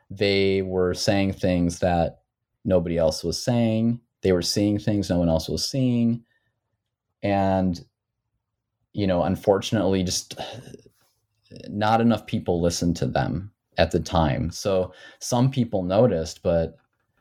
they 0.10 0.62
were 0.62 0.94
saying 0.94 1.34
things 1.34 1.80
that 1.80 2.20
nobody 2.63 2.98
else 2.98 3.24
was 3.24 3.41
saying. 3.41 4.00
They 4.22 4.32
were 4.32 4.41
seeing 4.41 4.80
things 4.80 5.10
no 5.10 5.20
one 5.20 5.30
else 5.30 5.50
was 5.50 5.68
seeing. 5.68 6.24
And, 7.24 7.84
you 8.96 9.06
know, 9.06 9.24
unfortunately, 9.24 10.04
just 10.04 10.40
not 11.68 12.02
enough 12.02 12.26
people 12.26 12.62
listened 12.62 12.96
to 12.98 13.06
them 13.06 13.52
at 13.78 13.92
the 13.92 14.00
time. 14.00 14.50
So 14.52 14.94
some 15.20 15.52
people 15.52 15.84
noticed, 15.84 16.42
but 16.42 16.78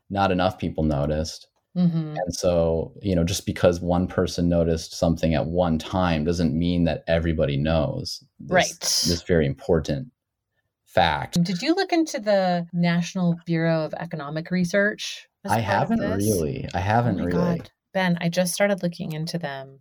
not 0.08 0.30
enough 0.30 0.58
people 0.58 0.84
noticed. 0.84 1.48
Mm-hmm. 1.76 2.16
And 2.16 2.34
so, 2.34 2.92
you 3.02 3.16
know, 3.16 3.24
just 3.24 3.44
because 3.44 3.80
one 3.80 4.06
person 4.06 4.48
noticed 4.48 4.96
something 4.96 5.34
at 5.34 5.46
one 5.46 5.78
time 5.78 6.24
doesn't 6.24 6.56
mean 6.56 6.84
that 6.84 7.02
everybody 7.08 7.56
knows 7.56 8.22
this, 8.38 8.52
right. 8.52 8.80
this 8.80 9.22
very 9.22 9.44
important 9.44 10.12
fact. 10.86 11.42
Did 11.42 11.60
you 11.60 11.74
look 11.74 11.92
into 11.92 12.20
the 12.20 12.68
National 12.72 13.34
Bureau 13.46 13.84
of 13.84 13.94
Economic 13.94 14.52
Research? 14.52 15.26
I 15.44 15.58
haven't 15.58 15.98
really. 15.98 16.68
I 16.72 16.78
haven't 16.78 17.20
oh 17.20 17.24
really. 17.24 17.58
God. 17.58 17.70
Ben, 17.92 18.16
I 18.20 18.28
just 18.28 18.54
started 18.54 18.82
looking 18.84 19.12
into 19.12 19.38
them, 19.38 19.80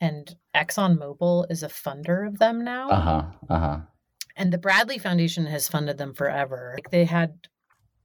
and 0.00 0.34
ExxonMobil 0.54 1.46
is 1.50 1.62
a 1.62 1.68
funder 1.68 2.26
of 2.26 2.38
them 2.38 2.64
now. 2.64 2.88
Uh 2.90 3.00
huh. 3.00 3.22
Uh 3.48 3.58
huh. 3.58 3.78
And 4.36 4.52
the 4.52 4.58
Bradley 4.58 4.98
Foundation 4.98 5.46
has 5.46 5.68
funded 5.68 5.98
them 5.98 6.14
forever. 6.14 6.72
Like 6.76 6.90
they 6.90 7.04
had 7.04 7.48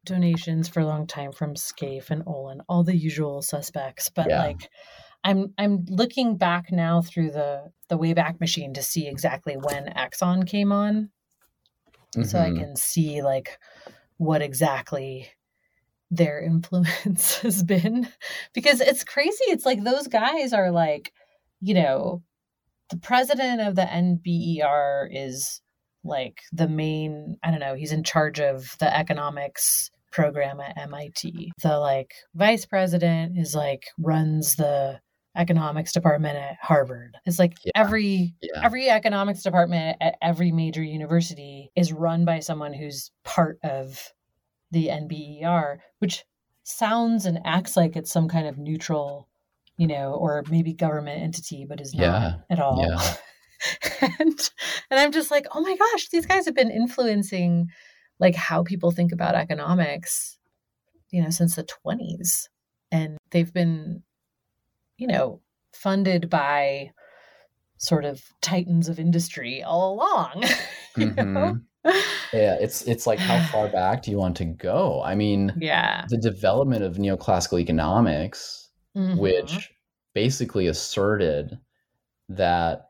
donations 0.06 0.68
for 0.70 0.82
a 0.82 0.86
long 0.86 1.08
time 1.08 1.32
from 1.32 1.56
Scaife 1.56 2.12
and 2.12 2.24
Olin, 2.28 2.62
all 2.68 2.84
the 2.84 2.96
usual 2.96 3.42
suspects. 3.42 4.10
But 4.10 4.28
Yeah. 4.30 4.40
like 4.40 4.70
I'm 5.24 5.54
I'm 5.58 5.86
looking 5.88 6.38
back 6.38 6.72
now 6.72 7.02
through 7.02 7.32
the 7.32 7.72
the 7.90 7.98
Wayback 7.98 8.40
Machine 8.40 8.74
to 8.74 8.84
see 8.84 9.08
exactly 9.08 9.56
when 9.56 9.86
Exxon 9.88 10.46
came 10.48 10.72
on. 10.72 11.10
So 12.24 12.40
I 12.40 12.50
Mhm. 12.52 12.60
can 12.60 12.76
see 12.76 13.22
like 13.22 13.58
what 14.18 14.42
exactly 14.42 15.30
their 16.12 16.40
influence 16.52 17.40
has 17.40 17.64
been. 17.64 18.08
Because 18.54 18.82
it's 18.82 19.04
crazy. 19.04 19.46
It's 19.46 19.66
like 19.66 19.84
those 19.84 20.08
guys 20.08 20.54
are 20.54 20.72
like, 20.72 21.12
you 21.66 21.74
know, 21.74 22.22
the 22.92 22.98
president 22.98 23.60
of 23.62 23.76
the 23.76 23.82
NBER 23.82 25.08
is 25.12 25.62
like 26.04 26.42
the 26.54 26.68
main, 26.68 27.38
I 27.44 27.50
don't 27.50 27.60
know, 27.60 27.74
he's 27.74 27.92
in 27.92 28.04
charge 28.04 28.40
of 28.40 28.76
the 28.80 28.96
economics 28.96 29.90
program 30.12 30.60
at 30.60 30.78
MIT. 30.78 31.52
The 31.64 31.80
like 31.80 32.14
vice 32.36 32.66
president 32.68 33.38
is 33.38 33.56
like 33.56 33.86
runs 33.98 34.56
the 34.56 35.00
economics 35.36 35.92
department 35.92 36.38
at 36.38 36.58
Harvard. 36.62 37.18
It's 37.26 37.40
like 37.40 37.54
Yeah. 37.66 37.72
every 37.76 38.36
Yeah. 38.42 38.62
every 38.64 38.88
economics 38.90 39.42
department 39.42 39.98
at 40.00 40.16
every 40.22 40.52
major 40.52 40.84
university 40.84 41.72
is 41.76 41.92
run 41.92 42.24
by 42.24 42.40
someone 42.40 42.74
who's 42.74 43.12
part 43.24 43.58
of 43.64 44.14
the 44.72 44.90
NBER, 44.90 45.80
which 46.00 46.24
sounds 46.64 47.26
and 47.26 47.40
acts 47.44 47.76
like 47.76 47.96
it's 47.96 48.12
some 48.12 48.28
kind 48.30 48.48
of 48.48 48.58
neutral, 48.60 49.28
you 49.78 49.88
know, 49.88 50.14
or 50.14 50.44
maybe 50.50 50.74
government 50.74 51.22
entity, 51.22 51.66
but 51.68 51.82
is 51.82 51.94
not 51.94 52.04
Yeah. 52.04 52.34
at 52.50 52.60
all. 52.60 52.82
Yeah. 52.82 53.16
and 54.20 54.40
and 54.90 55.00
I'm 55.00 55.12
just 55.12 55.32
like, 55.32 55.46
oh 55.54 55.62
my 55.62 55.76
gosh, 55.76 56.10
these 56.10 56.26
guys 56.26 56.46
have 56.46 56.56
been 56.56 56.72
influencing 56.72 57.68
like 58.20 58.36
how 58.36 58.64
people 58.64 58.92
think 58.92 59.12
about 59.12 59.36
economics, 59.36 60.38
you 61.12 61.22
know, 61.24 61.30
since 61.30 61.56
the 61.56 61.64
20s. 61.86 62.48
And 62.92 63.18
they've 63.32 63.52
been, 63.52 64.04
you 64.98 65.08
know, 65.08 65.42
funded 65.74 66.30
by 66.30 66.92
sort 67.78 68.06
of 68.06 68.24
titans 68.42 68.88
of 68.88 69.00
industry 69.00 69.62
all 69.64 69.94
along. 69.96 70.42
know? 70.98 71.06
Mm-hmm. 71.08 71.90
Yeah. 72.34 72.56
It's 72.60 72.84
it's 72.84 73.06
like 73.06 73.20
how 73.20 73.46
far 73.52 73.68
back 73.70 74.04
do 74.04 74.12
you 74.12 74.18
want 74.18 74.38
to 74.38 74.46
go? 74.46 75.02
I 75.04 75.16
mean, 75.16 75.54
Yeah. 75.58 76.06
the 76.10 76.18
development 76.18 76.84
of 76.84 76.96
neoclassical 76.96 77.60
economics, 77.60 78.65
Mhm. 78.96 79.18
which 79.18 79.72
basically 80.14 80.68
asserted 80.68 81.60
that 82.30 82.90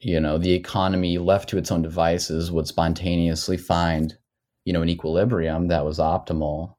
you 0.00 0.18
know 0.20 0.38
the 0.38 0.52
economy 0.52 1.18
left 1.18 1.48
to 1.50 1.58
its 1.58 1.70
own 1.70 1.82
devices 1.82 2.50
would 2.50 2.66
spontaneously 2.66 3.56
find 3.56 4.16
you 4.64 4.72
know 4.72 4.82
an 4.82 4.88
equilibrium 4.88 5.68
that 5.68 5.84
was 5.84 5.98
optimal 5.98 6.74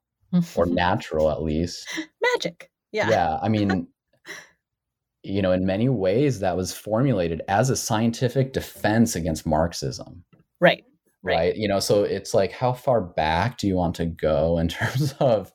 or 0.58 0.66
natural 0.66 1.32
at 1.32 1.42
least 1.44 1.88
magic. 2.34 2.70
Yeah. 2.92 3.10
yeah 3.10 3.40
i 3.42 3.48
mean 3.50 3.88
you 5.24 5.42
know 5.42 5.52
in 5.52 5.66
many 5.66 5.88
ways 5.90 6.40
that 6.40 6.58
was 6.58 6.74
formulated 6.74 7.42
as 7.48 7.70
a 7.70 7.76
scientific 7.76 8.54
defense 8.54 9.16
against 9.16 9.46
marxism 9.46 10.24
Right. 10.60 10.84
right, 11.24 11.36
Right. 11.36 11.56
you 11.56 11.68
know 11.68 11.80
so 11.80 12.04
it's 12.04 12.34
like 12.34 12.52
how 12.52 12.74
far 12.74 13.02
back 13.02 13.58
do 13.58 13.68
you 13.68 13.76
want 13.76 13.96
to 13.96 14.06
go 14.06 14.58
in 14.58 14.68
terms 14.80 15.14
of 15.20 15.52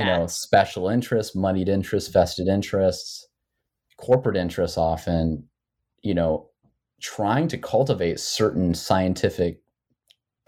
you 0.00 0.06
know 0.06 0.26
special 0.26 0.88
interests 0.88 1.34
moneyed 1.34 1.68
interests 1.68 2.10
vested 2.10 2.48
interests 2.48 3.28
corporate 3.96 4.36
interests 4.36 4.78
often 4.78 5.44
you 6.02 6.14
know 6.14 6.48
trying 7.00 7.48
to 7.48 7.56
cultivate 7.58 8.20
certain 8.20 8.74
scientific 8.74 9.60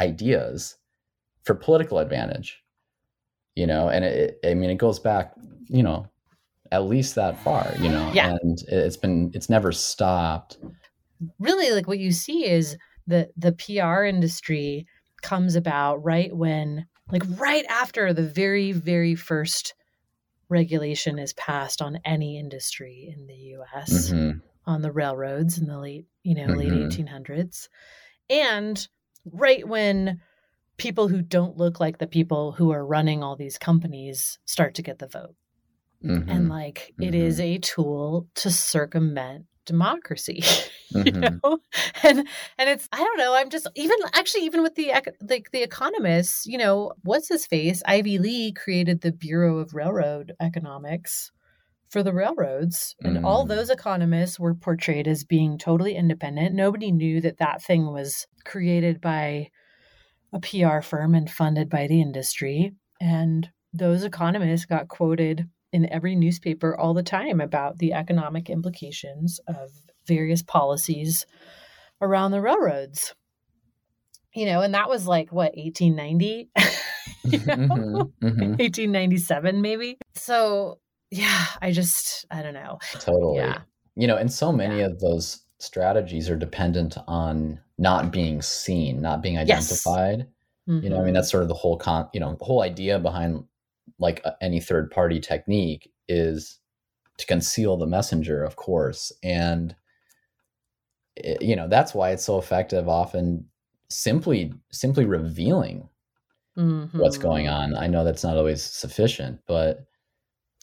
ideas 0.01 0.77
for 1.45 1.55
political 1.55 1.99
advantage 1.99 2.63
you 3.55 3.67
know 3.67 3.89
and 3.89 4.05
it, 4.05 4.39
i 4.45 4.55
mean 4.55 4.71
it 4.71 4.79
goes 4.79 4.99
back 4.99 5.33
you 5.69 5.83
know 5.83 6.07
at 6.71 6.85
least 6.85 7.15
that 7.15 7.39
far 7.41 7.71
you 7.81 7.89
know 7.89 8.11
Yeah. 8.15 8.31
and 8.43 8.59
it's 8.69 8.97
been 8.97 9.31
it's 9.35 9.51
never 9.51 9.73
stopped 9.73 10.59
really 11.39 11.71
like 11.71 11.87
what 11.87 11.99
you 11.99 12.13
see 12.13 12.49
is 12.49 12.77
the 13.07 13.29
the 13.37 13.53
PR 13.53 14.05
industry 14.05 14.87
comes 15.23 15.55
about 15.55 16.03
right 16.03 16.35
when 16.35 16.87
like 17.11 17.23
right 17.39 17.65
after 17.69 18.13
the 18.13 18.23
very 18.27 18.73
very 18.73 19.15
first 19.15 19.75
regulation 20.49 21.19
is 21.19 21.33
passed 21.35 21.83
on 21.83 21.99
any 22.05 22.39
industry 22.39 23.13
in 23.17 23.27
the 23.27 23.35
US 23.59 24.13
Mhm. 24.13 24.43
on 24.67 24.83
the 24.83 24.93
railroads 24.93 25.59
in 25.59 25.67
the 25.67 25.79
late 25.79 26.07
you 26.23 26.35
know 26.35 26.53
late 26.53 26.73
Mhm. 26.73 26.91
1800s 26.93 27.69
and 28.31 28.89
right 29.25 29.67
when 29.67 30.21
people 30.79 31.09
who 31.09 31.23
don't 31.23 31.57
look 31.57 31.81
like 31.81 31.99
the 31.99 32.07
people 32.07 32.53
who 32.53 32.73
are 32.73 32.87
running 32.87 33.23
all 33.23 33.37
these 33.37 33.59
companies 33.59 34.39
start 34.47 34.75
to 34.77 34.83
get 34.83 34.99
the 34.99 35.09
vote 35.09 35.37
Mhm. 36.03 36.29
and 36.29 36.49
like 36.49 36.95
it 37.01 37.15
is 37.15 37.41
a 37.41 37.59
tool 37.59 38.29
to 38.35 38.51
circumvent 38.51 39.47
democracy 39.67 40.43
you 41.05 41.13
Mhm. 41.13 41.43
know 41.43 41.59
and 42.03 42.19
and 42.59 42.69
it's 42.71 42.89
i 42.93 42.99
don't 42.99 43.19
know 43.19 43.35
i'm 43.35 43.51
just 43.51 43.67
even 43.75 43.97
actually 44.15 44.45
even 44.45 44.63
with 44.63 44.75
the 44.75 44.93
like 45.29 45.51
the 45.53 45.63
economists 45.63 46.47
you 46.47 46.59
know 46.59 46.93
what's 47.05 47.29
his 47.29 47.47
face 47.47 47.83
ivy 47.87 48.19
lee 48.19 48.53
created 48.53 49.01
the 49.01 49.13
bureau 49.13 49.59
of 49.59 49.75
railroad 49.75 50.33
economics 50.41 51.31
for 51.91 52.03
the 52.03 52.13
railroads 52.13 52.97
and 53.05 53.19
all 53.25 53.45
Mm. 53.45 53.47
those 53.47 53.71
economists 53.71 54.41
were 54.41 54.55
portrayed 54.55 55.09
as 55.09 55.25
being 55.25 55.59
totally 55.59 55.97
independent 55.97 56.55
nobody 56.55 56.93
knew 56.93 57.21
that 57.21 57.39
that 57.39 57.63
thing 57.63 57.93
was 57.93 58.27
created 58.45 59.01
by 59.01 59.49
a 60.33 60.41
pr 60.41 60.81
firm 60.83 61.15
and 61.15 61.31
funded 61.31 61.69
by 61.69 61.87
the 61.87 62.01
industry 62.01 62.73
and 63.01 63.51
those 63.73 64.05
economists 64.05 64.67
got 64.67 64.89
quoted 64.89 65.49
in 65.73 65.91
every 65.93 66.15
newspaper 66.15 66.77
all 66.77 66.95
the 66.95 67.03
time 67.03 67.41
about 67.41 67.79
the 67.79 67.93
economic 67.93 68.51
implications 68.51 69.41
of 69.49 69.71
various 70.07 70.43
policies 70.43 71.27
around 72.01 72.31
the 72.33 72.41
railroads. 72.41 73.15
You 74.35 74.47
know, 74.47 74.61
and 74.63 74.75
that 74.75 74.89
was 74.89 75.07
like 75.07 75.31
what 75.31 75.53
1890, 75.57 76.51
you 77.25 77.39
know? 77.39 77.55
Mhm. 77.55 78.13
Mhm. 78.23 78.59
1897 78.59 79.61
maybe. 79.61 79.99
So, 80.15 80.79
yeah, 81.11 81.47
I 81.61 81.73
just 81.73 82.25
I 82.31 82.43
don't 82.43 82.55
know. 82.55 82.79
Totally. 82.95 83.37
Yeah. 83.37 83.61
You 83.95 84.07
know, 84.07 84.17
and 84.17 84.33
so 84.33 84.51
many 84.53 84.81
of 84.81 84.99
those 85.01 85.41
strategies 85.59 86.31
are 86.31 86.37
dependent 86.37 86.97
on 87.07 87.61
not 87.77 88.11
being 88.11 88.41
seen, 88.41 89.03
not 89.03 89.23
being 89.23 89.35
Yes. 89.35 89.71
identified. 89.71 90.27
You 90.67 90.89
know, 90.89 91.01
I 91.01 91.05
mean, 91.05 91.13
that's 91.13 91.31
sort 91.31 91.43
of 91.43 91.49
the 91.49 91.55
whole 91.55 91.77
con, 91.77 92.09
you 92.15 92.21
know, 92.21 92.35
the 92.37 92.45
whole 92.45 92.63
idea 92.63 92.99
behind 92.99 93.45
like 94.03 94.25
any 94.43 94.61
third 94.61 94.91
party 94.91 95.21
technique 95.21 95.91
is 96.09 96.61
to 97.19 97.27
conceal 97.27 97.77
the 97.79 97.87
messenger, 97.87 98.45
of 98.45 98.57
course. 98.57 99.13
And, 99.23 99.77
it, 101.17 101.43
you 101.43 101.57
know, 101.57 101.69
that's 101.69 101.95
why 101.95 102.11
it's 102.11 102.25
so 102.25 102.39
effective 102.39 102.89
often 102.89 103.49
simply, 103.91 104.53
simply 104.73 105.05
revealing 105.05 105.89
what's 106.93 107.19
going 107.19 107.47
Mhm. 107.47 107.53
on. 107.53 107.77
I 107.77 107.87
know 107.87 108.05
that's 108.05 108.25
not 108.25 108.37
always 108.37 108.63
sufficient, 108.63 109.41
but 109.47 109.87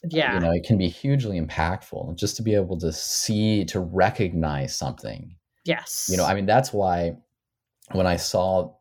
Yeah. 0.10 0.34
you 0.36 0.40
know 0.40 0.52
it 0.52 0.64
can 0.64 0.78
be 0.78 0.88
hugely 0.88 1.40
impactful 1.40 2.16
just 2.18 2.38
to 2.38 2.42
be 2.44 2.56
able 2.56 2.78
to 2.80 2.92
see 2.94 3.66
to 3.66 3.82
recognize 3.82 4.74
something 4.76 5.36
yes. 5.66 6.08
you 6.10 6.16
know 6.18 6.26
i 6.26 6.34
mean 6.34 6.46
that's 6.46 6.72
why 6.72 7.16
when 7.94 8.08
i 8.08 8.16
saw 8.16 8.74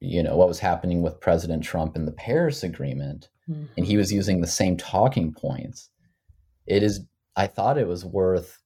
you 0.00 0.22
know 0.22 0.36
what 0.36 0.48
was 0.48 0.58
happening 0.58 1.02
with 1.02 1.20
president 1.20 1.64
trump 1.64 1.96
in 1.96 2.06
the 2.06 2.12
paris 2.12 2.64
agreement 2.64 3.28
and 3.48 3.86
he 3.86 3.96
was 3.96 4.12
using 4.12 4.40
the 4.40 4.46
same 4.46 4.76
talking 4.76 5.32
points 5.32 5.90
it 6.66 6.82
is 6.82 7.00
i 7.36 7.46
thought 7.46 7.78
it 7.78 7.86
was 7.86 8.04
worth 8.04 8.58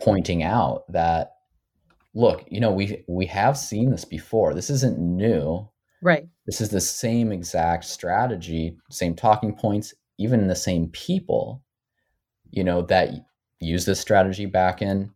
pointing 0.00 0.42
out 0.42 0.84
that 0.92 1.32
look 2.14 2.44
you 2.48 2.60
know 2.60 2.72
we 2.72 3.04
we 3.08 3.26
have 3.26 3.56
seen 3.56 3.90
this 3.90 4.04
before 4.04 4.52
this 4.52 4.70
isn't 4.70 4.98
new 4.98 5.68
right. 6.02 6.26
this 6.46 6.60
is 6.60 6.70
the 6.70 6.80
same 6.80 7.32
exact 7.32 7.84
strategy, 7.84 8.76
same 8.90 9.14
talking 9.14 9.54
points, 9.54 9.94
even 10.18 10.46
the 10.46 10.56
same 10.56 10.88
people, 10.88 11.62
you 12.50 12.64
know, 12.64 12.82
that 12.82 13.10
used 13.60 13.86
this 13.86 14.00
strategy 14.00 14.46
back 14.46 14.82
in 14.82 15.10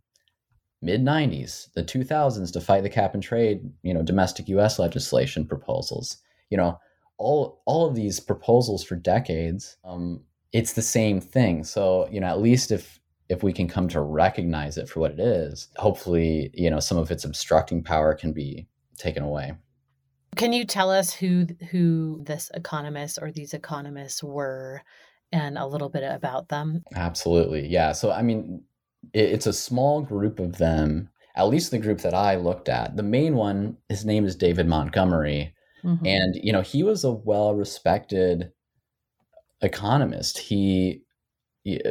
mid 0.82 1.02
90s, 1.02 1.72
the 1.74 1.82
2000s 1.82 2.52
to 2.52 2.60
fight 2.60 2.82
the 2.82 2.90
cap 2.90 3.14
and 3.14 3.22
trade, 3.22 3.60
you 3.82 3.94
know, 3.94 4.02
domestic 4.02 4.48
US 4.48 4.78
legislation 4.78 5.46
proposals. 5.46 6.18
You 6.50 6.58
know, 6.58 6.78
all 7.18 7.62
all 7.64 7.86
of 7.86 7.94
these 7.94 8.20
proposals 8.20 8.84
for 8.84 8.96
decades, 8.96 9.76
um, 9.84 10.22
it's 10.52 10.72
the 10.72 10.82
same 10.82 11.20
thing. 11.20 11.64
So, 11.64 12.08
you 12.10 12.20
know, 12.20 12.28
at 12.28 12.40
least 12.40 12.70
if 12.70 13.00
if 13.28 13.42
we 13.42 13.52
can 13.52 13.68
come 13.68 13.88
to 13.88 14.00
recognize 14.00 14.76
it 14.76 14.88
for 14.88 15.00
what 15.00 15.12
it 15.12 15.20
is, 15.20 15.68
hopefully, 15.76 16.50
you 16.54 16.70
know, 16.70 16.80
some 16.80 16.98
of 16.98 17.10
its 17.10 17.24
obstructing 17.24 17.82
power 17.82 18.14
can 18.14 18.32
be 18.32 18.66
taken 18.98 19.22
away. 19.22 19.54
Can 20.36 20.52
you 20.52 20.64
tell 20.64 20.90
us 20.90 21.12
who 21.12 21.46
who 21.70 22.22
this 22.24 22.50
economist 22.54 23.18
or 23.22 23.30
these 23.30 23.54
economists 23.54 24.22
were 24.22 24.82
and 25.32 25.56
a 25.56 25.66
little 25.66 25.88
bit 25.88 26.02
about 26.02 26.48
them? 26.48 26.82
Absolutely. 26.94 27.66
Yeah. 27.66 27.92
So, 27.92 28.10
I 28.10 28.22
mean, 28.22 28.62
it, 29.12 29.30
it's 29.30 29.46
a 29.46 29.52
small 29.52 30.02
group 30.02 30.38
of 30.38 30.58
them, 30.58 31.08
at 31.36 31.48
least 31.48 31.70
the 31.70 31.78
group 31.78 32.00
that 32.00 32.14
I 32.14 32.36
looked 32.36 32.68
at. 32.68 32.96
The 32.96 33.02
main 33.02 33.34
one, 33.34 33.76
his 33.88 34.04
name 34.04 34.24
is 34.24 34.36
David 34.36 34.66
Montgomery. 34.66 35.53
Mm-hmm. 35.84 36.06
And, 36.06 36.36
you 36.36 36.52
know, 36.52 36.62
he 36.62 36.82
was 36.82 37.04
a 37.04 37.12
well 37.12 37.54
respected 37.54 38.52
economist. 39.60 40.38
He, 40.38 41.02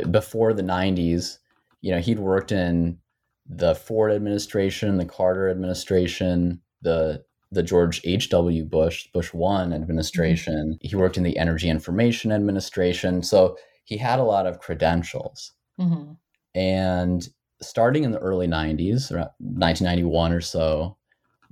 before 0.10 0.54
the 0.54 0.64
90s, 0.64 1.38
you 1.82 1.92
know, 1.92 2.00
he'd 2.00 2.20
worked 2.20 2.52
in 2.52 2.98
the 3.46 3.76
Ford 3.76 4.12
administration, 4.12 4.98
the 4.98 5.06
Carter 5.06 5.50
administration, 5.50 6.62
the 6.82 7.24
the 7.54 7.64
George 7.64 8.02
H.W. 8.04 8.66
Bush, 8.66 9.08
Bush 9.14 9.32
one 9.32 9.74
administration. 9.74 10.74
Mm-hmm. 10.74 10.88
He 10.88 10.96
worked 10.96 11.18
in 11.18 11.24
the 11.24 11.38
Energy 11.38 11.70
Information 11.70 12.32
Administration. 12.32 13.22
So 13.22 13.58
he 13.86 13.98
had 13.98 14.20
a 14.20 14.24
lot 14.24 14.48
of 14.48 14.60
credentials. 14.60 15.52
Mm-hmm. 15.80 16.14
And 16.56 17.30
starting 17.62 18.04
in 18.04 18.12
the 18.12 18.20
early 18.20 18.48
90s, 18.48 19.12
1991 19.12 20.34
or 20.34 20.42
so, 20.42 20.98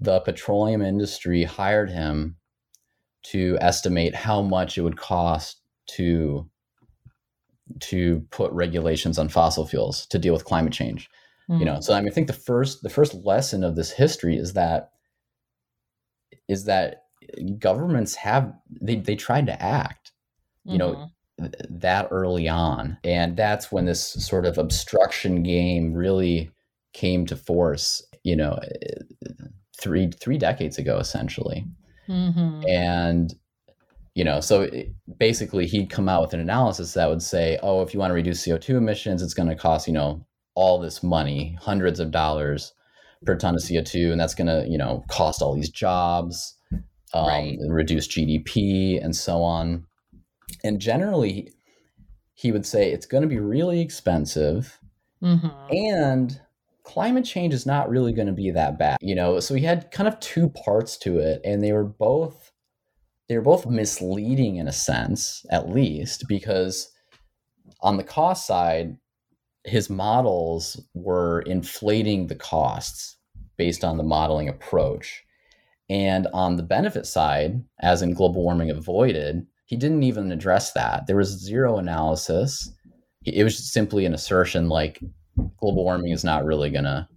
the 0.01 0.19
petroleum 0.21 0.81
industry 0.81 1.43
hired 1.43 1.89
him 1.89 2.35
to 3.23 3.57
estimate 3.61 4.15
how 4.15 4.41
much 4.41 4.77
it 4.77 4.81
would 4.81 4.97
cost 4.97 5.61
to 5.87 6.49
to 7.79 8.25
put 8.31 8.51
regulations 8.51 9.17
on 9.17 9.29
fossil 9.29 9.65
fuels 9.65 10.05
to 10.07 10.19
deal 10.19 10.33
with 10.33 10.43
climate 10.43 10.73
change. 10.73 11.09
Mm. 11.49 11.59
You 11.59 11.65
know, 11.65 11.75
mm. 11.75 11.83
so 11.83 11.93
I 11.93 12.01
mean 12.01 12.09
I 12.09 12.13
think 12.13 12.27
the 12.27 12.33
first 12.33 12.81
the 12.81 12.89
first 12.89 13.13
lesson 13.13 13.63
of 13.63 13.75
this 13.75 13.91
history 13.91 14.35
is 14.35 14.53
that 14.53 14.91
is 16.47 16.65
that 16.65 17.03
governments 17.59 18.15
have 18.15 18.53
they 18.81 18.95
they 18.95 19.15
tried 19.15 19.45
to 19.45 19.61
act. 19.61 20.11
You 20.65 20.77
mm-hmm. 20.77 20.77
know, 20.77 21.11
that 21.69 22.07
early 22.11 22.47
on. 22.47 22.97
And 23.03 23.35
that's 23.35 23.71
when 23.71 23.85
this 23.85 24.01
sort 24.03 24.45
of 24.45 24.57
obstruction 24.57 25.43
game 25.43 25.93
really 25.93 26.51
came 26.93 27.25
to 27.27 27.35
force, 27.35 28.03
you 28.23 28.35
know, 28.35 28.59
three 29.81 30.11
three 30.11 30.37
decades 30.37 30.77
ago 30.77 30.97
essentially. 30.97 31.65
Mm-hmm. 32.07 32.63
And 32.67 33.33
you 34.13 34.23
know, 34.23 34.41
so 34.41 34.63
it, 34.63 34.93
basically 35.17 35.65
he'd 35.67 35.89
come 35.89 36.09
out 36.09 36.21
with 36.21 36.33
an 36.33 36.41
analysis 36.41 36.93
that 36.93 37.09
would 37.09 37.21
say, 37.21 37.57
oh, 37.63 37.81
if 37.81 37.93
you 37.93 37.99
want 37.99 38.11
to 38.11 38.15
reduce 38.15 38.45
CO2 38.45 38.75
emissions, 38.75 39.21
it's 39.21 39.33
going 39.33 39.47
to 39.47 39.55
cost, 39.55 39.87
you 39.87 39.93
know, 39.93 40.25
all 40.53 40.79
this 40.79 41.01
money, 41.01 41.57
hundreds 41.61 41.99
of 41.99 42.11
dollars 42.11 42.73
per 43.25 43.37
ton 43.37 43.55
of 43.55 43.61
CO2, 43.61 44.11
and 44.11 44.19
that's 44.19 44.35
going 44.35 44.47
to, 44.47 44.67
you 44.67 44.77
know, 44.77 45.05
cost 45.09 45.41
all 45.41 45.55
these 45.55 45.69
jobs, 45.69 46.57
um, 47.13 47.27
right. 47.27 47.57
reduce 47.69 48.05
GDP, 48.07 49.01
and 49.01 49.15
so 49.15 49.41
on 49.43 49.85
and 50.63 50.79
generally 50.79 51.51
he 52.33 52.51
would 52.51 52.65
say 52.65 52.91
it's 52.91 53.05
going 53.05 53.21
to 53.21 53.27
be 53.27 53.39
really 53.39 53.81
expensive 53.81 54.79
mm-hmm. 55.21 55.47
and 55.69 56.41
climate 56.83 57.25
change 57.25 57.53
is 57.53 57.65
not 57.65 57.89
really 57.89 58.13
going 58.13 58.27
to 58.27 58.33
be 58.33 58.51
that 58.51 58.77
bad 58.77 58.97
you 59.01 59.15
know 59.15 59.39
so 59.39 59.53
he 59.53 59.63
had 59.63 59.91
kind 59.91 60.07
of 60.07 60.19
two 60.19 60.49
parts 60.49 60.97
to 60.97 61.19
it 61.19 61.41
and 61.43 61.63
they 61.63 61.71
were 61.71 61.83
both 61.83 62.51
they 63.29 63.35
were 63.35 63.43
both 63.43 63.65
misleading 63.65 64.57
in 64.57 64.67
a 64.67 64.73
sense 64.73 65.45
at 65.51 65.69
least 65.69 66.25
because 66.27 66.91
on 67.81 67.97
the 67.97 68.03
cost 68.03 68.45
side 68.45 68.97
his 69.63 69.89
models 69.89 70.81
were 70.93 71.41
inflating 71.41 72.27
the 72.27 72.35
costs 72.35 73.17
based 73.57 73.83
on 73.83 73.97
the 73.97 74.03
modeling 74.03 74.49
approach 74.49 75.23
and 75.89 76.27
on 76.33 76.55
the 76.55 76.63
benefit 76.63 77.05
side 77.05 77.63
as 77.79 78.01
in 78.01 78.13
global 78.13 78.43
warming 78.43 78.71
avoided 78.71 79.45
he 79.71 79.77
didn't 79.77 80.03
even 80.03 80.33
address 80.33 80.73
that. 80.73 81.07
There 81.07 81.15
was 81.15 81.29
zero 81.29 81.77
analysis. 81.77 82.69
It 83.23 83.41
was 83.41 83.71
simply 83.71 84.05
an 84.05 84.13
assertion 84.13 84.67
like 84.67 84.99
global 85.57 85.83
warming 85.83 86.11
is 86.11 86.23
not 86.23 86.45
really 86.45 86.69
going 86.69 86.83
to 86.83 87.07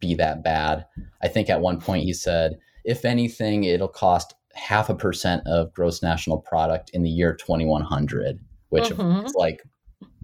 be 0.00 0.14
that 0.14 0.44
bad. 0.44 0.86
I 1.22 1.28
think 1.28 1.50
at 1.50 1.60
one 1.60 1.80
point 1.80 2.04
he 2.04 2.12
said, 2.12 2.58
if 2.84 3.04
anything, 3.04 3.64
it'll 3.64 3.88
cost 3.88 4.34
half 4.54 4.88
a 4.88 4.94
percent 4.94 5.42
of 5.46 5.72
gross 5.74 6.02
national 6.02 6.38
product 6.38 6.90
in 6.92 7.02
the 7.02 7.10
year 7.10 7.34
2100, 7.34 8.38
which 8.70 8.84
mm-hmm. 8.84 9.26
is 9.26 9.34
like, 9.34 9.62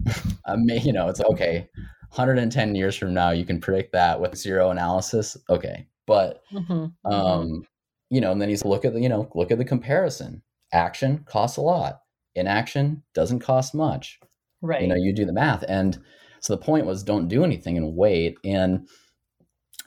you 0.83 0.93
know, 0.93 1.07
it's 1.07 1.21
okay. 1.21 1.67
110 2.09 2.75
years 2.75 2.95
from 2.95 3.13
now, 3.13 3.31
you 3.31 3.45
can 3.45 3.59
predict 3.59 3.91
that 3.93 4.19
with 4.19 4.37
zero 4.37 4.71
analysis. 4.71 5.37
Okay. 5.49 5.87
But, 6.07 6.41
mm-hmm. 6.53 6.73
mm-hmm. 6.73 7.11
um, 7.11 7.63
you 8.09 8.21
know, 8.21 8.31
and 8.31 8.41
then 8.41 8.49
he's 8.49 8.63
look 8.63 8.85
at 8.85 8.93
the, 8.93 9.01
you 9.01 9.09
know, 9.09 9.29
look 9.35 9.51
at 9.51 9.57
the 9.57 9.65
comparison 9.65 10.41
action 10.73 11.23
costs 11.27 11.57
a 11.57 11.61
lot 11.61 12.01
inaction 12.35 13.01
doesn't 13.13 13.39
cost 13.39 13.73
much 13.73 14.19
right 14.61 14.81
you 14.81 14.87
know 14.87 14.95
you 14.95 15.13
do 15.13 15.25
the 15.25 15.33
math 15.33 15.63
and 15.67 15.99
so 16.45 16.53
the 16.53 16.61
point 16.61 16.85
was 16.85 17.01
don't 17.01 17.27
do 17.27 17.43
anything 17.43 17.75
and 17.75 17.95
wait 17.95 18.37
and 18.45 18.87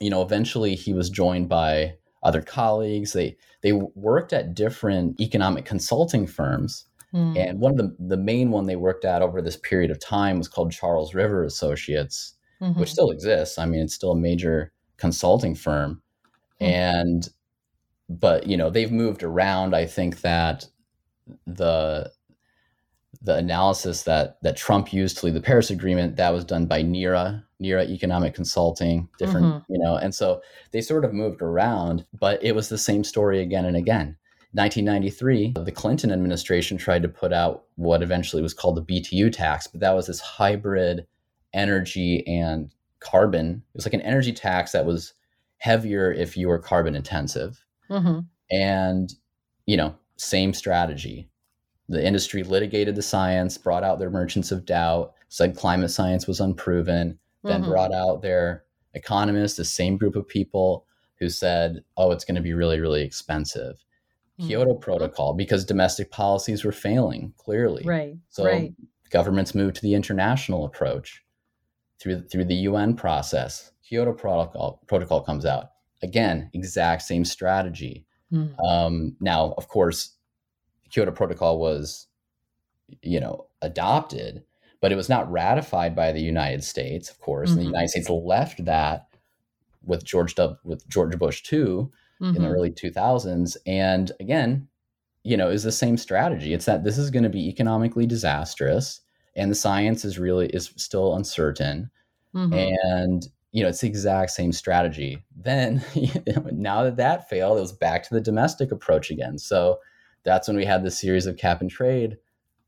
you 0.01 0.11
know 0.11 0.23
eventually 0.23 0.75
he 0.75 0.93
was 0.93 1.09
joined 1.09 1.49
by 1.49 1.95
other 2.25 2.43
colleagues 2.43 3.13
they 3.13 3.37
they 3.63 3.73
worked 3.73 4.33
at 4.33 4.55
different 4.55 5.21
economic 5.21 5.65
consulting 5.65 6.27
firms 6.27 6.87
mm. 7.15 7.39
and 7.39 7.61
one 7.61 7.71
of 7.71 7.79
the 7.79 7.97
the 8.01 8.17
main 8.17 8.51
one 8.51 8.67
they 8.67 8.75
worked 8.75 9.05
at 9.05 9.23
over 9.23 9.41
this 9.41 9.57
period 9.57 9.91
of 9.91 10.01
time 10.01 10.37
was 10.37 10.49
called 10.49 10.73
charles 10.73 11.15
river 11.15 11.45
associates 11.45 12.35
mm-hmm. 12.61 12.79
which 12.81 12.91
still 12.91 13.11
exists 13.11 13.57
i 13.57 13.65
mean 13.65 13.83
it's 13.83 13.95
still 13.95 14.13
a 14.13 14.19
major 14.19 14.73
consulting 14.97 15.55
firm 15.55 16.03
mm. 16.61 16.67
and 16.67 17.29
but 18.09 18.49
you 18.49 18.57
know 18.57 18.69
they've 18.69 18.91
moved 18.91 19.23
around 19.23 19.77
i 19.77 19.87
think 19.87 20.23
that 20.23 20.67
the 21.47 22.11
the 23.23 23.35
analysis 23.35 24.03
that 24.05 24.39
that 24.43 24.57
Trump 24.57 24.93
used 24.93 25.19
to 25.19 25.27
lead 25.27 25.35
the 25.35 25.41
Paris 25.41 25.71
Agreement 25.71 26.17
that 26.17 26.33
was 26.33 26.45
done 26.45 26.67
by 26.67 26.83
NERA, 26.83 27.45
NERA 27.59 27.85
Economic 27.85 28.35
Consulting, 28.35 29.09
different, 29.19 29.47
mm-hmm. 29.47 29.73
you 29.73 29.79
know, 29.79 29.97
and 29.97 30.15
so 30.15 30.41
they 30.73 30.81
sort 30.81 31.05
of 31.05 31.13
moved 31.13 31.43
around, 31.43 32.07
but 32.19 32.43
it 32.43 32.55
was 32.55 32.69
the 32.69 32.79
same 32.79 33.03
story 33.05 33.41
again 33.41 33.65
and 33.65 33.77
again. 33.77 34.17
1993, 34.53 35.53
the 35.63 35.73
Clinton 35.73 36.11
administration 36.11 36.79
tried 36.79 37.03
to 37.03 37.09
put 37.09 37.33
out 37.33 37.65
what 37.75 38.03
eventually 38.03 38.43
was 38.43 38.55
called 38.55 38.77
the 38.77 39.01
BTU 39.01 39.31
tax, 39.31 39.67
but 39.67 39.81
that 39.81 39.95
was 39.95 40.07
this 40.07 40.21
hybrid 40.21 41.07
energy 41.53 42.27
and 42.27 42.73
carbon. 43.01 43.63
It 43.75 43.77
was 43.77 43.85
like 43.85 43.95
an 43.95 44.01
energy 44.03 44.33
tax 44.33 44.73
that 44.73 44.87
was 44.87 45.13
heavier 45.59 46.13
if 46.13 46.37
you 46.37 46.49
were 46.49 46.59
carbon 46.59 46.95
intensive. 46.95 47.63
Mm-hmm. 47.91 48.21
And, 48.51 49.15
you 49.67 49.77
know, 49.77 49.95
same 50.17 50.55
strategy. 50.55 51.29
The 51.89 52.05
industry 52.05 52.43
litigated 52.43 52.95
the 52.95 53.03
science, 53.03 53.57
brought 53.57 53.85
out 53.85 53.99
their 53.99 54.11
merchants 54.11 54.53
of 54.53 54.67
doubt, 54.67 55.15
said 55.29 55.57
climate 55.57 55.91
science 55.91 56.27
was 56.27 56.41
unproven, 56.41 57.19
then 57.45 57.63
mm-hmm. 57.63 57.71
brought 57.71 57.93
out 57.93 58.23
their 58.23 58.65
economists, 58.95 59.57
the 59.57 59.65
same 59.65 59.97
group 59.97 60.17
of 60.17 60.29
people 60.29 60.87
who 61.19 61.29
said, 61.29 61.83
oh, 61.97 62.11
it's 62.11 62.25
going 62.25 62.37
to 62.37 62.43
be 62.43 62.55
really, 62.55 62.81
really 62.81 63.03
expensive. 63.03 63.85
Mm-hmm. 64.39 64.49
Kyoto 64.49 64.75
Protocol, 64.75 65.35
because 65.35 65.65
domestic 65.65 66.11
policies 66.11 66.65
were 66.65 66.73
failing, 66.73 67.33
clearly. 67.39 67.85
Right. 67.85 68.17
So 68.29 68.45
right. 68.45 68.73
governments 69.11 69.55
moved 69.55 69.77
to 69.77 69.83
the 69.83 69.95
international 69.95 70.65
approach 70.65 71.25
through, 71.99 72.23
through 72.23 72.45
the 72.45 72.55
UN 72.55 72.95
process. 72.95 73.73
Kyoto 73.83 74.13
Protocol, 74.13 74.81
Protocol 74.87 75.23
comes 75.23 75.45
out. 75.45 75.71
Again, 76.03 76.51
exact 76.55 77.03
same 77.03 77.25
strategy. 77.25 78.05
Mm. 78.33 78.55
Um, 78.65 79.17
now, 79.21 79.55
of 79.57 79.69
course, 79.69 80.15
Kyoto 80.91 81.13
Protocol 81.13 81.59
was, 81.59 82.07
you 83.03 83.21
know, 83.21 83.47
adopted, 83.63 84.45
but 84.81 84.93
it 84.93 84.97
was 84.97 85.09
not 85.09 85.31
ratified 85.31 85.95
by 85.95 86.13
the 86.13 86.21
United 86.21 86.65
States, 86.65 87.11
of 87.11 87.19
course. 87.21 87.51
Mm-hmm. 87.51 87.59
And 87.59 87.59
the 87.59 87.65
mm-hmm. 87.69 87.75
United 87.75 87.91
States 87.91 88.11
left 88.11 88.65
that 88.65 89.09
with 89.85 90.05
George 90.05 90.35
w, 90.35 90.57
with 90.65 90.89
George 90.89 91.19
Bush 91.19 91.43
too 91.43 91.91
mm-hmm. 92.21 92.37
in 92.37 92.43
the 92.43 92.49
mm-hmm. 92.49 92.55
early 92.55 92.71
2000s. 92.71 93.57
And 93.67 94.13
again, 94.21 94.69
you 95.25 95.37
know, 95.37 95.51
is 95.51 95.63
the 95.63 95.73
same 95.73 95.97
strategy. 95.97 96.53
It's 96.53 96.67
that 96.67 96.85
this 96.85 96.99
is 96.99 97.11
going 97.11 97.25
to 97.25 97.29
be 97.29 97.49
economically 97.49 98.07
disastrous, 98.07 99.01
and 99.37 99.51
the 99.51 99.57
science 99.57 100.05
is 100.05 100.19
really 100.19 100.47
is 100.47 100.73
still 100.77 101.15
uncertain. 101.15 101.91
Mm-hmm. 102.35 102.55
And 102.55 103.27
you 103.53 103.63
know, 103.63 103.69
it's 103.69 103.81
the 103.81 103.89
exact 103.89 104.31
same 104.31 104.53
strategy. 104.53 105.25
Then, 105.37 105.83
you 105.95 106.11
know, 106.27 106.47
now 106.53 106.85
that 106.85 106.97
that 106.97 107.29
failed, 107.29 107.59
it 107.59 107.63
was 107.63 107.73
back 107.73 108.05
to 108.05 108.15
the 108.15 108.21
domestic 108.21 108.71
approach 108.71 109.11
again. 109.11 109.39
So 109.39 109.79
that's 110.25 110.49
when 110.49 110.57
we 110.57 110.65
had 110.65 110.85
this 110.85 110.99
series 110.99 111.27
of 111.27 111.37
cap 111.37 111.61
and 111.61 111.71
trade 111.71 112.17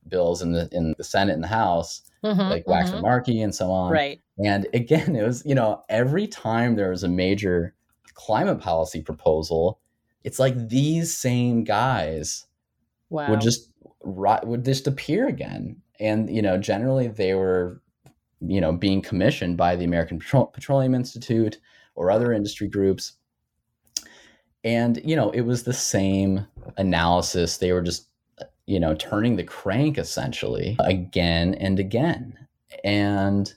bills 0.08 0.42
in 0.42 0.52
the 0.52 0.68
in 0.72 0.94
the 0.96 1.04
Senate 1.04 1.34
and 1.34 1.44
the 1.44 1.48
House, 1.48 2.02
mm-hmm, 2.24 2.40
like 2.40 2.64
Waxman 2.66 2.92
mm-hmm. 2.92 3.02
Markey 3.02 3.42
and 3.42 3.54
so 3.54 3.70
on. 3.70 3.92
Right. 3.92 4.20
And 4.44 4.66
again, 4.72 5.16
it 5.16 5.24
was 5.24 5.42
you 5.44 5.54
know 5.54 5.84
every 5.88 6.26
time 6.26 6.76
there 6.76 6.90
was 6.90 7.04
a 7.04 7.08
major 7.08 7.74
climate 8.14 8.60
policy 8.60 9.02
proposal, 9.02 9.80
it's 10.24 10.38
like 10.38 10.68
these 10.68 11.16
same 11.16 11.64
guys 11.64 12.46
wow. 13.08 13.30
would 13.30 13.40
just 13.40 13.70
would 14.02 14.64
just 14.64 14.86
appear 14.86 15.28
again, 15.28 15.76
and 15.98 16.34
you 16.34 16.42
know 16.42 16.58
generally 16.58 17.08
they 17.08 17.34
were 17.34 17.80
you 18.40 18.60
know 18.60 18.72
being 18.72 19.02
commissioned 19.02 19.56
by 19.56 19.76
the 19.76 19.84
American 19.84 20.18
Petroleum 20.18 20.94
Institute 20.94 21.58
or 21.94 22.10
other 22.10 22.32
industry 22.32 22.68
groups 22.68 23.12
and 24.64 25.00
you 25.04 25.16
know 25.16 25.30
it 25.30 25.42
was 25.42 25.64
the 25.64 25.72
same 25.72 26.46
analysis 26.76 27.56
they 27.56 27.72
were 27.72 27.82
just 27.82 28.10
you 28.70 28.78
know, 28.78 28.94
turning 28.94 29.34
the 29.34 29.42
crank 29.42 29.98
essentially 29.98 30.76
again 30.78 31.54
and 31.54 31.80
again. 31.80 32.38
And 32.84 33.52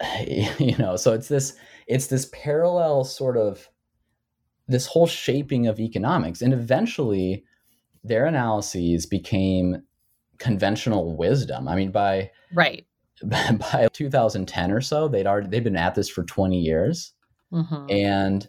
you 0.58 0.76
know, 0.76 0.96
so 0.96 1.14
it's 1.14 1.28
this 1.28 1.56
it's 1.86 2.08
this 2.08 2.28
parallel 2.30 3.04
sort 3.04 3.38
of 3.38 3.66
this 4.68 4.86
whole 4.86 5.06
shaping 5.06 5.66
of 5.66 5.80
economics 5.80 6.42
and 6.42 6.52
eventually 6.52 7.44
their 8.02 8.26
analyses 8.26 9.06
became 9.06 9.82
conventional 10.36 11.16
wisdom. 11.16 11.66
I 11.66 11.74
mean 11.74 11.90
by 11.90 12.30
right 12.52 12.86
by 13.24 13.88
2010 13.90 14.70
or 14.70 14.82
so, 14.82 15.08
they'd 15.08 15.26
already 15.26 15.48
they've 15.48 15.64
been 15.64 15.76
at 15.76 15.94
this 15.94 16.10
for 16.10 16.24
20 16.24 16.60
years. 16.60 17.14
Mm-hmm. 17.50 17.86
And 17.88 18.48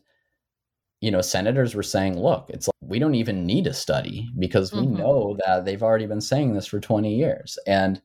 you 1.06 1.12
know, 1.12 1.22
senators 1.22 1.76
were 1.76 1.84
saying, 1.84 2.20
look, 2.20 2.50
it's 2.50 2.68
like 2.68 2.74
we 2.82 2.98
don't 2.98 3.14
even 3.14 3.46
need 3.46 3.68
a 3.68 3.76
study 3.76 4.28
because 4.40 4.74
we 4.74 4.80
mm-hmm. 4.80 4.98
know 4.98 5.38
that 5.46 5.64
they've 5.64 5.84
already 5.84 6.08
been 6.08 6.20
saying 6.20 6.56
this 6.56 6.66
for 6.66 6.80
20 6.80 7.14
years. 7.16 7.60
And 7.68 8.02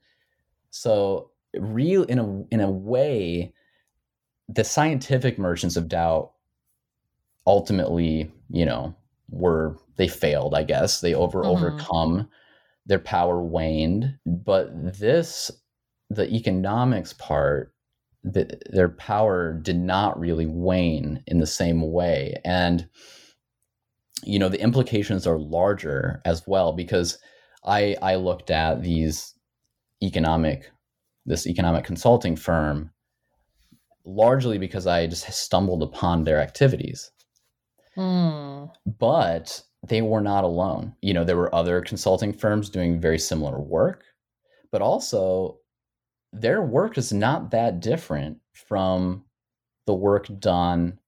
so 0.68 1.30
real 1.54 2.02
in 2.02 2.18
a 2.18 2.42
in 2.50 2.60
a 2.60 2.70
way, 2.70 3.54
the 4.50 4.64
scientific 4.64 5.38
merchants 5.38 5.78
of 5.78 5.88
doubt 5.88 6.32
ultimately, 7.46 8.30
you 8.50 8.66
know, 8.66 8.94
were 9.30 9.78
they 9.96 10.06
failed, 10.06 10.54
I 10.54 10.64
guess. 10.64 11.00
They 11.00 11.14
over 11.14 11.38
mm-hmm. 11.38 11.48
overcome 11.48 12.28
their 12.84 12.98
power 12.98 13.42
waned. 13.42 14.14
But 14.26 14.98
this 14.98 15.50
the 16.10 16.30
economics 16.34 17.14
part 17.14 17.72
that 18.22 18.62
their 18.70 18.88
power 18.88 19.54
did 19.54 19.76
not 19.76 20.18
really 20.18 20.46
wane 20.46 21.22
in 21.26 21.38
the 21.38 21.46
same 21.46 21.92
way. 21.92 22.40
And 22.44 22.88
you 24.24 24.38
know 24.38 24.48
the 24.48 24.60
implications 24.60 25.26
are 25.26 25.38
larger 25.38 26.20
as 26.24 26.46
well 26.46 26.72
because 26.72 27.18
i 27.64 27.96
i 28.02 28.14
looked 28.16 28.50
at 28.50 28.82
these 28.82 29.34
economic 30.02 30.70
this 31.26 31.46
economic 31.46 31.84
consulting 31.84 32.36
firm 32.36 32.90
largely 34.04 34.58
because 34.58 34.86
i 34.86 35.06
just 35.06 35.30
stumbled 35.32 35.82
upon 35.82 36.24
their 36.24 36.40
activities. 36.40 37.10
Mm. 37.96 38.70
but 38.98 39.62
they 39.88 40.00
were 40.00 40.20
not 40.20 40.44
alone. 40.44 40.94
You 41.02 41.12
know 41.12 41.24
there 41.24 41.36
were 41.36 41.54
other 41.54 41.80
consulting 41.80 42.32
firms 42.32 42.70
doing 42.70 43.00
very 43.00 43.18
similar 43.18 43.58
work 43.60 44.04
but 44.70 44.82
also 44.82 45.58
their 46.32 46.62
work 46.62 46.96
is 46.96 47.12
not 47.12 47.50
that 47.50 47.80
different 47.80 48.38
from 48.52 49.24
the 49.86 49.94
work 49.94 50.28
done 50.38 50.98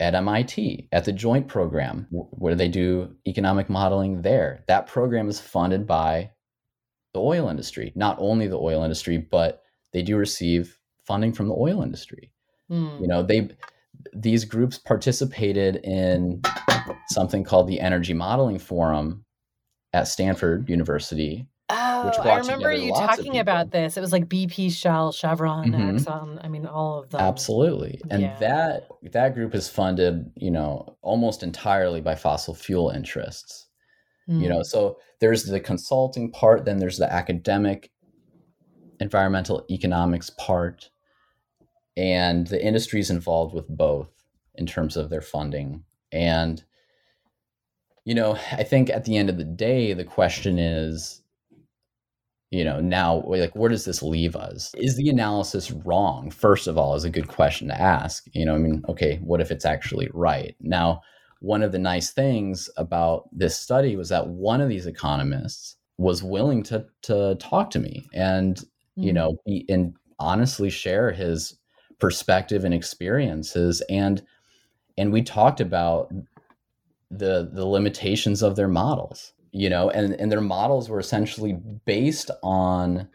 at 0.00 0.14
MIT 0.14 0.88
at 0.90 1.04
the 1.04 1.12
joint 1.12 1.48
program 1.48 2.06
where 2.10 2.54
they 2.54 2.68
do 2.68 3.14
economic 3.26 3.68
modeling 3.68 4.22
there. 4.22 4.64
That 4.66 4.86
program 4.86 5.28
is 5.28 5.40
funded 5.40 5.86
by 5.86 6.30
the 7.14 7.20
oil 7.20 7.48
industry, 7.48 7.92
not 7.94 8.16
only 8.18 8.48
the 8.48 8.58
oil 8.58 8.82
industry, 8.82 9.18
but 9.18 9.62
they 9.92 10.02
do 10.02 10.16
receive 10.16 10.78
funding 11.04 11.32
from 11.32 11.48
the 11.48 11.54
oil 11.54 11.82
industry. 11.82 12.32
Mm. 12.70 13.00
You 13.00 13.06
know, 13.06 13.22
they 13.22 13.50
these 14.14 14.44
groups 14.44 14.78
participated 14.78 15.76
in 15.84 16.42
something 17.10 17.44
called 17.44 17.68
the 17.68 17.78
Energy 17.78 18.14
Modeling 18.14 18.58
Forum 18.58 19.24
at 19.92 20.08
Stanford 20.08 20.68
University 20.68 21.46
Oh, 22.04 22.28
I 22.28 22.38
remember 22.38 22.72
you 22.72 22.92
talking 22.92 23.38
about 23.38 23.70
this. 23.70 23.96
It 23.96 24.00
was 24.00 24.12
like 24.12 24.28
BP, 24.28 24.72
Shell, 24.72 25.12
Chevron, 25.12 25.72
mm-hmm. 25.72 25.96
Exxon. 25.96 26.44
I 26.44 26.48
mean, 26.48 26.66
all 26.66 27.00
of 27.00 27.10
them. 27.10 27.20
Absolutely, 27.20 28.00
and 28.10 28.22
yeah. 28.22 28.38
that 28.38 28.88
that 29.12 29.34
group 29.34 29.54
is 29.54 29.68
funded, 29.68 30.30
you 30.36 30.50
know, 30.50 30.96
almost 31.02 31.42
entirely 31.42 32.00
by 32.00 32.14
fossil 32.14 32.54
fuel 32.54 32.90
interests. 32.90 33.66
Mm. 34.28 34.42
You 34.42 34.48
know, 34.48 34.60
mm. 34.60 34.66
so 34.66 34.98
there's 35.20 35.44
the 35.44 35.60
consulting 35.60 36.30
part, 36.30 36.64
then 36.64 36.78
there's 36.78 36.98
the 36.98 37.12
academic, 37.12 37.90
environmental 39.00 39.64
economics 39.70 40.30
part, 40.30 40.90
and 41.96 42.46
the 42.46 42.64
industry 42.64 43.00
is 43.00 43.10
involved 43.10 43.54
with 43.54 43.68
both 43.68 44.10
in 44.54 44.66
terms 44.66 44.96
of 44.96 45.10
their 45.10 45.20
funding. 45.20 45.84
And 46.10 46.62
you 48.04 48.14
know, 48.14 48.36
I 48.50 48.64
think 48.64 48.90
at 48.90 49.04
the 49.04 49.16
end 49.16 49.30
of 49.30 49.38
the 49.38 49.44
day, 49.44 49.92
the 49.92 50.04
question 50.04 50.58
is 50.58 51.21
you 52.52 52.62
know 52.62 52.80
now 52.80 53.24
like 53.26 53.56
where 53.56 53.70
does 53.70 53.84
this 53.84 54.02
leave 54.02 54.36
us? 54.36 54.70
Is 54.76 54.96
the 54.96 55.08
analysis 55.08 55.72
wrong? 55.72 56.30
First 56.30 56.68
of 56.68 56.78
all 56.78 56.94
is 56.94 57.04
a 57.04 57.10
good 57.10 57.28
question 57.28 57.66
to 57.68 57.80
ask 57.80 58.24
you 58.32 58.44
know 58.44 58.54
i 58.54 58.58
mean 58.58 58.84
okay 58.88 59.18
what 59.24 59.40
if 59.40 59.50
it's 59.50 59.64
actually 59.64 60.08
right? 60.12 60.54
Now 60.60 61.00
one 61.40 61.62
of 61.62 61.72
the 61.72 61.78
nice 61.78 62.12
things 62.12 62.70
about 62.76 63.28
this 63.32 63.58
study 63.58 63.96
was 63.96 64.10
that 64.10 64.28
one 64.28 64.60
of 64.60 64.68
these 64.68 64.86
economists 64.86 65.76
was 65.98 66.22
willing 66.22 66.62
to 66.64 66.86
to 67.02 67.34
talk 67.36 67.70
to 67.70 67.78
me 67.78 68.06
and 68.12 68.56
mm-hmm. 68.56 69.02
you 69.02 69.12
know 69.12 69.36
be, 69.46 69.64
and 69.68 69.94
honestly 70.18 70.70
share 70.70 71.10
his 71.10 71.58
perspective 71.98 72.64
and 72.64 72.74
experiences 72.74 73.82
and 73.88 74.22
and 74.98 75.12
we 75.12 75.22
talked 75.22 75.60
about 75.60 76.12
the 77.10 77.50
the 77.52 77.64
limitations 77.64 78.42
of 78.42 78.56
their 78.56 78.68
models 78.68 79.32
you 79.52 79.68
know 79.68 79.90
and 79.90 80.14
and 80.14 80.32
their 80.32 80.40
models 80.40 80.88
were 80.88 80.98
essentially 80.98 81.52
based 81.84 82.30
on 82.42 83.08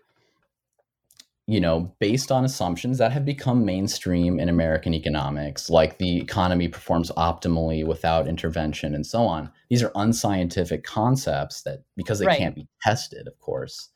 you 1.47 1.59
know 1.59 1.91
based 1.99 2.31
on 2.31 2.45
assumptions 2.45 2.99
that 2.99 3.11
have 3.11 3.25
become 3.25 3.65
mainstream 3.65 4.39
in 4.39 4.47
american 4.47 4.93
economics 4.93 5.69
like 5.69 5.97
the 5.97 6.17
economy 6.17 6.67
performs 6.67 7.11
optimally 7.17 7.85
without 7.85 8.27
intervention 8.27 8.93
and 8.93 9.05
so 9.05 9.23
on. 9.23 9.51
These 9.69 9.83
are 9.83 9.91
unscientific 9.95 10.83
concepts 10.83 11.63
that 11.63 11.83
because 11.95 12.19
they 12.19 12.27
right. 12.27 12.37
can't 12.37 12.55
be 12.55 12.67
tested 12.81 13.27
of 13.27 13.37
course. 13.39 13.89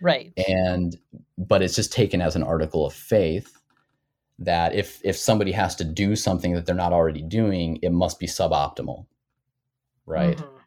Right. 0.00 0.32
And 0.48 0.96
but 1.38 1.62
it's 1.62 1.76
just 1.76 1.92
taken 1.92 2.20
as 2.20 2.34
an 2.34 2.42
article 2.42 2.86
of 2.86 2.92
faith 2.92 3.56
that 4.38 4.74
if 4.74 5.00
if 5.04 5.16
somebody 5.16 5.52
has 5.52 5.76
to 5.76 5.84
do 5.84 6.16
something 6.16 6.54
that 6.54 6.66
they're 6.66 6.74
not 6.74 6.92
already 6.92 7.22
doing 7.22 7.78
it 7.82 7.92
must 7.92 8.18
be 8.18 8.26
suboptimal. 8.26 9.06
Right? 10.06 10.38
Mm-hmm 10.38 10.61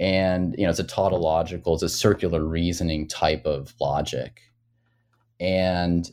and 0.00 0.54
you 0.58 0.64
know 0.64 0.70
it's 0.70 0.78
a 0.78 0.84
tautological 0.84 1.74
it's 1.74 1.82
a 1.82 1.88
circular 1.88 2.44
reasoning 2.44 3.08
type 3.08 3.44
of 3.44 3.74
logic. 3.80 4.40
And 5.40 6.08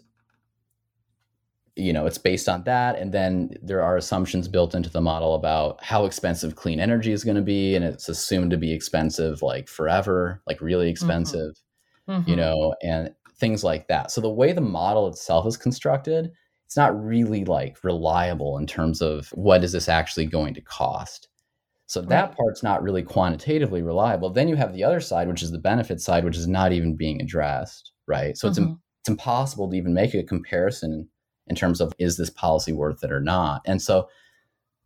you 1.76 1.94
know 1.94 2.06
it's 2.06 2.18
based 2.18 2.50
on 2.50 2.64
that. 2.66 2.98
And 2.98 3.12
then 3.12 3.52
there 3.62 3.82
are 3.82 3.98
assumptions 3.98 4.48
built 4.48 4.76
into 4.76 4.90
the 4.90 5.02
model 5.02 5.36
about 5.36 5.84
how 5.84 6.06
expensive 6.06 6.56
clean 6.56 6.80
energy 6.80 7.12
is 7.12 7.24
going 7.24 7.38
to 7.38 7.42
be. 7.42 7.76
And 7.76 7.86
it's 7.86 8.10
assumed 8.10 8.52
to 8.52 8.58
be 8.58 8.74
expensive 8.74 9.42
like 9.42 9.68
forever 9.68 10.42
like 10.48 10.62
really 10.62 10.86
mm-hmm. 10.86 10.92
expensive 10.92 11.56
mm-hmm. 12.08 12.30
you 12.30 12.36
know 12.36 12.76
and 12.84 13.14
things 13.38 13.64
like 13.64 13.88
that. 13.88 14.12
So 14.12 14.22
the 14.22 14.30
way 14.30 14.54
the 14.54 14.62
model 14.62 15.08
itself 15.08 15.48
is 15.48 15.58
constructed 15.58 16.32
it's 16.72 16.78
not 16.78 17.04
really 17.04 17.44
like 17.44 17.84
reliable 17.84 18.58
in 18.58 18.66
terms 18.66 19.02
of 19.02 19.28
what 19.32 19.62
is 19.62 19.74
this 19.74 19.90
actually 19.90 20.26
going 20.26 20.54
to 20.54 20.62
cost 20.62 21.28
so 21.92 22.02
that 22.04 22.28
right. 22.30 22.38
part's 22.38 22.64
not 22.64 22.82
really 22.82 23.04
quantitatively 23.04 23.82
reliable. 23.82 24.30
Then 24.30 24.48
you 24.48 24.56
have 24.56 24.72
the 24.72 24.86
other 24.86 25.02
side, 25.02 25.28
which 25.28 25.44
is 25.44 25.52
the 25.52 25.58
benefit 25.58 26.00
side, 26.00 26.24
which 26.24 26.38
is 26.38 26.48
not 26.48 26.72
even 26.72 26.96
being 26.96 27.22
addressed, 27.22 27.92
right? 28.08 28.38
So 28.38 28.48
mm-hmm. 28.48 28.64
it's 28.64 28.80
it's 29.02 29.10
impossible 29.10 29.70
to 29.70 29.76
even 29.76 29.94
make 29.94 30.14
a 30.14 30.24
comparison 30.24 31.10
in 31.48 31.56
terms 31.58 31.82
of 31.82 31.92
is 32.00 32.16
this 32.16 32.30
policy 32.30 32.72
worth 32.72 33.04
it 33.04 33.12
or 33.12 33.20
not. 33.20 33.64
And 33.66 33.82
so, 33.82 34.08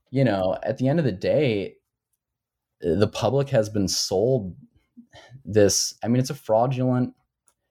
you 0.10 0.24
know, 0.24 0.58
at 0.64 0.80
the 0.80 0.88
end 0.88 0.98
of 0.98 1.06
the 1.06 1.12
day, 1.12 1.76
the 2.82 3.08
public 3.08 3.50
has 3.50 3.70
been 3.70 3.88
sold 3.88 4.56
this. 5.44 5.94
I 6.04 6.08
mean, 6.08 6.20
it's 6.20 6.32
a 6.32 6.34
fraudulent, 6.34 7.14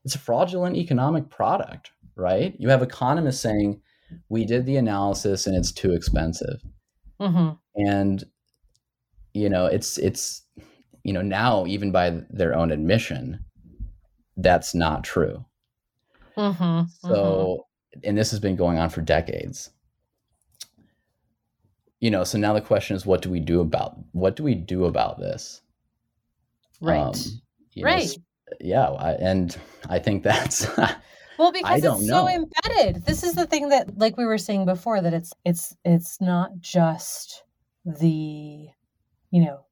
it's 0.04 0.14
a 0.14 0.20
fraudulent 0.20 0.76
economic 0.76 1.28
product, 1.28 1.90
right? 2.14 2.54
You 2.60 2.68
have 2.68 2.82
economists 2.82 3.40
saying 3.40 3.80
we 4.28 4.44
did 4.44 4.64
the 4.64 4.76
analysis 4.76 5.48
and 5.48 5.56
it's 5.56 5.72
too 5.72 5.92
expensive. 5.92 6.60
Mm-hmm. 7.20 7.84
And 7.84 8.24
you 9.34 9.48
know 9.48 9.66
it's 9.66 9.98
it's 9.98 10.42
you 11.02 11.12
know 11.12 11.22
now 11.22 11.66
even 11.66 11.92
by 11.92 12.22
their 12.30 12.54
own 12.54 12.70
admission 12.70 13.44
that's 14.36 14.74
not 14.74 15.04
true. 15.04 15.44
Mm-hmm, 16.36 16.88
so 17.06 17.66
mm-hmm. 17.94 18.08
and 18.08 18.18
this 18.18 18.32
has 18.32 18.40
been 18.40 18.56
going 18.56 18.78
on 18.78 18.88
for 18.88 19.00
decades. 19.02 19.70
You 22.00 22.10
know 22.10 22.24
so 22.24 22.38
now 22.38 22.52
the 22.52 22.60
question 22.60 22.96
is 22.96 23.04
what 23.06 23.22
do 23.22 23.30
we 23.30 23.40
do 23.40 23.60
about 23.60 23.96
what 24.12 24.36
do 24.36 24.42
we 24.42 24.54
do 24.54 24.86
about 24.86 25.18
this? 25.18 25.60
Right. 26.80 27.00
Um, 27.00 27.14
right. 27.82 28.06
know, 28.06 28.22
yeah 28.60 28.88
I, 28.88 29.12
and 29.12 29.56
i 29.88 29.98
think 29.98 30.22
that's 30.22 30.66
well 31.38 31.52
because 31.52 31.82
it's 31.84 32.02
know. 32.02 32.26
so 32.26 32.28
embedded. 32.28 33.04
This 33.04 33.22
is 33.24 33.34
the 33.34 33.46
thing 33.46 33.70
that 33.70 33.98
like 33.98 34.16
we 34.16 34.24
were 34.24 34.38
saying 34.38 34.66
before 34.66 35.00
that 35.00 35.14
it's 35.14 35.32
it's 35.44 35.76
it's 35.84 36.20
not 36.20 36.50
just 36.60 37.44
the 37.84 38.68
you 39.34 39.44
know, 39.44 39.64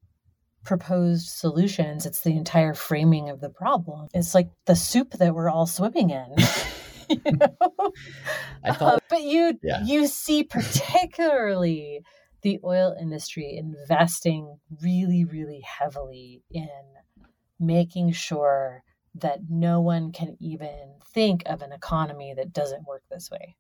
proposed 0.65 1.29
solutions. 1.29 2.05
It's 2.05 2.23
the 2.23 2.37
entire 2.37 2.75
framing 2.75 3.31
of 3.31 3.41
the 3.41 3.49
problem. 3.49 4.09
It's 4.13 4.35
like 4.35 4.51
the 4.67 4.75
soup 4.75 5.13
that 5.13 5.37
we're 5.37 5.49
all 5.49 5.67
swimming 5.67 6.11
in. 6.11 6.35
you 7.09 7.21
know? 7.27 7.93
I 8.65 8.73
thought, 8.73 8.95
uh, 8.95 8.99
but 9.09 9.23
you 9.23 9.57
yeah. 9.63 9.85
you 9.85 10.09
see 10.09 10.43
particularly 10.43 12.01
the 12.43 12.59
oil 12.65 12.93
industry 13.01 13.55
investing 13.57 14.57
really, 14.83 15.25
really 15.25 15.61
heavily 15.61 16.43
in 16.51 16.69
making 17.61 18.11
sure 18.11 18.83
that 19.15 19.43
no 19.49 19.81
one 19.81 20.11
can 20.11 20.37
even 20.41 20.97
think 21.15 21.45
of 21.47 21.63
an 21.63 21.71
economy 21.71 22.35
that 22.37 22.53
doesn't 22.53 22.85
work 22.85 23.05
this 23.13 23.31
way. 23.31 23.55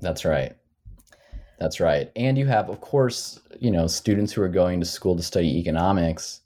That's 0.00 0.24
right. 0.24 0.56
That's 1.62 1.78
right. 1.78 2.10
And 2.16 2.36
you 2.36 2.46
have, 2.46 2.68
of 2.68 2.80
course, 2.80 3.38
you 3.60 3.70
know, 3.70 3.86
students 3.86 4.32
who 4.32 4.42
are 4.42 4.48
going 4.48 4.80
to 4.80 4.86
school 4.86 5.14
to 5.16 5.22
study 5.22 5.60
economics. 5.60 6.40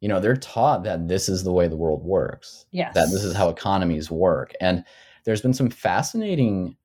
You 0.00 0.08
know, 0.08 0.20
they're 0.20 0.36
taught 0.36 0.84
that 0.84 1.08
this 1.08 1.28
is 1.28 1.42
the 1.42 1.50
way 1.52 1.66
the 1.66 1.76
world 1.76 2.04
works. 2.04 2.66
Yes. 2.70 2.94
That 2.94 3.10
this 3.10 3.24
is 3.24 3.34
how 3.34 3.48
economies 3.48 4.12
work. 4.12 4.52
And 4.60 4.84
there's 5.24 5.42
been 5.42 5.54
some 5.54 5.70
fascinating 5.70 6.76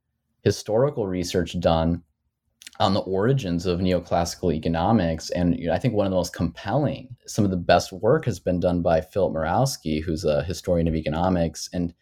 historical 0.42 1.06
research 1.06 1.60
done 1.60 2.02
on 2.80 2.96
the 2.96 3.02
origins 3.02 3.68
of 3.68 3.82
neoclassical 3.82 4.52
economics. 4.52 5.30
And 5.30 5.56
you 5.56 5.68
know, 5.68 5.74
I 5.74 5.78
think 5.78 5.94
one 5.94 6.08
of 6.08 6.12
the 6.12 6.18
most 6.18 6.34
compelling, 6.34 7.16
some 7.28 7.46
of 7.46 7.52
the 7.52 7.58
best 7.58 7.94
work 7.94 8.26
has 8.26 8.40
been 8.40 8.60
done 8.60 8.82
by 8.82 9.00
Philip 9.00 9.36
Mirowski, 9.36 10.02
who's 10.02 10.26
a 10.26 10.44
historian 10.44 10.88
of 10.88 10.96
economics. 10.96 11.70
And, 11.72 11.94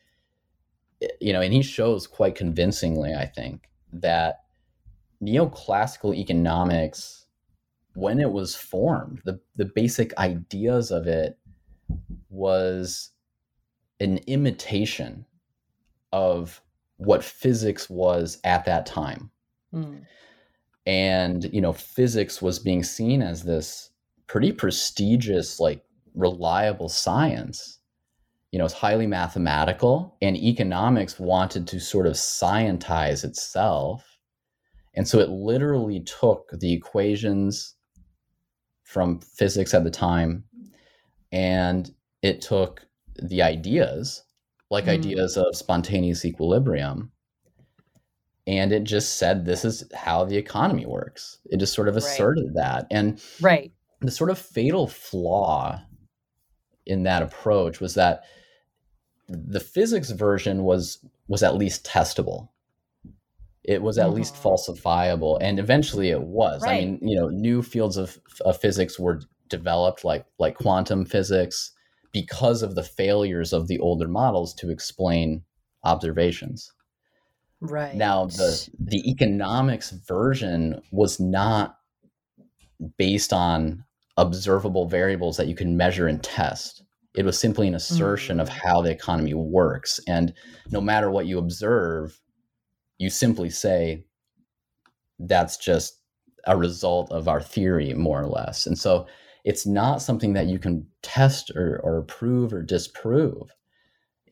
eh, 1.02 1.08
you 1.20 1.34
know, 1.34 1.42
and 1.42 1.52
he 1.52 1.62
shows 1.62 2.08
quite 2.08 2.36
convincingly, 2.36 3.14
I 3.14 3.26
think, 3.26 3.70
that 3.92 4.43
neoclassical 5.24 6.16
economics, 6.16 7.26
when 7.96 8.20
it 8.20 8.32
was 8.32 8.56
formed, 8.56 9.22
the, 9.26 9.40
the 9.56 9.66
basic 9.66 10.18
ideas 10.18 10.92
of 10.92 11.08
it 11.08 11.38
was 12.30 13.12
an 14.00 14.18
imitation 14.28 15.26
of 16.12 16.62
what 16.98 17.24
physics 17.24 17.90
was 17.90 18.40
at 18.44 18.66
that 18.66 18.86
time. 18.86 19.32
Mm. 19.74 20.04
And, 20.86 21.54
you 21.54 21.62
know, 21.62 21.74
physics 21.74 22.42
was 22.42 22.60
being 22.60 22.84
seen 22.84 23.22
as 23.22 23.44
this 23.44 23.92
pretty 24.28 24.52
prestigious, 24.52 25.60
like 25.60 25.84
reliable 26.14 26.90
science. 26.90 27.80
You 28.52 28.60
know, 28.60 28.66
it's 28.66 28.74
highly 28.74 29.08
mathematical, 29.08 30.16
and 30.22 30.38
economics 30.38 31.20
wanted 31.20 31.68
to 31.70 31.80
sort 31.80 32.06
of 32.06 32.18
scientize 32.18 33.24
itself. 33.24 34.13
And 34.96 35.08
so 35.08 35.20
it 35.20 35.30
literally 35.30 36.02
took 36.02 36.52
the 36.52 36.74
equations 36.74 37.76
from 38.84 39.20
physics 39.20 39.74
at 39.74 39.84
the 39.84 39.90
time 39.90 40.44
and 41.32 41.92
it 42.22 42.42
took 42.42 42.86
the 43.22 43.42
ideas 43.42 44.24
like 44.70 44.86
mm. 44.86 44.90
ideas 44.90 45.38
of 45.38 45.56
spontaneous 45.56 46.26
equilibrium. 46.26 47.12
And 48.46 48.74
it 48.74 48.84
just 48.84 49.18
said, 49.18 49.46
this 49.46 49.64
is 49.64 49.84
how 49.96 50.26
the 50.26 50.36
economy 50.36 50.86
works. 50.86 51.40
It 51.46 51.60
just 51.60 51.74
sort 51.74 51.88
of 51.88 51.96
asserted 51.96 52.52
right. 52.56 52.56
that. 52.56 52.88
And 52.92 53.22
right. 53.40 53.72
the 54.02 54.12
sort 54.12 54.30
of 54.30 54.38
fatal 54.38 54.88
flaw 54.88 55.82
in 56.86 57.04
that 57.04 57.22
approach 57.22 57.80
was 57.80 57.94
that 57.94 58.24
the 59.30 59.62
physics 59.62 60.12
version 60.12 60.64
was 60.64 61.00
was 61.30 61.42
at 61.42 61.56
least 61.56 61.86
testable 61.86 62.50
it 63.64 63.82
was 63.82 63.98
at 63.98 64.08
mm-hmm. 64.08 64.18
least 64.18 64.36
falsifiable 64.36 65.38
and 65.42 65.60
eventually 65.60 66.10
it 66.10 66.22
was 66.22 66.62
right. 66.64 66.72
i 66.72 66.80
mean 66.80 67.00
you 67.02 67.16
know 67.16 67.30
new 67.30 67.62
fields 67.62 67.98
of, 67.98 68.20
of 68.46 68.60
physics 68.60 69.00
were 69.00 69.22
developed 69.50 70.04
like 70.04 70.26
like 70.40 70.56
quantum 70.56 71.06
physics 71.06 71.72
because 72.14 72.62
of 72.62 72.76
the 72.76 72.84
failures 72.84 73.52
of 73.52 73.68
the 73.68 73.80
older 73.80 74.08
models 74.08 74.54
to 74.54 74.70
explain 74.70 75.44
observations. 75.84 76.72
Right. 77.60 77.96
Now 77.96 78.26
the 78.26 78.70
the 78.80 79.10
economics 79.10 79.92
version 79.92 80.82
was 80.92 81.20
not 81.20 81.78
based 82.98 83.34
on 83.34 83.84
observable 84.18 84.88
variables 84.88 85.38
that 85.38 85.48
you 85.48 85.56
can 85.56 85.76
measure 85.76 86.08
and 86.08 86.22
test. 86.22 86.84
It 87.16 87.26
was 87.26 87.40
simply 87.40 87.68
an 87.68 87.76
assertion 87.76 88.38
mm-hmm. 88.38 88.42
of 88.42 88.50
how 88.50 88.82
the 88.82 88.92
economy 88.92 89.34
works. 89.34 90.00
And 90.08 90.34
no 90.72 90.82
matter 90.82 91.10
what 91.10 91.26
you 91.28 91.38
observe, 91.38 92.20
you 92.98 93.10
simply 93.10 93.50
say 93.50 94.06
that's 95.20 95.58
just 95.58 96.00
a 96.46 96.58
result 96.58 97.12
of 97.12 97.28
our 97.28 97.42
theory, 97.42 97.94
more 97.94 98.22
or 98.22 98.28
less. 98.28 98.66
And 98.66 98.78
so 98.78 99.08
it's 99.44 99.66
not 99.66 100.02
something 100.02 100.34
that 100.34 100.48
you 100.48 100.60
can 100.60 100.86
test 101.02 101.52
or, 101.56 101.80
or 101.84 102.02
prove 102.04 102.54
or 102.54 102.62
disprove 102.62 103.54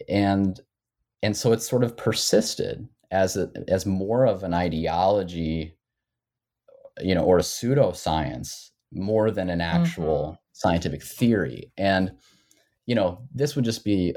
and 0.09 0.59
and 1.23 1.37
so 1.37 1.51
it's 1.51 1.69
sort 1.69 1.83
of 1.83 1.95
persisted 1.95 2.87
as 3.11 3.37
a, 3.37 3.51
as 3.67 3.85
more 3.85 4.25
of 4.25 4.43
an 4.43 4.53
ideology 4.53 5.77
you 7.01 7.15
know 7.15 7.23
or 7.23 7.37
a 7.37 7.41
pseudoscience 7.41 8.69
more 8.93 9.31
than 9.31 9.49
an 9.49 9.61
actual 9.61 10.23
mm-hmm. 10.25 10.35
scientific 10.53 11.03
theory 11.03 11.71
and 11.77 12.11
you 12.85 12.95
know 12.95 13.21
this 13.33 13.55
would 13.55 13.65
just 13.65 13.83
be 13.83 14.15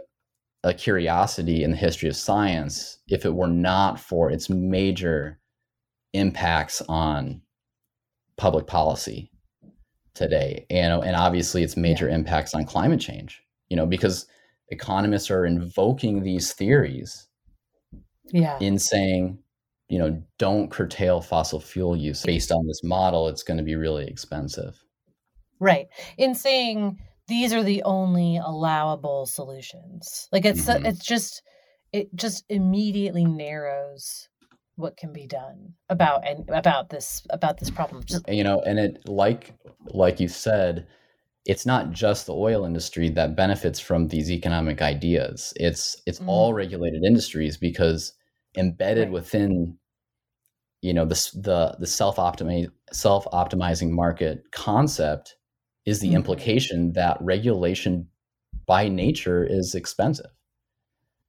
a 0.64 0.74
curiosity 0.74 1.62
in 1.62 1.70
the 1.70 1.76
history 1.76 2.08
of 2.08 2.16
science 2.16 2.98
if 3.06 3.24
it 3.24 3.34
were 3.34 3.46
not 3.46 4.00
for 4.00 4.30
its 4.30 4.50
major 4.50 5.38
impacts 6.12 6.82
on 6.88 7.40
public 8.36 8.66
policy 8.66 9.30
today. 10.14 10.66
And 10.70 11.04
and 11.04 11.14
obviously 11.14 11.62
its 11.62 11.76
major 11.76 12.08
yeah. 12.08 12.16
impacts 12.16 12.54
on 12.54 12.64
climate 12.64 13.00
change 13.00 13.44
you 13.68 13.76
know 13.76 13.86
because 13.86 14.26
economists 14.68 15.30
are 15.30 15.44
invoking 15.44 16.22
these 16.22 16.52
theories 16.52 17.28
yeah. 18.32 18.58
in 18.60 18.78
saying 18.78 19.38
you 19.88 19.98
know 19.98 20.22
don't 20.38 20.70
curtail 20.70 21.20
fossil 21.20 21.60
fuel 21.60 21.96
use 21.96 22.22
based 22.22 22.52
on 22.52 22.66
this 22.66 22.82
model. 22.82 23.28
It's 23.28 23.42
going 23.42 23.58
to 23.58 23.64
be 23.64 23.74
really 23.74 24.06
expensive. 24.06 24.82
Right. 25.60 25.88
In 26.16 26.34
saying 26.34 26.98
these 27.28 27.52
are 27.52 27.62
the 27.62 27.82
only 27.84 28.36
allowable 28.36 29.26
solutions 29.26 30.28
like 30.32 30.44
it's 30.44 30.66
mm-hmm. 30.66 30.86
it's 30.86 31.04
just 31.04 31.42
it 31.92 32.14
just 32.14 32.44
immediately 32.48 33.24
narrows 33.24 34.28
what 34.76 34.96
can 34.96 35.12
be 35.12 35.26
done 35.26 35.72
about 35.88 36.26
and 36.26 36.48
about 36.50 36.90
this 36.90 37.26
about 37.30 37.58
this 37.58 37.70
problem 37.70 38.02
you 38.28 38.42
know 38.42 38.60
and 38.66 38.78
it 38.78 39.08
like 39.08 39.54
like 39.92 40.18
you 40.18 40.28
said 40.28 40.86
it's 41.46 41.66
not 41.66 41.92
just 41.92 42.26
the 42.26 42.34
oil 42.34 42.64
industry 42.64 43.08
that 43.10 43.36
benefits 43.36 43.78
from 43.78 44.08
these 44.08 44.30
economic 44.30 44.82
ideas 44.82 45.52
it's 45.56 46.00
it's 46.06 46.18
mm. 46.18 46.28
all 46.28 46.52
regulated 46.52 47.04
industries 47.04 47.56
because 47.56 48.14
embedded 48.56 49.08
right. 49.08 49.12
within 49.12 49.78
you 50.80 50.92
know 50.92 51.04
the 51.04 51.30
the 51.34 51.76
the 51.78 51.86
self 51.86 52.16
optimize 52.16 52.68
self 52.92 53.24
optimizing 53.32 53.90
market 53.90 54.42
concept 54.52 55.36
is 55.86 56.00
the 56.00 56.10
mm. 56.10 56.14
implication 56.14 56.92
that 56.92 57.16
regulation 57.20 58.08
by 58.66 58.88
nature 58.88 59.44
is 59.44 59.74
expensive 59.74 60.30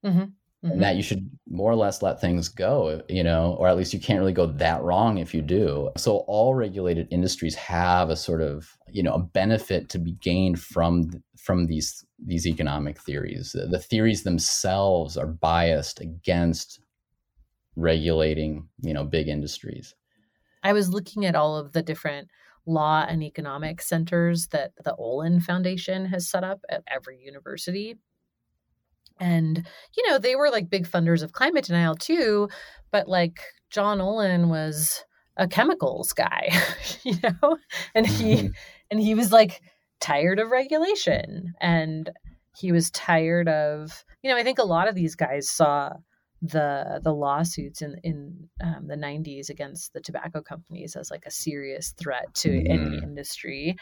mm-hmm 0.06 0.26
mm-hmm. 0.66 0.74
and 0.74 0.84
that 0.84 0.96
you 0.96 1.04
should 1.04 1.30
more 1.48 1.72
or 1.72 1.76
less 1.76 2.02
let 2.02 2.20
things 2.20 2.50
go, 2.50 3.02
you 3.08 3.24
know, 3.24 3.56
or 3.60 3.68
at 3.68 3.78
least 3.78 3.94
you 3.94 4.00
can't 4.00 4.20
really 4.20 4.34
go 4.34 4.46
that 4.46 4.82
wrong 4.82 5.18
if 5.18 5.34
you 5.34 5.42
do. 5.42 5.92
So 5.98 6.18
all 6.28 6.56
regulated 6.56 7.08
industries 7.12 7.56
have 7.56 8.10
a 8.10 8.16
sort 8.16 8.42
of, 8.42 8.78
you 8.90 9.04
know, 9.04 9.14
a 9.14 9.20
benefit 9.20 9.90
to 9.90 10.00
be 10.00 10.14
gained 10.14 10.60
from 10.60 11.12
from 11.38 11.68
these 11.68 12.06
these 12.24 12.48
economic 12.48 13.00
theories. 13.00 13.52
The, 13.52 13.68
the 13.68 13.80
theories 13.80 14.24
themselves 14.24 15.18
are 15.18 15.28
biased 15.28 16.02
against 16.02 16.80
regulating, 17.76 18.68
you 18.82 18.94
know, 18.94 19.04
big 19.04 19.28
industries. 19.28 19.94
I 20.64 20.74
was 20.74 20.90
looking 20.90 21.26
at 21.26 21.36
all 21.36 21.58
of 21.58 21.74
the 21.74 21.84
different 21.84 22.30
law 22.66 23.06
and 23.08 23.24
economic 23.24 23.82
centers 23.82 24.48
that 24.48 24.72
the 24.84 24.96
Olin 24.96 25.40
Foundation 25.40 26.06
has 26.06 26.30
set 26.30 26.44
up 26.44 26.62
at 26.70 26.84
every 26.88 27.20
university. 27.20 27.96
And, 29.20 29.66
you 29.96 30.10
know, 30.10 30.18
they 30.18 30.36
were 30.36 30.50
like 30.50 30.70
big 30.70 30.88
funders 30.88 31.24
of 31.24 31.32
climate 31.32 31.66
denial 31.66 31.96
too. 31.96 32.50
But 32.92 33.08
like 33.08 33.40
John 33.70 34.02
Olin 34.02 34.50
was 34.50 35.04
a 35.38 35.48
chemicals 35.48 36.14
guy, 36.14 36.50
you 37.04 37.16
know, 37.24 37.58
and 37.94 38.08
he, 38.08 38.36
mm-hmm. 38.36 38.48
and 38.92 39.00
he 39.00 39.16
was 39.16 39.32
like 39.32 39.62
tired 40.00 40.40
of 40.40 40.52
regulation 40.52 41.54
and 41.62 42.10
he 42.58 42.72
was 42.72 42.92
tired 42.92 43.48
of, 43.50 44.04
you 44.22 44.30
know, 44.30 44.38
I 44.38 44.44
think 44.44 44.60
a 44.60 44.64
lot 44.64 44.88
of 44.88 44.96
these 44.96 45.16
guys 45.16 45.50
saw 45.50 45.92
the 46.48 47.00
the 47.04 47.14
lawsuits 47.14 47.82
in 47.82 47.96
in 48.04 48.50
um, 48.64 48.88
the 48.88 48.96
90s 48.96 49.50
against 49.50 49.94
the 49.94 50.02
tobacco 50.02 50.42
companies 50.42 50.96
as 50.96 51.10
like 51.10 51.26
a 51.26 51.32
serious 51.32 51.94
threat 51.98 52.34
to 52.34 52.50
mm. 52.50 52.70
any 52.70 52.98
industry 52.98 53.76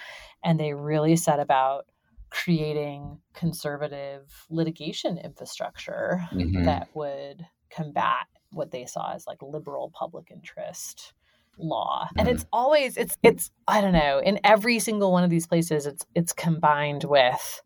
and 0.43 0.59
they 0.59 0.73
really 0.73 1.15
set 1.15 1.39
about 1.39 1.85
creating 2.29 3.19
conservative 3.33 4.45
litigation 4.49 5.17
infrastructure 5.17 6.25
mm-hmm. 6.31 6.63
that 6.63 6.87
would 6.93 7.45
combat 7.69 8.27
what 8.51 8.71
they 8.71 8.85
saw 8.85 9.13
as 9.13 9.27
like 9.27 9.41
liberal 9.41 9.91
public 9.93 10.29
interest 10.31 11.13
law 11.57 12.05
mm-hmm. 12.05 12.19
and 12.19 12.29
it's 12.29 12.45
always 12.51 12.97
it's 12.97 13.17
it's 13.23 13.51
i 13.67 13.81
don't 13.81 13.93
know 13.93 14.19
in 14.19 14.39
every 14.43 14.79
single 14.79 15.11
one 15.11 15.23
of 15.23 15.29
these 15.29 15.47
places 15.47 15.85
it's 15.85 16.05
it's 16.15 16.33
combined 16.33 17.03
with 17.03 17.61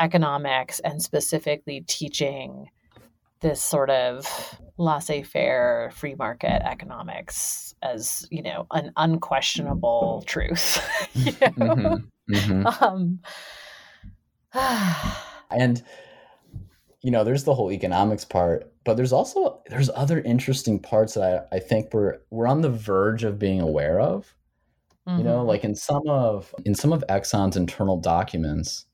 economics 0.00 0.80
and 0.80 1.00
specifically 1.00 1.84
teaching 1.86 2.68
this 3.44 3.62
sort 3.62 3.90
of 3.90 4.58
laissez-faire 4.78 5.92
free 5.94 6.14
market 6.16 6.66
economics 6.66 7.74
as 7.82 8.26
you 8.30 8.42
know 8.42 8.66
an 8.72 8.90
unquestionable 8.96 10.24
truth 10.26 10.82
you 11.14 11.32
know? 11.56 12.00
mm-hmm. 12.30 12.34
Mm-hmm. 12.34 12.66
Um, 12.84 13.20
and 15.50 15.82
you 17.04 17.10
know, 17.10 17.22
there's 17.22 17.44
the 17.44 17.54
whole 17.54 17.70
economics 17.70 18.24
part, 18.24 18.72
but 18.84 18.96
there's 18.96 19.12
also 19.12 19.60
there's 19.68 19.90
other 19.94 20.20
interesting 20.22 20.78
parts 20.78 21.12
that 21.14 21.48
I, 21.52 21.56
I 21.56 21.58
think 21.60 21.92
we're 21.92 22.18
we're 22.30 22.46
on 22.46 22.62
the 22.62 22.70
verge 22.70 23.24
of 23.24 23.38
being 23.38 23.60
aware 23.60 24.00
of. 24.00 24.34
Mm-hmm. 25.06 25.18
You 25.18 25.24
know, 25.24 25.38
mm-hmm. 25.40 25.48
like 25.48 25.64
in 25.64 25.74
some 25.74 26.08
of 26.08 26.54
in 26.64 26.74
some 26.74 26.94
of 26.94 27.04
Exxon's 27.10 27.58
internal 27.58 27.98
documents 28.00 28.86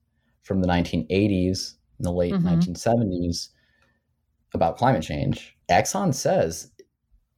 from 0.42 0.60
the 0.60 0.66
1980s, 0.66 1.74
in 2.00 2.02
the 2.02 2.10
late 2.10 2.34
mm-hmm. 2.34 2.48
1970s, 2.48 3.50
about 4.54 4.76
climate 4.76 5.02
change, 5.02 5.56
Exxon 5.70 6.14
says 6.14 6.70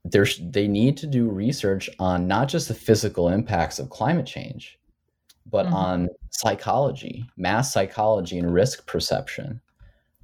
there's 0.05 0.41
they 0.51 0.67
need 0.67 0.97
to 0.99 1.07
do 1.07 1.29
research 1.29 1.89
on 1.99 2.27
not 2.27 2.49
just 2.49 2.69
the 2.69 2.75
physical 2.75 3.29
impacts 3.29 3.79
of 3.79 3.91
climate 3.91 4.27
change, 4.27 4.79
but 5.47 5.67
mm-hmm. 5.67 5.75
on 5.75 6.09
psychology, 6.31 7.25
mass 7.37 7.73
psychology, 7.73 8.39
and 8.39 8.53
risk 8.53 8.87
perception. 8.87 9.61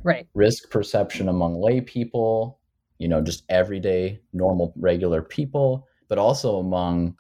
Right. 0.03 0.26
Risk 0.34 0.70
perception 0.70 1.28
among 1.28 1.61
lay 1.61 1.80
people, 1.80 2.59
you 2.99 3.09
know, 3.09 3.20
just 3.20 3.45
everyday, 3.49 4.20
normal, 4.32 4.72
regular 4.76 5.22
people, 5.22 5.86
but 6.09 6.18
also 6.18 6.59
among 6.59 7.16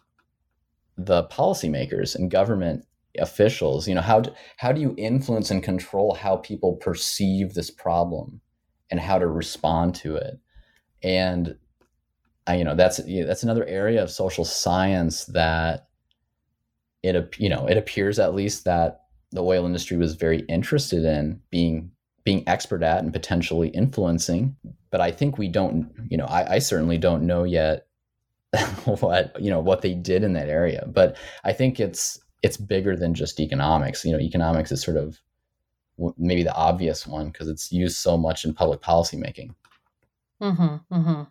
the 0.96 1.24
policymakers 1.24 2.14
and 2.14 2.30
government 2.30 2.84
officials. 3.18 3.86
You 3.88 3.94
know, 3.94 4.00
how 4.00 4.20
do, 4.20 4.32
how 4.56 4.72
do 4.72 4.80
you 4.80 4.94
influence 4.96 5.50
and 5.50 5.62
control 5.62 6.14
how 6.14 6.36
people 6.36 6.76
perceive 6.76 7.54
this 7.54 7.70
problem 7.70 8.40
and 8.90 9.00
how 9.00 9.18
to 9.18 9.26
respond 9.26 9.94
to 9.96 10.16
it? 10.16 10.38
And 11.02 11.56
I, 12.46 12.56
you 12.56 12.64
know, 12.64 12.74
that's 12.74 12.98
you 13.06 13.20
know, 13.20 13.26
that's 13.26 13.42
another 13.42 13.66
area 13.66 14.02
of 14.02 14.10
social 14.10 14.44
science 14.44 15.26
that 15.26 15.88
it 17.02 17.36
you 17.38 17.48
know 17.48 17.66
it 17.66 17.76
appears 17.76 18.18
at 18.18 18.34
least 18.34 18.64
that 18.64 19.02
the 19.30 19.42
oil 19.42 19.66
industry 19.66 19.96
was 19.96 20.14
very 20.14 20.40
interested 20.48 21.04
in 21.04 21.40
being 21.50 21.90
being 22.24 22.42
expert 22.46 22.82
at 22.82 23.02
and 23.02 23.12
potentially 23.12 23.68
influencing. 23.68 24.56
But 24.90 25.00
i 25.00 25.10
think 25.10 25.36
we 25.36 25.48
don't 25.48 25.92
you 26.08 26.16
know 26.16 26.24
i, 26.24 26.54
I 26.54 26.58
certainly 26.58 26.98
don't 26.98 27.26
know 27.26 27.44
yet 27.44 27.86
what 28.84 29.40
you 29.40 29.50
know 29.50 29.60
what 29.60 29.82
they 29.82 29.94
did 29.94 30.24
in 30.24 30.32
that 30.32 30.48
area. 30.48 30.84
But 30.86 31.16
i 31.44 31.52
think 31.52 31.78
it's 31.78 32.18
it's 32.42 32.56
bigger 32.56 32.96
than 32.96 33.14
just 33.14 33.40
economics. 33.40 34.04
You 34.04 34.12
know 34.12 34.20
economics 34.20 34.72
is 34.72 34.82
sort 34.82 34.96
of 34.96 35.20
maybe 36.16 36.42
the 36.42 36.54
obvious 36.54 37.06
one 37.06 37.28
because 37.28 37.48
it's 37.48 37.72
used 37.72 37.96
so 37.96 38.16
much 38.16 38.44
in 38.44 38.54
public 38.54 38.80
policy 38.80 39.16
making 39.16 39.54
mm-hmm, 40.40 40.94
mm-hmm. 40.94 41.22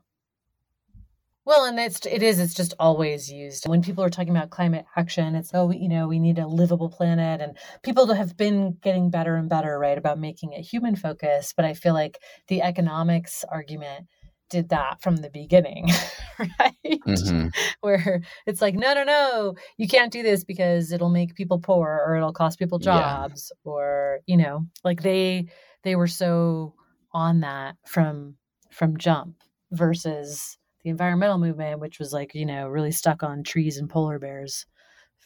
Well, 1.48 1.64
and 1.64 1.80
it's 1.80 2.06
it 2.06 2.22
is 2.22 2.42
it's 2.42 2.54
just 2.54 2.74
always 2.78 3.32
used 3.32 3.70
when 3.70 3.82
people 3.82 4.04
are 4.04 4.10
talking 4.10 4.36
about 4.36 4.50
climate 4.50 4.84
action. 4.98 5.34
It's 5.34 5.52
oh, 5.54 5.72
you 5.72 5.88
know, 5.88 6.06
we 6.06 6.20
need 6.20 6.40
a 6.40 6.46
livable 6.46 6.90
planet, 6.90 7.40
and 7.40 7.58
people 7.84 8.14
have 8.14 8.36
been 8.36 8.78
getting 8.82 9.10
better 9.10 9.38
and 9.38 9.48
better, 9.48 9.80
right, 9.80 9.98
about 9.98 10.20
making 10.20 10.52
it 10.52 10.64
human 10.64 10.98
focused. 10.98 11.56
But 11.56 11.64
I 11.64 11.74
feel 11.74 11.94
like 11.94 12.20
the 12.50 12.62
economics 12.62 13.46
argument 13.48 14.08
did 14.50 14.70
that 14.70 15.02
from 15.02 15.18
the 15.18 15.30
beginning, 15.30 15.90
right? 16.40 16.74
Mm-hmm. 16.86 17.48
Where 17.82 18.22
it's 18.46 18.62
like, 18.62 18.76
no, 18.76 18.94
no, 18.94 19.04
no, 19.04 19.56
you 19.78 19.88
can't 19.88 20.12
do 20.12 20.24
this 20.24 20.44
because 20.44 20.92
it'll 20.92 21.10
make 21.10 21.36
people 21.36 21.60
poor 21.60 22.02
or 22.06 22.16
it'll 22.16 22.34
cost 22.34 22.60
people 22.60 22.80
jobs, 22.80 23.52
yeah. 23.52 23.72
or 23.72 24.20
you 24.26 24.38
know, 24.38 24.66
like 24.84 25.02
they 25.02 25.48
they 25.84 25.96
were 25.96 26.08
so 26.08 26.74
on 27.12 27.42
that 27.42 27.76
from 27.86 28.36
from 28.72 28.98
jump 28.98 29.36
versus 29.72 30.58
the 30.84 30.90
environmental 30.90 31.38
movement, 31.38 31.80
which 31.80 32.00
was 32.00 32.14
like, 32.14 32.34
you 32.34 32.46
know, 32.46 32.68
really 32.68 32.92
stuck 32.92 33.24
on 33.24 33.44
trees 33.44 33.78
and 33.78 33.90
polar 33.90 34.20
bears 34.20 34.66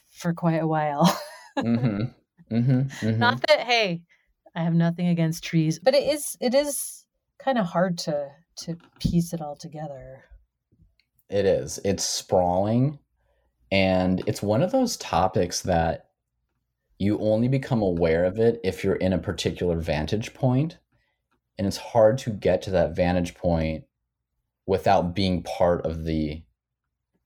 for 0.10 0.34
quite 0.34 0.62
a 0.62 0.68
while. 0.68 1.06
mm-hmm. 1.58 2.04
Mm-hmm. 2.52 3.08
Mm-hmm. 3.08 3.18
Not 3.18 3.42
that, 3.48 3.62
hey, 3.62 4.02
I 4.54 4.64
have 4.64 4.74
nothing 4.74 5.08
against 5.08 5.42
trees, 5.42 5.80
but 5.80 5.96
it 5.96 6.04
is 6.04 6.36
it 6.42 6.54
is 6.54 7.06
kind 7.40 7.58
of 7.58 7.66
hard 7.66 7.98
to 8.00 8.30
to 8.62 8.78
piece 9.00 9.34
it 9.34 9.42
all 9.42 9.56
together. 9.56 10.24
It 11.30 11.46
is. 11.46 11.80
It's 11.84 12.04
sprawling 12.04 13.00
and 13.72 14.22
it's 14.28 14.42
one 14.42 14.62
of 14.62 14.72
those 14.72 14.98
topics 14.98 15.62
that 15.62 16.08
you 17.00 17.18
only 17.20 17.48
become 17.48 17.82
aware 17.82 18.26
of 18.26 18.38
it 18.38 18.60
if 18.64 18.84
you're 18.84 18.96
in 18.96 19.14
a 19.14 19.18
particular 19.18 19.80
vantage 19.80 20.34
point. 20.34 20.78
and 21.58 21.68
it's 21.68 21.78
hard 21.78 22.18
to 22.18 22.32
get 22.32 22.62
to 22.64 22.72
that 22.72 22.96
vantage 22.96 23.36
point 23.36 23.84
without 24.66 25.14
being 25.14 25.44
part 25.44 25.86
of 25.86 26.06
the 26.06 26.42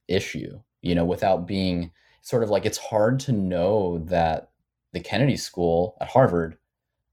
issue, 0.08 0.60
you 0.82 0.96
know, 0.96 1.06
without 1.06 1.48
being 1.48 1.92
sort 2.22 2.44
of 2.44 2.50
like 2.50 2.66
it's 2.66 2.78
hard 2.78 3.20
to 3.20 3.32
know 3.32 4.00
that 4.00 4.50
the 4.94 5.00
Kennedy 5.00 5.38
School 5.38 5.96
at 6.02 6.10
Harvard 6.10 6.58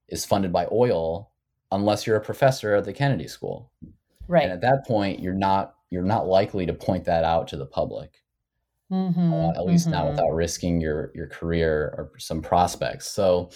is 0.08 0.24
funded 0.24 0.52
by 0.52 0.66
oil 0.72 1.30
unless 1.70 2.06
you're 2.06 2.16
a 2.16 2.20
professor 2.20 2.74
at 2.74 2.84
the 2.84 2.92
Kennedy 2.92 3.28
School. 3.28 3.70
Right. 4.28 4.44
And 4.44 4.52
at 4.52 4.60
that 4.62 4.86
point, 4.86 5.20
you're 5.20 5.34
not 5.34 5.74
you're 5.90 6.02
not 6.02 6.26
likely 6.26 6.66
to 6.66 6.72
point 6.72 7.04
that 7.04 7.24
out 7.24 7.48
to 7.48 7.56
the 7.56 7.66
public. 7.66 8.22
Mm-hmm, 8.90 9.32
uh, 9.32 9.50
at 9.52 9.64
least 9.64 9.86
mm-hmm. 9.86 9.94
not 9.94 10.10
without 10.10 10.32
risking 10.32 10.80
your 10.80 11.12
your 11.14 11.26
career 11.26 11.94
or 11.96 12.12
some 12.18 12.42
prospects. 12.42 13.10
So 13.10 13.50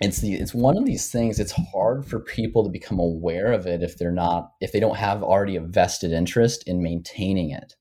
it's 0.00 0.18
the 0.20 0.34
it's 0.34 0.54
one 0.54 0.76
of 0.76 0.86
these 0.86 1.10
things 1.10 1.38
it's 1.38 1.52
hard 1.72 2.06
for 2.06 2.20
people 2.20 2.64
to 2.64 2.70
become 2.70 2.98
aware 2.98 3.52
of 3.52 3.66
it 3.66 3.82
if 3.82 3.98
they're 3.98 4.10
not 4.10 4.52
if 4.60 4.72
they 4.72 4.80
don't 4.80 4.96
have 4.96 5.22
already 5.22 5.56
a 5.56 5.60
vested 5.60 6.10
interest 6.10 6.66
in 6.66 6.82
maintaining 6.82 7.50
it 7.50 7.76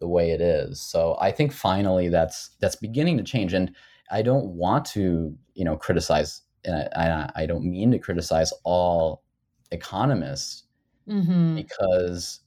the 0.00 0.08
way 0.08 0.30
it 0.30 0.40
is 0.40 0.80
so 0.80 1.16
i 1.20 1.30
think 1.30 1.52
finally 1.52 2.08
that's 2.08 2.50
that's 2.60 2.76
beginning 2.76 3.16
to 3.16 3.24
change 3.24 3.52
and 3.52 3.74
i 4.10 4.22
don't 4.22 4.46
want 4.46 4.84
to 4.84 5.34
you 5.54 5.64
know 5.64 5.76
criticize 5.76 6.42
and 6.64 6.88
i, 6.96 7.30
I 7.34 7.46
don't 7.46 7.64
mean 7.64 7.90
to 7.90 7.98
criticize 7.98 8.52
all 8.62 9.24
economists 9.72 10.63
mm-hmm. 11.08 11.56
because 11.56 12.40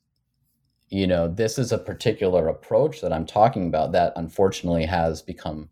you 0.89 1.07
know 1.07 1.27
this 1.27 1.57
is 1.57 1.71
a 1.71 1.77
particular 1.77 2.47
approach 2.47 3.01
that 3.01 3.11
i'm 3.11 3.25
talking 3.25 3.67
about 3.67 3.91
that 3.91 4.13
unfortunately 4.15 4.85
has 4.85 5.21
become 5.21 5.69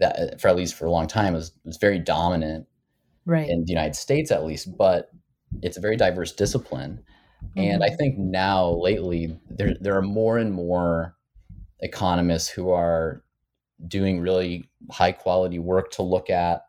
that 0.00 0.40
for 0.40 0.48
at 0.48 0.56
least 0.56 0.74
for 0.74 0.86
a 0.86 0.90
long 0.90 1.06
time 1.06 1.34
was 1.34 1.52
was 1.64 1.76
very 1.76 1.98
dominant 1.98 2.66
right. 3.26 3.48
in 3.48 3.64
the 3.64 3.70
United 3.70 3.94
States 3.94 4.30
at 4.30 4.44
least, 4.44 4.76
but 4.76 5.10
it's 5.62 5.76
a 5.76 5.80
very 5.80 5.96
diverse 5.96 6.32
discipline. 6.32 7.02
Mm-hmm. 7.44 7.60
And 7.60 7.84
I 7.84 7.88
mm-hmm. 7.88 7.96
think 7.96 8.18
now 8.18 8.70
lately 8.70 9.38
there 9.48 9.74
there 9.80 9.96
are 9.96 10.02
more 10.02 10.38
and 10.38 10.52
more 10.52 11.16
economists 11.80 12.48
who 12.48 12.70
are 12.70 13.22
doing 13.86 14.20
really 14.20 14.68
high 14.90 15.12
quality 15.12 15.58
work 15.58 15.90
to 15.92 16.02
look 16.02 16.28
at 16.28 16.62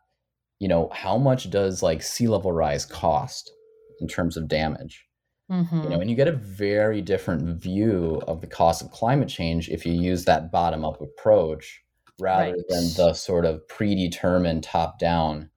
you 0.58 0.68
know 0.68 0.88
how 0.94 1.18
much 1.18 1.50
does 1.50 1.82
like 1.82 2.02
sea 2.02 2.28
level 2.28 2.52
rise 2.52 2.86
cost 2.86 3.52
in 4.00 4.08
terms 4.08 4.36
of 4.36 4.48
damage 4.48 5.06
mm-hmm. 5.50 5.76
you 5.76 5.82
know 5.82 5.88
mm-hmm. 5.90 6.00
and 6.00 6.10
you 6.10 6.16
get 6.16 6.28
a 6.28 6.32
very 6.32 7.00
different 7.00 7.60
view 7.60 8.20
of 8.26 8.40
the 8.40 8.46
cost 8.46 8.82
of 8.82 8.90
climate 8.90 9.28
change 9.28 9.68
if 9.68 9.84
you 9.84 9.92
use 9.92 10.24
that 10.24 10.50
bottom 10.50 10.84
up 10.84 11.00
approach 11.00 11.82
rather 12.20 12.52
right. 12.52 12.62
than 12.68 12.84
the 12.96 13.12
sort 13.14 13.44
of 13.44 13.66
predetermined 13.68 14.62
top 14.62 14.98
down 14.98 15.50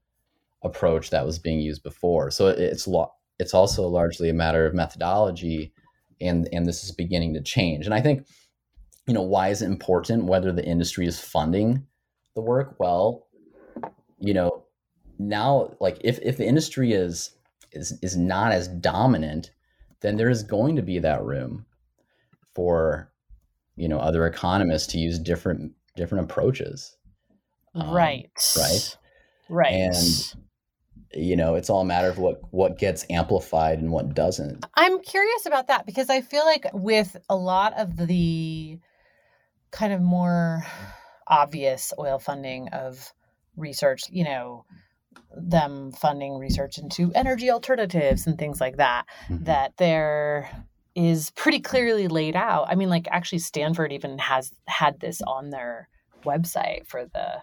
approach 0.64 1.12
that 1.12 1.26
was 1.26 1.40
being 1.40 1.60
used 1.60 1.84
before. 1.84 2.32
So 2.32 2.48
it's 2.48 2.88
lo- 2.88 3.12
it's 3.40 3.54
also 3.54 3.88
largely 3.88 4.30
a 4.30 4.34
matter 4.34 4.66
of 4.66 4.74
methodology 4.74 5.74
and 6.20 6.50
and 6.52 6.66
this 6.66 6.84
is 6.84 6.92
beginning 6.92 7.34
to 7.36 7.42
change. 7.42 7.86
And 7.86 7.94
I 7.94 8.02
think 8.02 8.28
you 9.08 9.14
know 9.14 9.22
why 9.22 9.50
is 9.50 9.62
it 9.62 9.68
important 9.68 10.26
whether 10.26 10.52
the 10.52 10.66
industry 10.66 11.06
is 11.06 11.20
funding 11.20 11.86
the 12.34 12.42
work? 12.42 12.76
Well, 12.80 13.28
you 14.20 14.34
know, 14.34 14.66
now 15.20 15.76
like 15.80 15.98
if 16.02 16.20
if 16.22 16.38
the 16.38 16.46
industry 16.46 16.94
is 16.94 17.32
is 17.72 17.98
is 18.02 18.18
not 18.18 18.52
as 18.52 18.68
dominant, 18.68 19.52
then 20.06 20.18
there 20.18 20.30
is 20.30 20.44
going 20.44 20.76
to 20.76 20.82
be 20.82 21.00
that 21.00 21.24
room 21.24 21.66
for 22.54 23.12
you 23.76 23.88
know 23.88 24.00
other 24.00 24.26
economists 24.26 24.88
to 24.88 25.00
use 25.00 25.20
different 25.20 25.74
different 25.96 26.26
approaches. 26.26 26.96
Um, 27.74 27.92
right. 27.92 28.30
Right. 28.58 28.98
Right. 29.50 29.74
And 29.74 30.34
you 31.14 31.36
know, 31.36 31.56
it's 31.56 31.70
all 31.70 31.82
a 31.82 31.86
matter 31.86 32.10
of 32.10 32.18
what 32.18 32.42
what 32.52 32.78
gets 32.78 33.06
amplified 33.10 33.80
and 33.80 33.92
what 33.92 34.14
doesn't. 34.14 34.66
I'm 34.76 35.02
curious 35.02 35.46
about 35.46 35.68
that 35.68 35.86
because 35.86 36.10
I 36.10 36.22
feel 36.22 36.46
like 36.46 36.66
with 36.74 37.18
a 37.30 37.36
lot 37.36 37.74
of 37.78 37.96
the 37.98 38.80
kind 39.72 39.94
of 39.94 40.02
more 40.02 40.66
obvious 41.28 41.94
oil 41.98 42.20
funding 42.20 42.70
of 42.70 43.12
research, 43.56 44.04
you 44.10 44.24
know, 44.24 44.66
them 45.36 45.92
funding 45.92 46.38
research 46.38 46.78
into 46.78 47.12
energy 47.14 47.50
alternatives 47.50 48.28
and 48.28 48.38
things 48.38 48.62
like 48.62 48.78
that, 48.78 49.06
mm-hmm. 49.30 49.44
that 49.44 49.74
there 49.78 50.50
is 50.96 51.32
pretty 51.32 51.60
clearly 51.60 52.08
laid 52.08 52.36
out. 52.36 52.68
I 52.70 52.76
mean, 52.76 52.90
like 52.90 53.08
actually 53.12 53.40
Stanford 53.40 53.92
even 53.92 54.18
has 54.18 54.54
had 54.68 55.00
this 55.00 55.22
on 55.22 55.50
their 55.50 55.90
website 56.26 56.88
for 56.88 57.06
the 57.06 57.42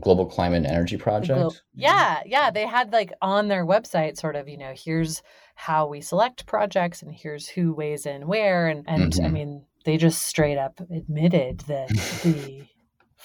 Global 0.00 0.26
Climate 0.26 0.64
and 0.64 0.66
Energy 0.66 0.96
Project. 0.96 1.38
Glo- 1.38 1.50
yeah, 1.74 2.22
yeah, 2.24 2.50
they 2.50 2.66
had 2.66 2.92
like 2.92 3.12
on 3.20 3.48
their 3.48 3.66
website 3.66 4.16
sort 4.16 4.36
of, 4.36 4.48
you 4.48 4.56
know, 4.56 4.72
here's 4.74 5.22
how 5.54 5.86
we 5.86 6.00
select 6.00 6.46
projects 6.46 7.02
and 7.02 7.14
here's 7.14 7.48
who 7.48 7.74
weighs 7.74 8.06
in 8.06 8.26
where 8.26 8.68
and 8.68 8.84
and 8.88 9.12
mm-hmm. 9.12 9.26
I 9.26 9.28
mean, 9.28 9.64
they 9.84 9.96
just 9.96 10.22
straight 10.22 10.58
up 10.58 10.80
admitted 10.80 11.60
that 11.60 11.88
the 12.22 12.64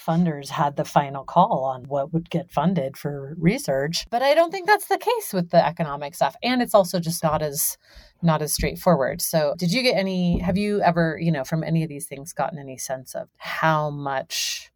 funders 0.08 0.48
had 0.48 0.76
the 0.76 0.84
final 0.84 1.22
call 1.22 1.64
on 1.64 1.84
what 1.84 2.12
would 2.14 2.30
get 2.30 2.50
funded 2.50 2.96
for 2.96 3.34
research. 3.38 4.06
But 4.08 4.22
I 4.22 4.34
don't 4.34 4.50
think 4.50 4.66
that's 4.66 4.88
the 4.88 4.96
case 4.96 5.34
with 5.34 5.50
the 5.50 5.64
economic 5.64 6.14
stuff. 6.14 6.34
And 6.42 6.62
it's 6.62 6.74
also 6.74 6.98
just 6.98 7.22
not 7.22 7.42
as 7.42 7.76
not 8.22 8.40
as 8.40 8.54
straightforward. 8.54 9.20
So, 9.20 9.54
did 9.58 9.70
you 9.70 9.82
get 9.82 9.96
any 9.96 10.38
have 10.38 10.56
you 10.56 10.80
ever, 10.80 11.18
you 11.20 11.30
know, 11.30 11.44
from 11.44 11.62
any 11.62 11.82
of 11.82 11.88
these 11.90 12.06
things 12.06 12.32
gotten 12.32 12.58
any 12.58 12.78
sense 12.78 13.14
of 13.14 13.28
how 13.36 13.90
much 13.90 14.70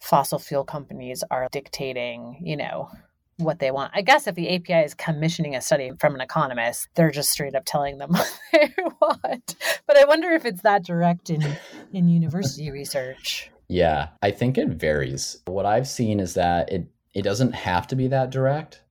fossil 0.00 0.38
fuel 0.38 0.64
companies 0.64 1.22
are 1.30 1.48
dictating, 1.52 2.40
you 2.42 2.56
know, 2.56 2.90
what 3.36 3.60
they 3.60 3.70
want. 3.70 3.92
I 3.94 4.02
guess 4.02 4.26
if 4.26 4.34
the 4.34 4.54
API 4.54 4.84
is 4.84 4.94
commissioning 4.94 5.54
a 5.54 5.60
study 5.60 5.92
from 6.00 6.14
an 6.14 6.20
economist, 6.20 6.88
they're 6.94 7.12
just 7.12 7.30
straight 7.30 7.54
up 7.54 7.64
telling 7.64 7.98
them 7.98 8.10
what 8.12 8.32
they 8.52 8.74
want. 9.00 9.54
But 9.86 9.96
I 9.96 10.04
wonder 10.04 10.30
if 10.30 10.44
it's 10.44 10.62
that 10.62 10.84
direct 10.84 11.30
in 11.30 11.56
in 11.92 12.08
university 12.08 12.70
research. 12.70 13.50
Yeah, 13.68 14.08
I 14.22 14.30
think 14.30 14.58
it 14.58 14.68
varies. 14.68 15.38
What 15.46 15.66
I've 15.66 15.88
seen 15.88 16.20
is 16.20 16.34
that 16.34 16.72
it 16.72 16.86
it 17.14 17.22
doesn't 17.22 17.52
have 17.54 17.86
to 17.88 17.96
be 17.96 18.08
that 18.08 18.30
direct 18.30 18.82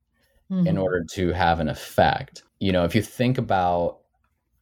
mm-hmm. 0.52 0.68
in 0.68 0.78
order 0.78 1.04
to 1.14 1.32
have 1.32 1.60
an 1.60 1.70
effect. 1.70 2.44
You 2.60 2.72
know, 2.72 2.84
if 2.84 2.96
you 2.96 3.02
think 3.02 3.38
about 3.38 4.00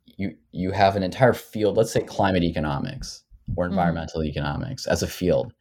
you 0.06 0.36
you 0.52 0.72
have 0.72 0.96
an 0.96 1.04
entire 1.04 1.34
field, 1.34 1.78
let's 1.78 1.92
say 1.92 2.02
climate 2.02 2.44
economics 2.44 3.24
or 3.56 3.66
mm-hmm. 3.66 3.74
environmental 3.74 4.22
mm-hmm. 4.22 4.30
economics 4.30 4.88
as 4.88 5.04
a 5.04 5.08
field. 5.08 5.54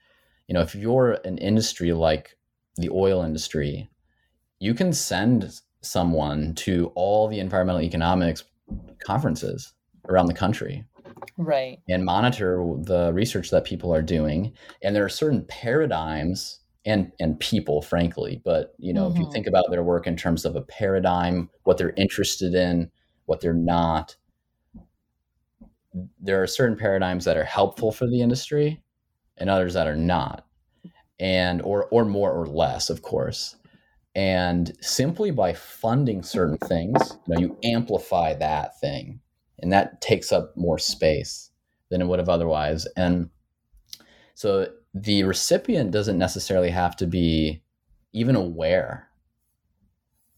You 0.49 0.55
know, 0.55 0.61
if 0.61 0.75
you're 0.75 1.19
an 1.25 1.39
industry 1.39 1.93
like 1.93 2.37
the 2.77 2.91
oil 2.91 3.23
industry 3.23 3.89
you 4.65 4.73
can 4.75 4.93
send 4.95 5.61
someone 5.83 6.55
to 6.55 6.91
all 6.95 7.29
the 7.29 7.39
environmental 7.39 7.83
economics 7.83 8.45
conferences 9.05 9.75
around 10.09 10.27
the 10.27 10.35
country 10.35 10.85
right 11.37 11.79
and 11.89 12.05
monitor 12.05 12.63
the 12.83 13.13
research 13.13 13.51
that 13.51 13.65
people 13.65 13.95
are 13.95 14.03
doing 14.03 14.53
and 14.83 14.95
there 14.95 15.05
are 15.05 15.11
certain 15.11 15.45
paradigms 15.47 16.61
and 16.85 17.13
and 17.21 17.39
people 17.41 17.83
frankly 17.83 18.41
but 18.45 18.75
you 18.79 18.93
know 18.93 19.05
mm-hmm. 19.05 19.13
if 19.13 19.19
you 19.19 19.25
mm-hmm. 19.25 19.33
think 19.33 19.47
about 19.47 19.65
their 19.71 19.83
work 19.83 20.07
in 20.07 20.17
terms 20.17 20.45
of 20.45 20.57
a 20.57 20.63
paradigm 20.63 21.49
what 21.65 21.79
they're 21.79 21.95
interested 21.97 22.55
in 22.55 22.91
what 23.27 23.41
they're 23.41 23.55
not 23.55 24.17
there 26.21 26.43
are 26.43 26.47
certain 26.47 26.77
paradigms 26.77 27.25
that 27.25 27.37
are 27.37 27.45
helpful 27.45 27.93
for 27.93 28.07
the 28.07 28.21
industry 28.21 28.83
and 29.39 29.49
others 29.49 29.75
that 29.75 29.87
are 29.87 29.97
not 29.97 30.47
and 31.21 31.63
or 31.63 31.87
or 31.87 32.05
more 32.05 32.33
or 32.33 32.47
less 32.47 32.91
of 32.91 33.03
course 33.03 33.57
and 34.15 34.73
simply 34.81 35.31
by 35.33 35.53
funding 35.53 36.23
certain 36.23 36.59
things, 36.59 37.19
you 37.27 37.35
know, 37.35 37.41
you 37.41 37.59
amplify 37.65 38.35
that 38.35 38.79
thing, 38.81 39.21
and 39.61 39.73
that 39.73 40.01
takes 40.01 40.33
up 40.33 40.57
more 40.57 40.79
space 40.79 41.51
than 41.91 42.01
it 42.01 42.07
would 42.07 42.19
have 42.19 42.29
otherwise. 42.29 42.87
And 42.97 43.31
so 44.35 44.69
the 44.95 45.25
recipient 45.25 45.91
doesn't 45.91 46.19
necessarily 46.19 46.71
have 46.71 46.97
to 46.97 47.07
be 47.07 47.63
even 48.13 48.37
aware, 48.37 49.09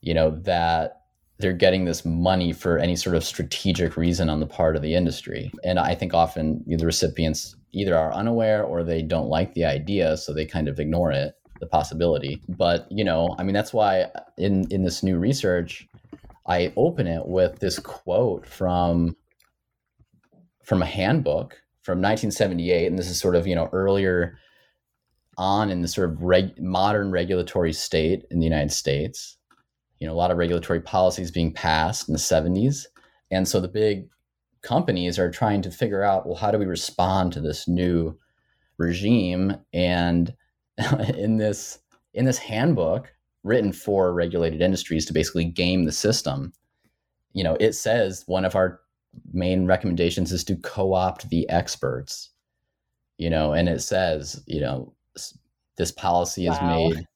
you 0.00 0.14
know, 0.14 0.30
that 0.30 1.02
they're 1.38 1.52
getting 1.52 1.84
this 1.84 2.04
money 2.04 2.52
for 2.52 2.78
any 2.78 2.96
sort 2.96 3.14
of 3.14 3.24
strategic 3.24 3.96
reason 3.96 4.30
on 4.30 4.40
the 4.40 4.46
part 4.46 4.74
of 4.74 4.82
the 4.82 4.94
industry. 4.94 5.52
And 5.64 5.78
I 5.78 5.94
think 5.94 6.14
often 6.14 6.64
the 6.66 6.86
recipients 6.86 7.54
either 7.72 7.96
are 7.96 8.14
unaware 8.14 8.64
or 8.64 8.82
they 8.82 9.02
don't 9.02 9.28
like 9.28 9.52
the 9.52 9.66
idea, 9.66 10.16
so 10.16 10.32
they 10.32 10.46
kind 10.46 10.68
of 10.68 10.80
ignore 10.80 11.12
it 11.12 11.34
the 11.60 11.66
possibility. 11.66 12.40
But 12.48 12.86
you 12.90 13.04
know, 13.04 13.34
I 13.38 13.42
mean, 13.42 13.54
that's 13.54 13.72
why 13.72 14.06
in 14.38 14.66
in 14.70 14.84
this 14.84 15.02
new 15.02 15.18
research, 15.18 15.86
I 16.46 16.72
open 16.76 17.06
it 17.06 17.26
with 17.26 17.58
this 17.58 17.78
quote 17.78 18.46
from 18.46 19.16
from 20.64 20.82
a 20.82 20.86
handbook 20.86 21.60
from 21.82 21.98
1978, 21.98 22.86
and 22.86 22.98
this 22.98 23.08
is 23.08 23.20
sort 23.20 23.36
of 23.36 23.46
you 23.46 23.54
know 23.54 23.68
earlier 23.72 24.38
on 25.38 25.70
in 25.70 25.82
the 25.82 25.88
sort 25.88 26.10
of 26.10 26.22
reg- 26.22 26.60
modern 26.60 27.10
regulatory 27.10 27.72
state 27.72 28.24
in 28.30 28.38
the 28.38 28.46
United 28.46 28.72
States. 28.72 29.36
You 29.98 30.06
know, 30.06 30.12
a 30.12 30.16
lot 30.16 30.30
of 30.30 30.38
regulatory 30.38 30.80
policies 30.80 31.30
being 31.30 31.52
passed 31.52 32.08
in 32.08 32.12
the 32.12 32.18
70s, 32.18 32.86
and 33.30 33.46
so 33.46 33.60
the 33.60 33.68
big 33.68 34.08
companies 34.62 35.18
are 35.18 35.30
trying 35.30 35.62
to 35.62 35.70
figure 35.70 36.02
out, 36.02 36.26
well, 36.26 36.36
how 36.36 36.50
do 36.50 36.58
we 36.58 36.66
respond 36.66 37.32
to 37.32 37.40
this 37.40 37.68
new 37.68 38.18
regime 38.78 39.56
and 39.72 40.34
in 41.16 41.36
this 41.36 41.78
in 42.14 42.24
this 42.24 42.38
handbook 42.38 43.12
written 43.46 43.72
for 43.72 44.12
regulated 44.12 44.60
industries 44.60 45.06
to 45.06 45.12
basically 45.12 45.44
game 45.44 45.84
the 45.84 45.92
system. 45.92 46.52
You 47.32 47.44
know 47.44 47.56
it 47.60 47.72
says 47.72 48.24
one 48.26 48.44
of 48.44 48.56
our 48.56 48.80
main 49.32 49.66
recommendations 49.66 50.32
is 50.32 50.44
to 50.44 50.56
co-opt 50.56 51.30
the 51.30 51.48
experts 51.48 52.30
you 53.18 53.30
know 53.30 53.52
and 53.52 53.68
it 53.68 53.80
says 53.80 54.42
you 54.46 54.60
know 54.60 54.92
this 55.76 55.90
policy 55.90 56.46
is 56.46 56.60
made 56.62 57.06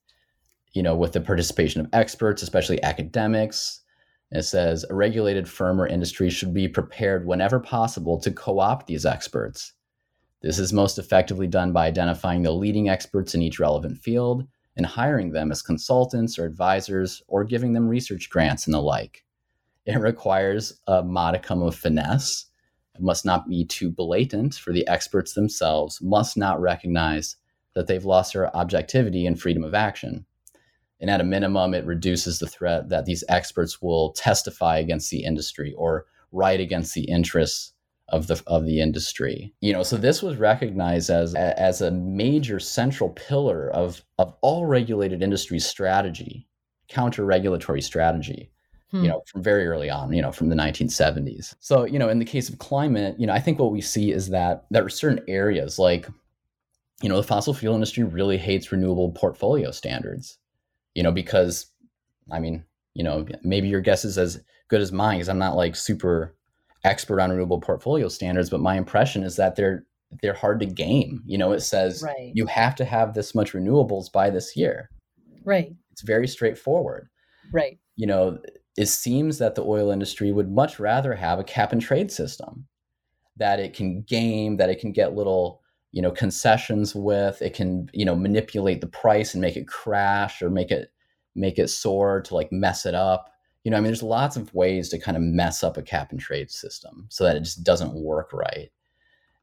you 0.73 0.83
know 0.83 0.95
with 0.95 1.13
the 1.13 1.21
participation 1.21 1.81
of 1.81 1.89
experts 1.93 2.43
especially 2.43 2.83
academics. 2.83 3.81
It 4.33 4.43
says 4.43 4.85
a 4.89 4.95
regulated 4.95 5.49
firm 5.49 5.81
or 5.81 5.89
industry 5.89 6.31
should 6.31 6.55
be 6.55 6.69
prepared 6.69 7.27
whenever 7.27 7.59
possible 7.59 8.21
to 8.21 8.31
co-opt 8.31 8.87
these 8.87 9.05
experts. 9.05 9.73
This 10.41 10.61
is 10.61 10.73
most 10.73 10.99
effectively 10.99 11.49
done 11.49 11.73
by 11.73 11.87
identifying 11.87 12.43
the 12.43 12.53
leading 12.53 12.89
experts 12.89 13.35
in 13.35 13.43
each 13.43 13.59
relevant 13.59 13.99
field 13.99 14.47
and 14.81 14.87
hiring 14.87 15.33
them 15.33 15.53
as 15.53 15.61
consultants 15.61 16.39
or 16.39 16.47
advisors 16.47 17.23
or 17.29 17.45
giving 17.45 17.75
them 17.75 17.87
research 17.87 18.31
grants 18.31 18.67
and 18.67 18.73
the 18.73 18.81
like. 18.81 19.27
It 19.85 19.99
requires 19.99 20.81
a 20.87 21.03
modicum 21.03 21.61
of 21.61 21.75
finesse. 21.75 22.47
It 22.95 23.03
must 23.03 23.27
not 23.27 23.47
be 23.47 23.67
too 23.67 23.91
blatant, 23.91 24.55
for 24.55 24.73
the 24.73 24.89
experts 24.89 25.35
themselves 25.35 26.01
must 26.01 26.39
not 26.39 26.63
recognize 26.63 27.37
that 27.75 27.89
they've 27.89 28.07
lost 28.07 28.33
their 28.33 28.57
objectivity 28.57 29.27
and 29.27 29.39
freedom 29.39 29.65
of 29.65 29.75
action. 29.75 30.25
And 30.99 31.11
at 31.11 31.21
a 31.21 31.25
minimum, 31.25 31.75
it 31.75 31.85
reduces 31.85 32.39
the 32.39 32.49
threat 32.49 32.89
that 32.89 33.05
these 33.05 33.23
experts 33.29 33.83
will 33.83 34.13
testify 34.13 34.79
against 34.79 35.11
the 35.11 35.25
industry 35.25 35.75
or 35.77 36.07
write 36.33 36.61
against 36.61 36.95
the 36.95 37.05
interests 37.05 37.75
of 38.11 38.27
the 38.27 38.43
of 38.47 38.67
the 38.67 38.81
industry. 38.81 39.53
You 39.61 39.73
know, 39.73 39.83
so 39.83 39.97
this 39.97 40.23
was 40.23 40.37
recognized 40.37 41.11
as 41.11 41.35
as 41.35 41.81
a 41.81 41.91
major 41.91 42.61
central 42.61 43.11
pillar 43.11 43.71
of 43.71 44.05
of 44.19 44.35
all 44.41 44.67
regulated 44.67 45.23
industry 45.23 45.59
strategy, 45.59 46.47
counter 46.89 47.25
regulatory 47.25 47.83
strategy. 47.83 48.51
Hmm. 48.91 49.05
You 49.05 49.09
know, 49.09 49.23
from 49.27 49.43
very 49.43 49.67
early 49.69 49.89
on, 49.89 50.13
you 50.13 50.21
know, 50.21 50.33
from 50.33 50.49
the 50.49 50.57
1970s. 50.57 51.55
So, 51.61 51.85
you 51.85 51.97
know, 51.97 52.09
in 52.09 52.19
the 52.19 52.25
case 52.25 52.49
of 52.49 52.59
climate, 52.59 53.15
you 53.21 53.27
know, 53.27 53.33
I 53.33 53.39
think 53.39 53.61
what 53.61 53.71
we 53.71 53.81
see 53.81 54.11
is 54.11 54.31
that 54.31 54.65
there 54.71 54.85
are 54.85 54.89
certain 54.89 55.25
areas 55.29 55.79
like, 55.79 56.09
you 57.01 57.09
know, 57.09 57.17
the 57.17 57.23
fossil 57.23 57.55
fuel 57.55 57.75
industry 57.75 58.03
really 58.03 58.37
hates 58.37 58.73
renewable 58.73 59.13
portfolio 59.13 59.71
standards. 59.71 60.39
You 60.95 61.05
know, 61.05 61.13
because, 61.13 61.67
I 62.33 62.41
mean, 62.41 62.65
you 62.95 63.05
know, 63.05 63.25
maybe 63.45 63.69
your 63.69 63.81
guess 63.81 64.05
is 64.05 64.19
as 64.19 64.41
good 64.67 64.81
as 64.81 64.91
mine 64.91 65.19
because 65.19 65.29
I'm 65.29 65.39
not 65.39 65.57
like 65.57 65.77
super 65.77 66.35
expert 66.85 67.21
on 67.21 67.31
renewable 67.31 67.61
portfolio 67.61 68.09
standards, 68.09 68.51
but 68.51 68.61
my 68.61 68.77
impression 68.77 69.23
is 69.23 69.37
that 69.37 69.57
they're 69.57 69.85
they're 70.23 70.35
hard 70.35 70.61
to 70.61 70.67
game. 70.67 71.23
You 71.25 71.39
know, 71.39 71.53
it 71.53 71.61
says 71.61 72.03
right. 72.03 72.33
you 72.35 72.47
have 72.47 72.75
to 72.77 72.85
have 72.85 73.15
this 73.15 73.35
much 73.35 73.53
renewables 73.53 74.11
by 74.11 74.31
this 74.31 74.57
year. 74.57 74.91
Right. 75.45 75.73
It's 75.93 76.03
very 76.03 76.27
straightforward. 76.27 77.09
Right. 77.53 77.79
You 77.97 78.07
know, 78.07 78.39
it 78.77 78.87
seems 78.87 79.39
that 79.39 79.55
the 79.55 79.65
oil 79.65 79.91
industry 79.91 80.33
would 80.33 80.51
much 80.51 80.81
rather 80.81 81.15
have 81.15 81.39
a 81.39 81.45
cap 81.45 81.73
and 81.73 81.81
trade 81.81 82.11
system 82.11 82.67
that 83.37 83.61
it 83.61 83.75
can 83.75 84.03
game, 84.03 84.57
that 84.57 84.71
it 84.71 84.81
can 84.81 84.93
get 84.93 85.15
little, 85.15 85.63
you 85.93 86.03
know, 86.03 86.11
concessions 86.11 86.95
with, 86.95 87.41
it 87.41 87.55
can, 87.55 87.89
you 87.93 88.05
know, 88.05 88.17
manipulate 88.17 88.81
the 88.81 88.87
price 88.87 89.35
and 89.35 89.41
make 89.41 89.57
it 89.57 89.69
crash 89.69 90.43
or 90.43 90.51
make 90.51 90.71
it 90.71 90.93
make 91.37 91.59
it 91.59 91.69
soar 91.69 92.21
to 92.21 92.35
like 92.35 92.51
mess 92.51 92.85
it 92.85 92.95
up 92.95 93.31
you 93.65 93.71
know, 93.71 93.77
I 93.77 93.81
mean, 93.81 93.89
there's 93.89 94.03
lots 94.03 94.37
of 94.37 94.53
ways 94.55 94.89
to 94.91 94.99
kind 94.99 95.17
of 95.17 95.23
mess 95.23 95.63
up 95.63 95.77
a 95.77 95.83
cap 95.83 96.11
and 96.13 96.21
trade 96.21 96.51
system 96.51 97.07
so 97.11 97.25
that 97.25 97.37
it 97.37 97.41
just 97.41 97.63
doesn't 97.63 97.93
work 97.95 98.33
right. 98.33 98.71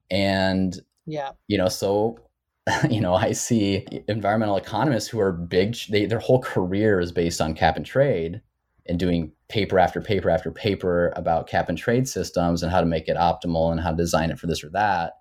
And, 0.09 0.79
yeah, 1.05 1.31
you 1.47 1.57
know, 1.57 1.67
so, 1.67 2.17
you 2.89 2.99
know, 2.99 3.13
I 3.13 3.33
see 3.33 3.85
environmental 4.07 4.57
economists 4.57 5.07
who 5.07 5.19
are 5.19 5.31
big, 5.31 5.77
they, 5.89 6.05
their 6.05 6.19
whole 6.19 6.41
career 6.41 6.99
is 6.99 7.11
based 7.11 7.41
on 7.41 7.53
cap 7.53 7.75
and 7.75 7.85
trade 7.85 8.41
and 8.87 8.97
doing 8.97 9.31
paper 9.49 9.79
after 9.79 10.01
paper 10.01 10.29
after 10.29 10.51
paper 10.51 11.13
about 11.15 11.47
cap 11.47 11.69
and 11.69 11.77
trade 11.77 12.07
systems 12.07 12.63
and 12.63 12.71
how 12.71 12.79
to 12.79 12.85
make 12.85 13.07
it 13.07 13.17
optimal 13.17 13.71
and 13.71 13.81
how 13.81 13.91
to 13.91 13.97
design 13.97 14.31
it 14.31 14.39
for 14.39 14.47
this 14.47 14.63
or 14.63 14.69
that. 14.69 15.13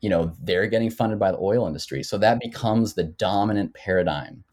You 0.00 0.10
know, 0.10 0.32
they're 0.42 0.66
getting 0.66 0.90
funded 0.90 1.18
by 1.18 1.30
the 1.30 1.38
oil 1.38 1.66
industry. 1.66 2.02
So 2.02 2.18
that 2.18 2.40
becomes 2.40 2.94
the 2.94 3.04
dominant 3.04 3.72
paradigm 3.74 4.44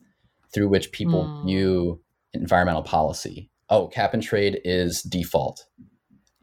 through 0.53 0.69
which 0.69 0.91
people 0.91 1.23
mm. 1.23 1.45
view 1.45 2.01
environmental 2.33 2.83
policy. 2.83 3.49
Oh, 3.69 3.87
cap 3.87 4.13
and 4.13 4.23
trade 4.23 4.61
is 4.63 5.01
default. 5.01 5.65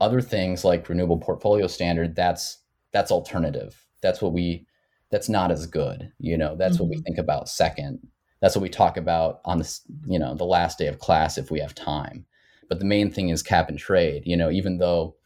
Other 0.00 0.20
things 0.20 0.64
like 0.64 0.88
renewable 0.88 1.18
portfolio 1.18 1.66
standard, 1.66 2.14
that's 2.14 2.58
that's 2.92 3.10
alternative. 3.10 3.86
That's 4.02 4.22
what 4.22 4.32
we 4.32 4.66
that's 5.10 5.28
not 5.28 5.50
as 5.50 5.66
good. 5.66 6.12
You 6.18 6.36
know, 6.36 6.56
that's 6.56 6.74
mm-hmm. 6.74 6.84
what 6.84 6.90
we 6.90 6.96
mm-hmm. 6.96 7.02
think 7.02 7.18
about 7.18 7.48
second. 7.48 8.06
That's 8.40 8.54
what 8.54 8.62
we 8.62 8.68
talk 8.68 8.96
about 8.96 9.40
on 9.44 9.58
this, 9.58 9.80
you 10.06 10.18
know, 10.18 10.34
the 10.34 10.44
last 10.44 10.78
day 10.78 10.86
of 10.88 10.98
class 10.98 11.38
if 11.38 11.50
we 11.50 11.60
have 11.60 11.74
time. 11.74 12.26
But 12.68 12.78
the 12.80 12.84
main 12.84 13.10
thing 13.10 13.30
is 13.30 13.42
cap 13.42 13.68
and 13.68 13.78
trade. 13.78 14.22
You 14.26 14.36
know, 14.36 14.50
even 14.50 14.78
though 14.78 15.16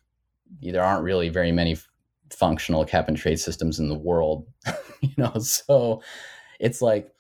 there 0.61 0.84
aren't 0.84 1.04
really 1.04 1.28
very 1.28 1.52
many 1.52 1.76
functional 2.32 2.84
cap 2.84 3.08
and 3.08 3.16
trade 3.16 3.38
systems 3.38 3.78
in 3.78 3.88
the 3.88 3.98
world. 3.98 4.46
you 5.00 5.11
know, 5.16 5.32
so 5.38 6.02
it's 6.58 6.80
like 6.80 7.12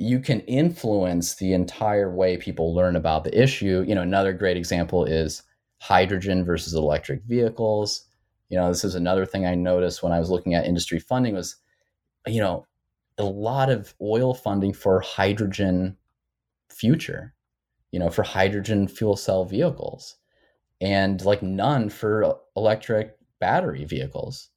you 0.00 0.18
can 0.18 0.40
influence 0.40 1.34
the 1.34 1.52
entire 1.52 2.10
way 2.10 2.38
people 2.38 2.74
learn 2.74 2.96
about 2.96 3.22
the 3.22 3.42
issue. 3.42 3.84
You 3.86 3.94
know, 3.94 4.00
another 4.00 4.32
great 4.32 4.56
example 4.56 5.04
is 5.04 5.42
hydrogen 5.76 6.42
versus 6.42 6.72
electric 6.72 7.22
vehicles. 7.24 8.06
You 8.48 8.56
know, 8.56 8.68
this 8.68 8.82
is 8.82 8.94
another 8.94 9.26
thing 9.26 9.44
I 9.44 9.54
noticed 9.54 10.02
when 10.02 10.12
I 10.12 10.18
was 10.18 10.30
looking 10.30 10.54
at 10.54 10.64
industry 10.64 11.00
funding 11.00 11.34
was, 11.34 11.56
you 12.26 12.40
know, 12.40 12.66
a 13.18 13.24
lot 13.24 13.68
of 13.68 13.94
oil 14.00 14.32
funding 14.32 14.72
for 14.72 15.00
hydrogen 15.00 15.98
future, 16.70 17.34
you 17.92 17.98
know, 17.98 18.08
for 18.08 18.22
hydrogen 18.22 18.88
fuel 18.88 19.16
cell 19.16 19.44
vehicles 19.44 20.16
and 20.80 21.22
like 21.26 21.42
none 21.42 21.90
for 21.90 22.38
electric 22.56 23.18
battery 23.38 23.84
vehicles. 23.84 24.48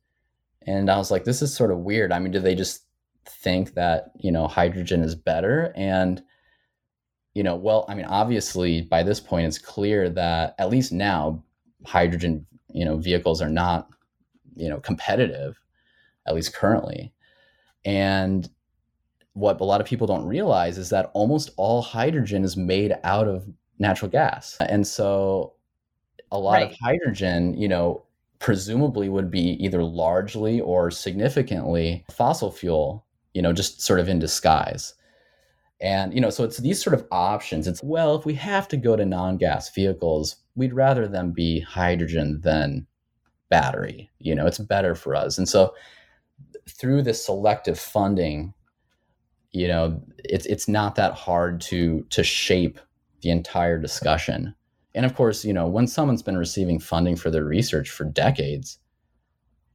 And 0.66 0.90
I 0.90 0.96
was 0.98 1.12
like, 1.12 1.26
this 1.26 1.42
is 1.42 1.54
sort 1.54 1.72
of 1.72 1.80
weird. 1.80 2.14
I 2.14 2.20
mean, 2.20 2.32
do 2.32 2.40
they 2.40 2.56
just 2.56 2.86
think 3.26 3.74
that 3.76 4.12
you 4.20 4.32
know 4.32 4.48
hydrogen 4.48 5.04
is 5.04 5.16
better. 5.16 5.74
And 5.76 6.22
you 7.36 7.42
know 7.42 7.56
well 7.56 7.84
i 7.90 7.96
mean 7.96 8.06
obviously 8.06 8.82
by 8.82 9.02
this 9.02 9.20
point 9.20 9.48
it's 9.48 9.58
clear 9.58 10.08
that 10.08 10.54
at 10.60 10.70
least 10.70 10.92
now 10.92 11.44
hydrogen 11.84 12.46
you 12.70 12.86
know 12.86 12.98
vehicles 12.98 13.42
are 13.42 13.50
not 13.50 13.90
you 14.56 14.70
know 14.70 14.80
competitive 14.80 15.60
at 16.26 16.36
least 16.36 16.54
currently. 16.54 17.14
And 17.86 18.50
what 19.34 19.60
a 19.60 19.64
lot 19.64 19.82
of 19.82 19.88
people 19.88 20.08
don't 20.08 20.26
realize 20.26 20.78
is 20.78 20.90
that 20.90 21.12
almost 21.14 21.52
all 21.58 21.82
hydrogen 21.82 22.44
is 22.44 22.56
made 22.56 22.94
out 23.04 23.28
of 23.28 23.48
natural 23.80 24.10
gas. 24.10 24.56
And 24.62 24.86
so 24.86 25.54
a 26.32 26.40
lot 26.40 26.54
right. 26.54 26.72
of 26.72 26.78
hydrogen 26.82 27.56
you 27.56 27.68
know 27.68 28.06
presumably 28.40 29.08
would 29.08 29.32
be 29.32 29.64
either 29.64 29.84
largely 29.84 30.60
or 30.60 30.92
significantly 30.92 32.04
fossil 32.12 32.52
fuel 32.52 33.06
you 33.34 33.42
know, 33.42 33.54
just 33.54 33.82
sort 33.82 34.00
of 34.00 34.10
in 34.10 34.20
disguise. 34.20 34.94
And, 35.82 36.14
you 36.14 36.22
know, 36.22 36.30
so 36.30 36.44
it's 36.44 36.58
these 36.58 36.82
sort 36.82 36.94
of 36.94 37.06
options. 37.12 37.68
It's, 37.68 37.84
well, 37.84 38.16
if 38.16 38.26
we 38.26 38.36
have 38.36 38.68
to 38.70 38.78
go 38.78 38.96
to 38.96 39.06
non 39.06 39.38
gas 39.38 39.70
vehicles, 39.70 40.38
we'd 40.56 40.74
rather 40.74 41.08
them 41.08 41.32
be 41.32 41.60
hydrogen 41.60 42.40
than 42.42 42.88
battery. 43.50 44.10
You 44.20 44.34
know, 44.34 44.46
it's 44.46 44.60
better 44.60 44.96
for 44.96 45.16
us. 45.16 45.38
And 45.38 45.50
so 45.50 45.74
through 46.70 47.02
this 47.02 47.26
selective 47.26 47.78
funding, 47.78 48.54
you 49.52 49.68
know, 49.68 50.02
it's 50.24 50.46
it's 50.46 50.68
not 50.68 50.96
that 50.96 51.14
hard 51.14 51.62
to 51.62 52.06
to 52.10 52.24
shape 52.24 52.80
the 53.22 53.30
entire 53.30 53.78
discussion. 53.78 54.56
And 54.96 55.06
of 55.06 55.16
course, 55.16 55.44
you 55.44 55.54
know, 55.54 55.68
when 55.68 55.88
someone's 55.88 56.24
been 56.24 56.38
receiving 56.38 56.80
funding 56.80 57.16
for 57.16 57.30
their 57.30 57.44
research 57.44 57.90
for 57.90 58.06
decades, 58.06 58.80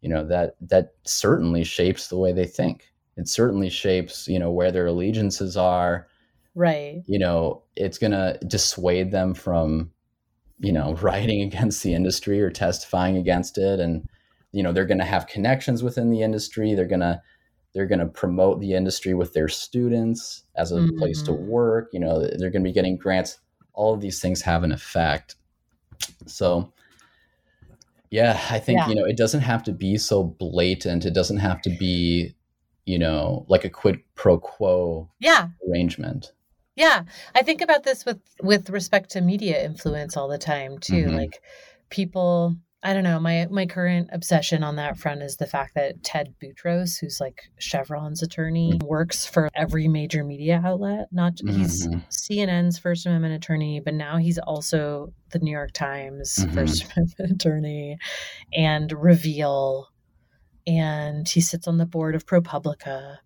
you 0.01 0.09
know, 0.09 0.25
that 0.27 0.57
that 0.63 0.95
certainly 1.05 1.65
shapes 1.65 2.09
the 2.09 2.19
way 2.19 2.33
they 2.33 2.47
think 2.47 2.93
it 3.19 3.27
certainly 3.29 3.69
shapes 3.69 4.29
you 4.29 4.39
know 4.39 4.51
where 4.51 4.73
their 4.73 4.87
allegiances 4.87 5.57
are. 5.57 6.07
Right. 6.55 7.03
You 7.07 7.19
know 7.19 7.65
it's 7.77 7.99
going 7.99 8.13
to 8.13 8.39
dissuade 8.47 9.11
them 9.11 9.35
from 9.35 9.91
you 10.61 10.73
know 10.73 10.95
writing 11.03 11.43
against 11.43 11.83
the 11.83 11.95
industry 11.95 12.41
or 12.41 12.51
testifying 12.51 13.17
against 13.17 13.59
it. 13.59 13.81
And 13.81 14.09
you 14.53 14.63
know 14.63 14.73
they're 14.73 14.87
going 14.87 15.01
to 15.01 15.05
have 15.05 15.27
connections 15.27 15.83
within 15.83 16.11
the 16.11 16.23
industry. 16.23 16.75
They're 16.75 16.87
going 16.87 17.01
to 17.01 17.21
they're 17.75 17.87
going 17.87 17.99
to 17.99 18.07
promote 18.07 18.61
the 18.61 18.73
industry 18.73 19.13
with 19.15 19.35
their 19.35 19.49
students 19.49 20.45
as 20.57 20.73
a 20.73 20.77
mm-hmm. 20.77 20.99
place 20.99 21.21
to 21.23 21.33
mm-hmm. 21.33 21.49
work. 21.49 21.91
You 21.93 22.01
know 22.01 22.21
they're 22.21 22.51
going 22.51 22.63
to 22.63 22.71
be 22.71 22.73
getting 22.73 22.97
grants. 22.97 23.41
All 23.75 23.93
of 23.93 24.01
these 24.01 24.21
things 24.21 24.41
have 24.43 24.63
an 24.63 24.73
effect. 24.73 25.35
So 26.27 26.73
yeah 28.11 28.41
i 28.49 28.59
think 28.59 28.79
yeah. 28.79 28.89
you 28.89 28.95
know 28.95 29.05
it 29.05 29.19
doesn't 29.19 29.43
have 29.43 29.63
to 29.65 29.73
be 29.73 29.99
so 29.99 30.23
blatant. 30.23 31.05
It 31.05 31.13
doesn't 31.13 31.37
have 31.39 31.61
to 31.63 31.71
be 31.79 32.35
you 32.89 32.99
know, 32.99 33.45
like 33.49 33.65
a 33.65 33.71
quid 33.71 34.01
pro 34.15 34.39
quo 34.39 35.11
yeah. 35.21 35.49
arrangement. 35.69 36.33
Yeah. 36.75 37.05
I 37.35 37.43
think 37.43 37.61
about 37.61 37.85
this 37.85 38.07
with 38.07 38.21
with 38.41 38.71
respect 38.71 39.11
to 39.11 39.21
media 39.21 39.63
influence 39.63 40.17
all 40.17 40.29
the 40.29 40.39
time 40.39 40.79
too. 40.79 41.05
Mm-hmm. 41.05 41.17
Like 41.17 41.43
people 41.91 42.57
I 42.83 42.95
don't 42.95 43.03
know, 43.03 43.19
my 43.19 43.47
my 43.51 43.67
current 43.67 44.09
obsession 44.13 44.63
on 44.63 44.77
that 44.77 44.97
front 44.97 45.23
is 45.23 45.37
the 45.37 45.47
fact 45.47 45.75
that 45.75 46.03
Ted 46.05 46.35
Boutrous, 46.41 46.97
who's 46.97 47.21
like 47.21 47.43
Chevron's 47.59 48.23
attorney, 48.23 48.73
mm-hmm. 48.73 48.87
works 48.87 49.27
for 49.27 49.51
every 49.55 49.89
major 49.89 50.23
media 50.25 50.63
outlet. 50.65 51.09
Not 51.11 51.35
mm-hmm. 51.37 51.59
he's 51.61 51.87
CNN's 51.87 52.79
First 52.79 53.05
Amendment 53.05 53.35
attorney, 53.35 53.81
but 53.81 53.95
now 53.95 54.17
he's 54.17 54.39
also 54.39 55.13
the 55.31 55.41
New 55.41 55.51
York 55.51 55.73
Times 55.73 56.37
mm-hmm. 56.39 56.55
First 56.55 56.85
Amendment 56.97 57.33
attorney 57.33 57.99
and 58.55 58.93
Reveal 58.93 59.89
and 60.69 61.27
he 61.27 61.41
sits 61.41 61.67
on 61.67 61.79
the 61.79 61.87
board 61.87 62.15
of 62.15 62.27
ProPublica. 62.27 63.17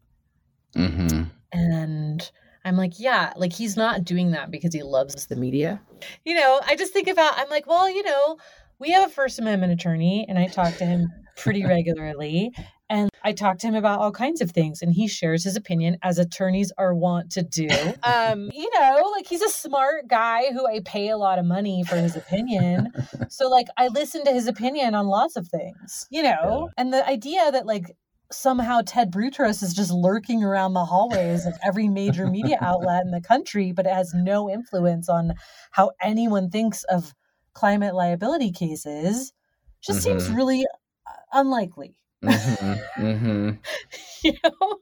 Mm-hmm. 0.76 1.24
And 1.52 2.30
I'm 2.64 2.76
like, 2.76 3.00
yeah, 3.00 3.32
like 3.36 3.52
he's 3.52 3.76
not 3.76 4.04
doing 4.04 4.30
that 4.30 4.52
because 4.52 4.72
he 4.72 4.84
loves 4.84 5.26
the 5.26 5.34
media. 5.34 5.80
You 6.24 6.36
know, 6.36 6.60
I 6.64 6.76
just 6.76 6.92
think 6.92 7.08
about, 7.08 7.34
I'm 7.36 7.50
like, 7.50 7.66
well, 7.66 7.90
you 7.90 8.04
know, 8.04 8.38
we 8.78 8.92
have 8.92 9.08
a 9.08 9.12
First 9.12 9.40
Amendment 9.40 9.72
attorney, 9.72 10.24
and 10.28 10.38
I 10.38 10.46
talk 10.46 10.76
to 10.76 10.86
him 10.86 11.08
pretty 11.36 11.64
regularly. 11.66 12.52
And 12.92 13.08
I 13.24 13.32
talk 13.32 13.56
to 13.60 13.66
him 13.66 13.74
about 13.74 14.00
all 14.00 14.12
kinds 14.12 14.42
of 14.42 14.50
things, 14.50 14.82
and 14.82 14.92
he 14.92 15.08
shares 15.08 15.44
his 15.44 15.56
opinion 15.56 15.96
as 16.02 16.18
attorneys 16.18 16.70
are 16.76 16.94
wont 16.94 17.32
to 17.32 17.42
do. 17.42 17.68
Um, 18.04 18.50
you 18.52 18.68
know, 18.78 19.10
like 19.16 19.26
he's 19.26 19.42
a 19.42 19.48
smart 19.48 20.08
guy 20.08 20.52
who 20.52 20.66
I 20.66 20.80
pay 20.84 21.08
a 21.08 21.16
lot 21.16 21.38
of 21.38 21.44
money 21.44 21.84
for 21.84 21.96
his 21.96 22.16
opinion. 22.16 22.92
so, 23.28 23.48
like, 23.48 23.68
I 23.78 23.88
listen 23.88 24.24
to 24.24 24.32
his 24.32 24.48
opinion 24.48 24.94
on 24.94 25.06
lots 25.06 25.36
of 25.36 25.48
things, 25.48 26.06
you 26.10 26.22
know, 26.22 26.68
yeah. 26.68 26.72
and 26.76 26.92
the 26.92 27.06
idea 27.08 27.50
that, 27.50 27.64
like, 27.64 27.96
somehow 28.30 28.80
Ted 28.84 29.10
Boutrous 29.10 29.62
is 29.62 29.72
just 29.72 29.92
lurking 29.92 30.42
around 30.42 30.74
the 30.74 30.84
hallways 30.84 31.46
of 31.46 31.54
every 31.64 31.88
major 31.88 32.26
media 32.26 32.58
outlet 32.60 33.04
in 33.04 33.12
the 33.12 33.20
country, 33.20 33.72
but 33.72 33.86
it 33.86 33.92
has 33.92 34.12
no 34.14 34.50
influence 34.50 35.08
on 35.08 35.32
how 35.70 35.92
anyone 36.02 36.50
thinks 36.50 36.84
of 36.84 37.14
climate 37.54 37.94
liability 37.94 38.50
cases 38.50 39.32
just 39.80 40.00
mm-hmm. 40.00 40.18
seems 40.18 40.30
really 40.30 40.66
uh, 41.06 41.12
unlikely. 41.32 41.94
Mm-hmm, 42.22 43.04
mm-hmm. 43.04 43.50
you 44.24 44.32
know? 44.44 44.78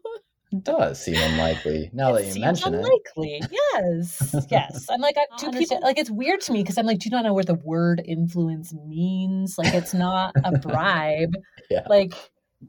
It 0.53 0.65
does 0.65 1.01
seem 1.01 1.15
unlikely 1.15 1.91
now 1.93 2.15
it 2.15 2.25
that 2.25 2.35
you 2.35 2.41
mention 2.41 2.75
unlikely. 2.75 3.37
it. 3.37 3.45
Unlikely, 3.45 3.59
yes, 3.73 4.47
yes. 4.51 4.87
I'm 4.91 5.01
like, 5.01 5.17
two 5.39 5.53
people. 5.53 5.79
Like, 5.81 5.97
it's 5.97 6.11
weird 6.11 6.41
to 6.43 6.53
me 6.53 6.63
because 6.63 6.77
I'm 6.77 6.87
like, 6.87 6.99
do 6.99 7.09
you 7.09 7.13
not 7.13 7.25
know 7.25 7.35
what 7.35 7.47
the 7.47 7.55
word 7.55 8.03
influence 8.05 8.75
means? 8.75 9.57
Like, 9.59 9.73
it's 9.75 9.95
not 9.95 10.35
a 10.43 10.59
bribe. 10.59 11.35
yeah. 11.71 11.87
Like, 11.89 12.15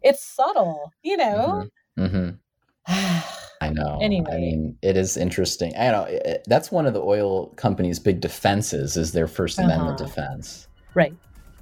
it's 0.03 0.23
subtle. 0.23 0.93
You 1.01 1.17
know. 1.17 1.67
Mm-hmm. 1.97 2.15
mm-hmm. 2.15 3.27
I 3.61 3.69
know. 3.69 3.99
Anyway, 4.01 4.31
I 4.31 4.37
mean, 4.37 4.77
it 4.81 4.97
is 4.97 5.17
interesting. 5.17 5.73
I 5.77 5.91
know 5.91 6.03
it, 6.03 6.43
that's 6.47 6.71
one 6.71 6.87
of 6.87 6.93
the 6.93 7.01
oil 7.01 7.47
companies' 7.49 7.99
big 7.99 8.19
defenses 8.19 8.97
is 8.97 9.11
their 9.11 9.27
1st 9.27 9.59
uh-huh. 9.59 9.65
Amendment 9.65 9.97
defense. 9.99 10.67
Right. 10.95 11.13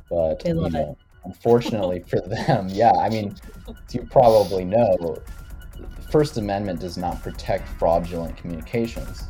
But 0.10 0.44
they 0.44 0.54
love 0.54 0.74
you 0.74 0.80
know, 0.80 0.92
it 0.92 1.09
unfortunately 1.26 2.04
for 2.08 2.20
them, 2.22 2.70
yeah, 2.70 2.92
I 2.92 3.10
mean, 3.10 3.36
you 3.92 4.04
probably 4.10 4.66
know, 4.66 5.18
First 6.12 6.38
Amendment 6.38 6.80
does 6.80 6.98
not 6.98 7.22
protect 7.22 7.68
fraudulent 7.68 8.36
communications. 8.38 9.24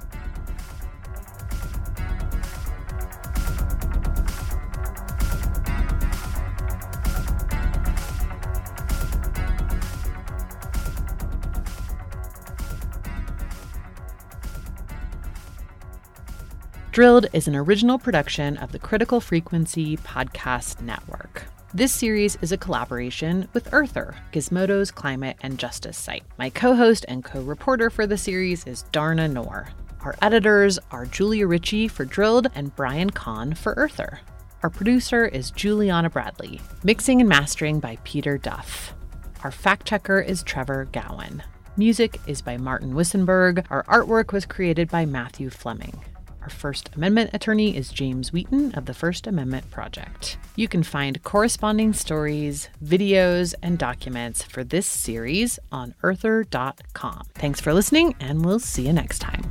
Drilled 16.92 17.28
is 17.32 17.48
an 17.48 17.56
original 17.56 17.98
production 17.98 18.58
of 18.58 18.74
the 18.74 18.80
Critical 18.80 19.22
Frequency 19.22 19.96
Podcast 19.96 20.82
Network. 20.82 21.46
This 21.72 21.94
series 21.94 22.36
is 22.42 22.52
a 22.52 22.58
collaboration 22.58 23.48
with 23.54 23.72
Earther, 23.72 24.16
Gizmodo's 24.32 24.90
climate 24.90 25.38
and 25.42 25.60
justice 25.60 26.00
site. 26.00 26.24
My 26.40 26.50
co 26.50 26.74
host 26.74 27.06
and 27.08 27.24
co 27.24 27.42
reporter 27.42 27.92
for 27.92 28.08
the 28.08 28.18
series 28.18 28.66
is 28.66 28.86
Dharna 28.92 29.32
Noor. 29.32 29.70
Our 30.02 30.16
editors 30.24 30.80
are 30.90 31.06
Julia 31.06 31.46
Ritchie 31.46 31.88
for 31.88 32.06
Drilled 32.06 32.48
and 32.56 32.76
Brian 32.76 33.12
Kahn 33.12 33.54
for 33.54 33.76
Earther. 33.78 34.20
Our 34.64 34.72
producer 34.72 35.26
is 35.26 35.52
Juliana 35.52 36.10
Bradley. 36.10 36.60
Mixing 36.84 37.20
and 37.22 37.30
mastering 37.30 37.80
by 37.80 38.00
Peter 38.04 38.40
Duff. 38.40 38.96
Our 39.44 39.52
fact 39.52 39.86
checker 39.86 40.20
is 40.20 40.42
Trevor 40.42 40.86
Gowan. 40.92 41.44
Music 41.78 42.20
is 42.26 42.42
by 42.42 42.58
Martin 42.58 42.94
Wissenberg. 42.96 43.64
Our 43.70 43.84
artwork 43.84 44.34
was 44.34 44.48
created 44.48 44.90
by 44.90 45.06
Matthew 45.06 45.52
Fleming. 45.52 46.04
Our 46.50 46.56
First 46.56 46.90
Amendment 46.96 47.30
attorney 47.32 47.78
is 47.78 47.90
James 47.90 48.34
Wheaton 48.34 48.74
of 48.74 48.88
the 48.88 48.94
First 48.96 49.28
Amendment 49.28 49.70
Project. 49.70 50.40
You 50.56 50.68
can 50.68 50.82
find 50.82 51.22
corresponding 51.22 51.94
stories, 51.94 52.70
videos, 52.84 53.54
and 53.62 53.78
documents 53.78 54.42
for 54.42 54.64
this 54.64 54.88
series 54.88 55.60
on 55.72 55.94
earther.com. 56.02 57.28
Thanks 57.36 57.62
for 57.62 57.72
listening, 57.72 58.16
and 58.20 58.44
we'll 58.44 58.58
see 58.58 58.88
you 58.88 58.94
next 58.94 59.20
time. 59.20 59.44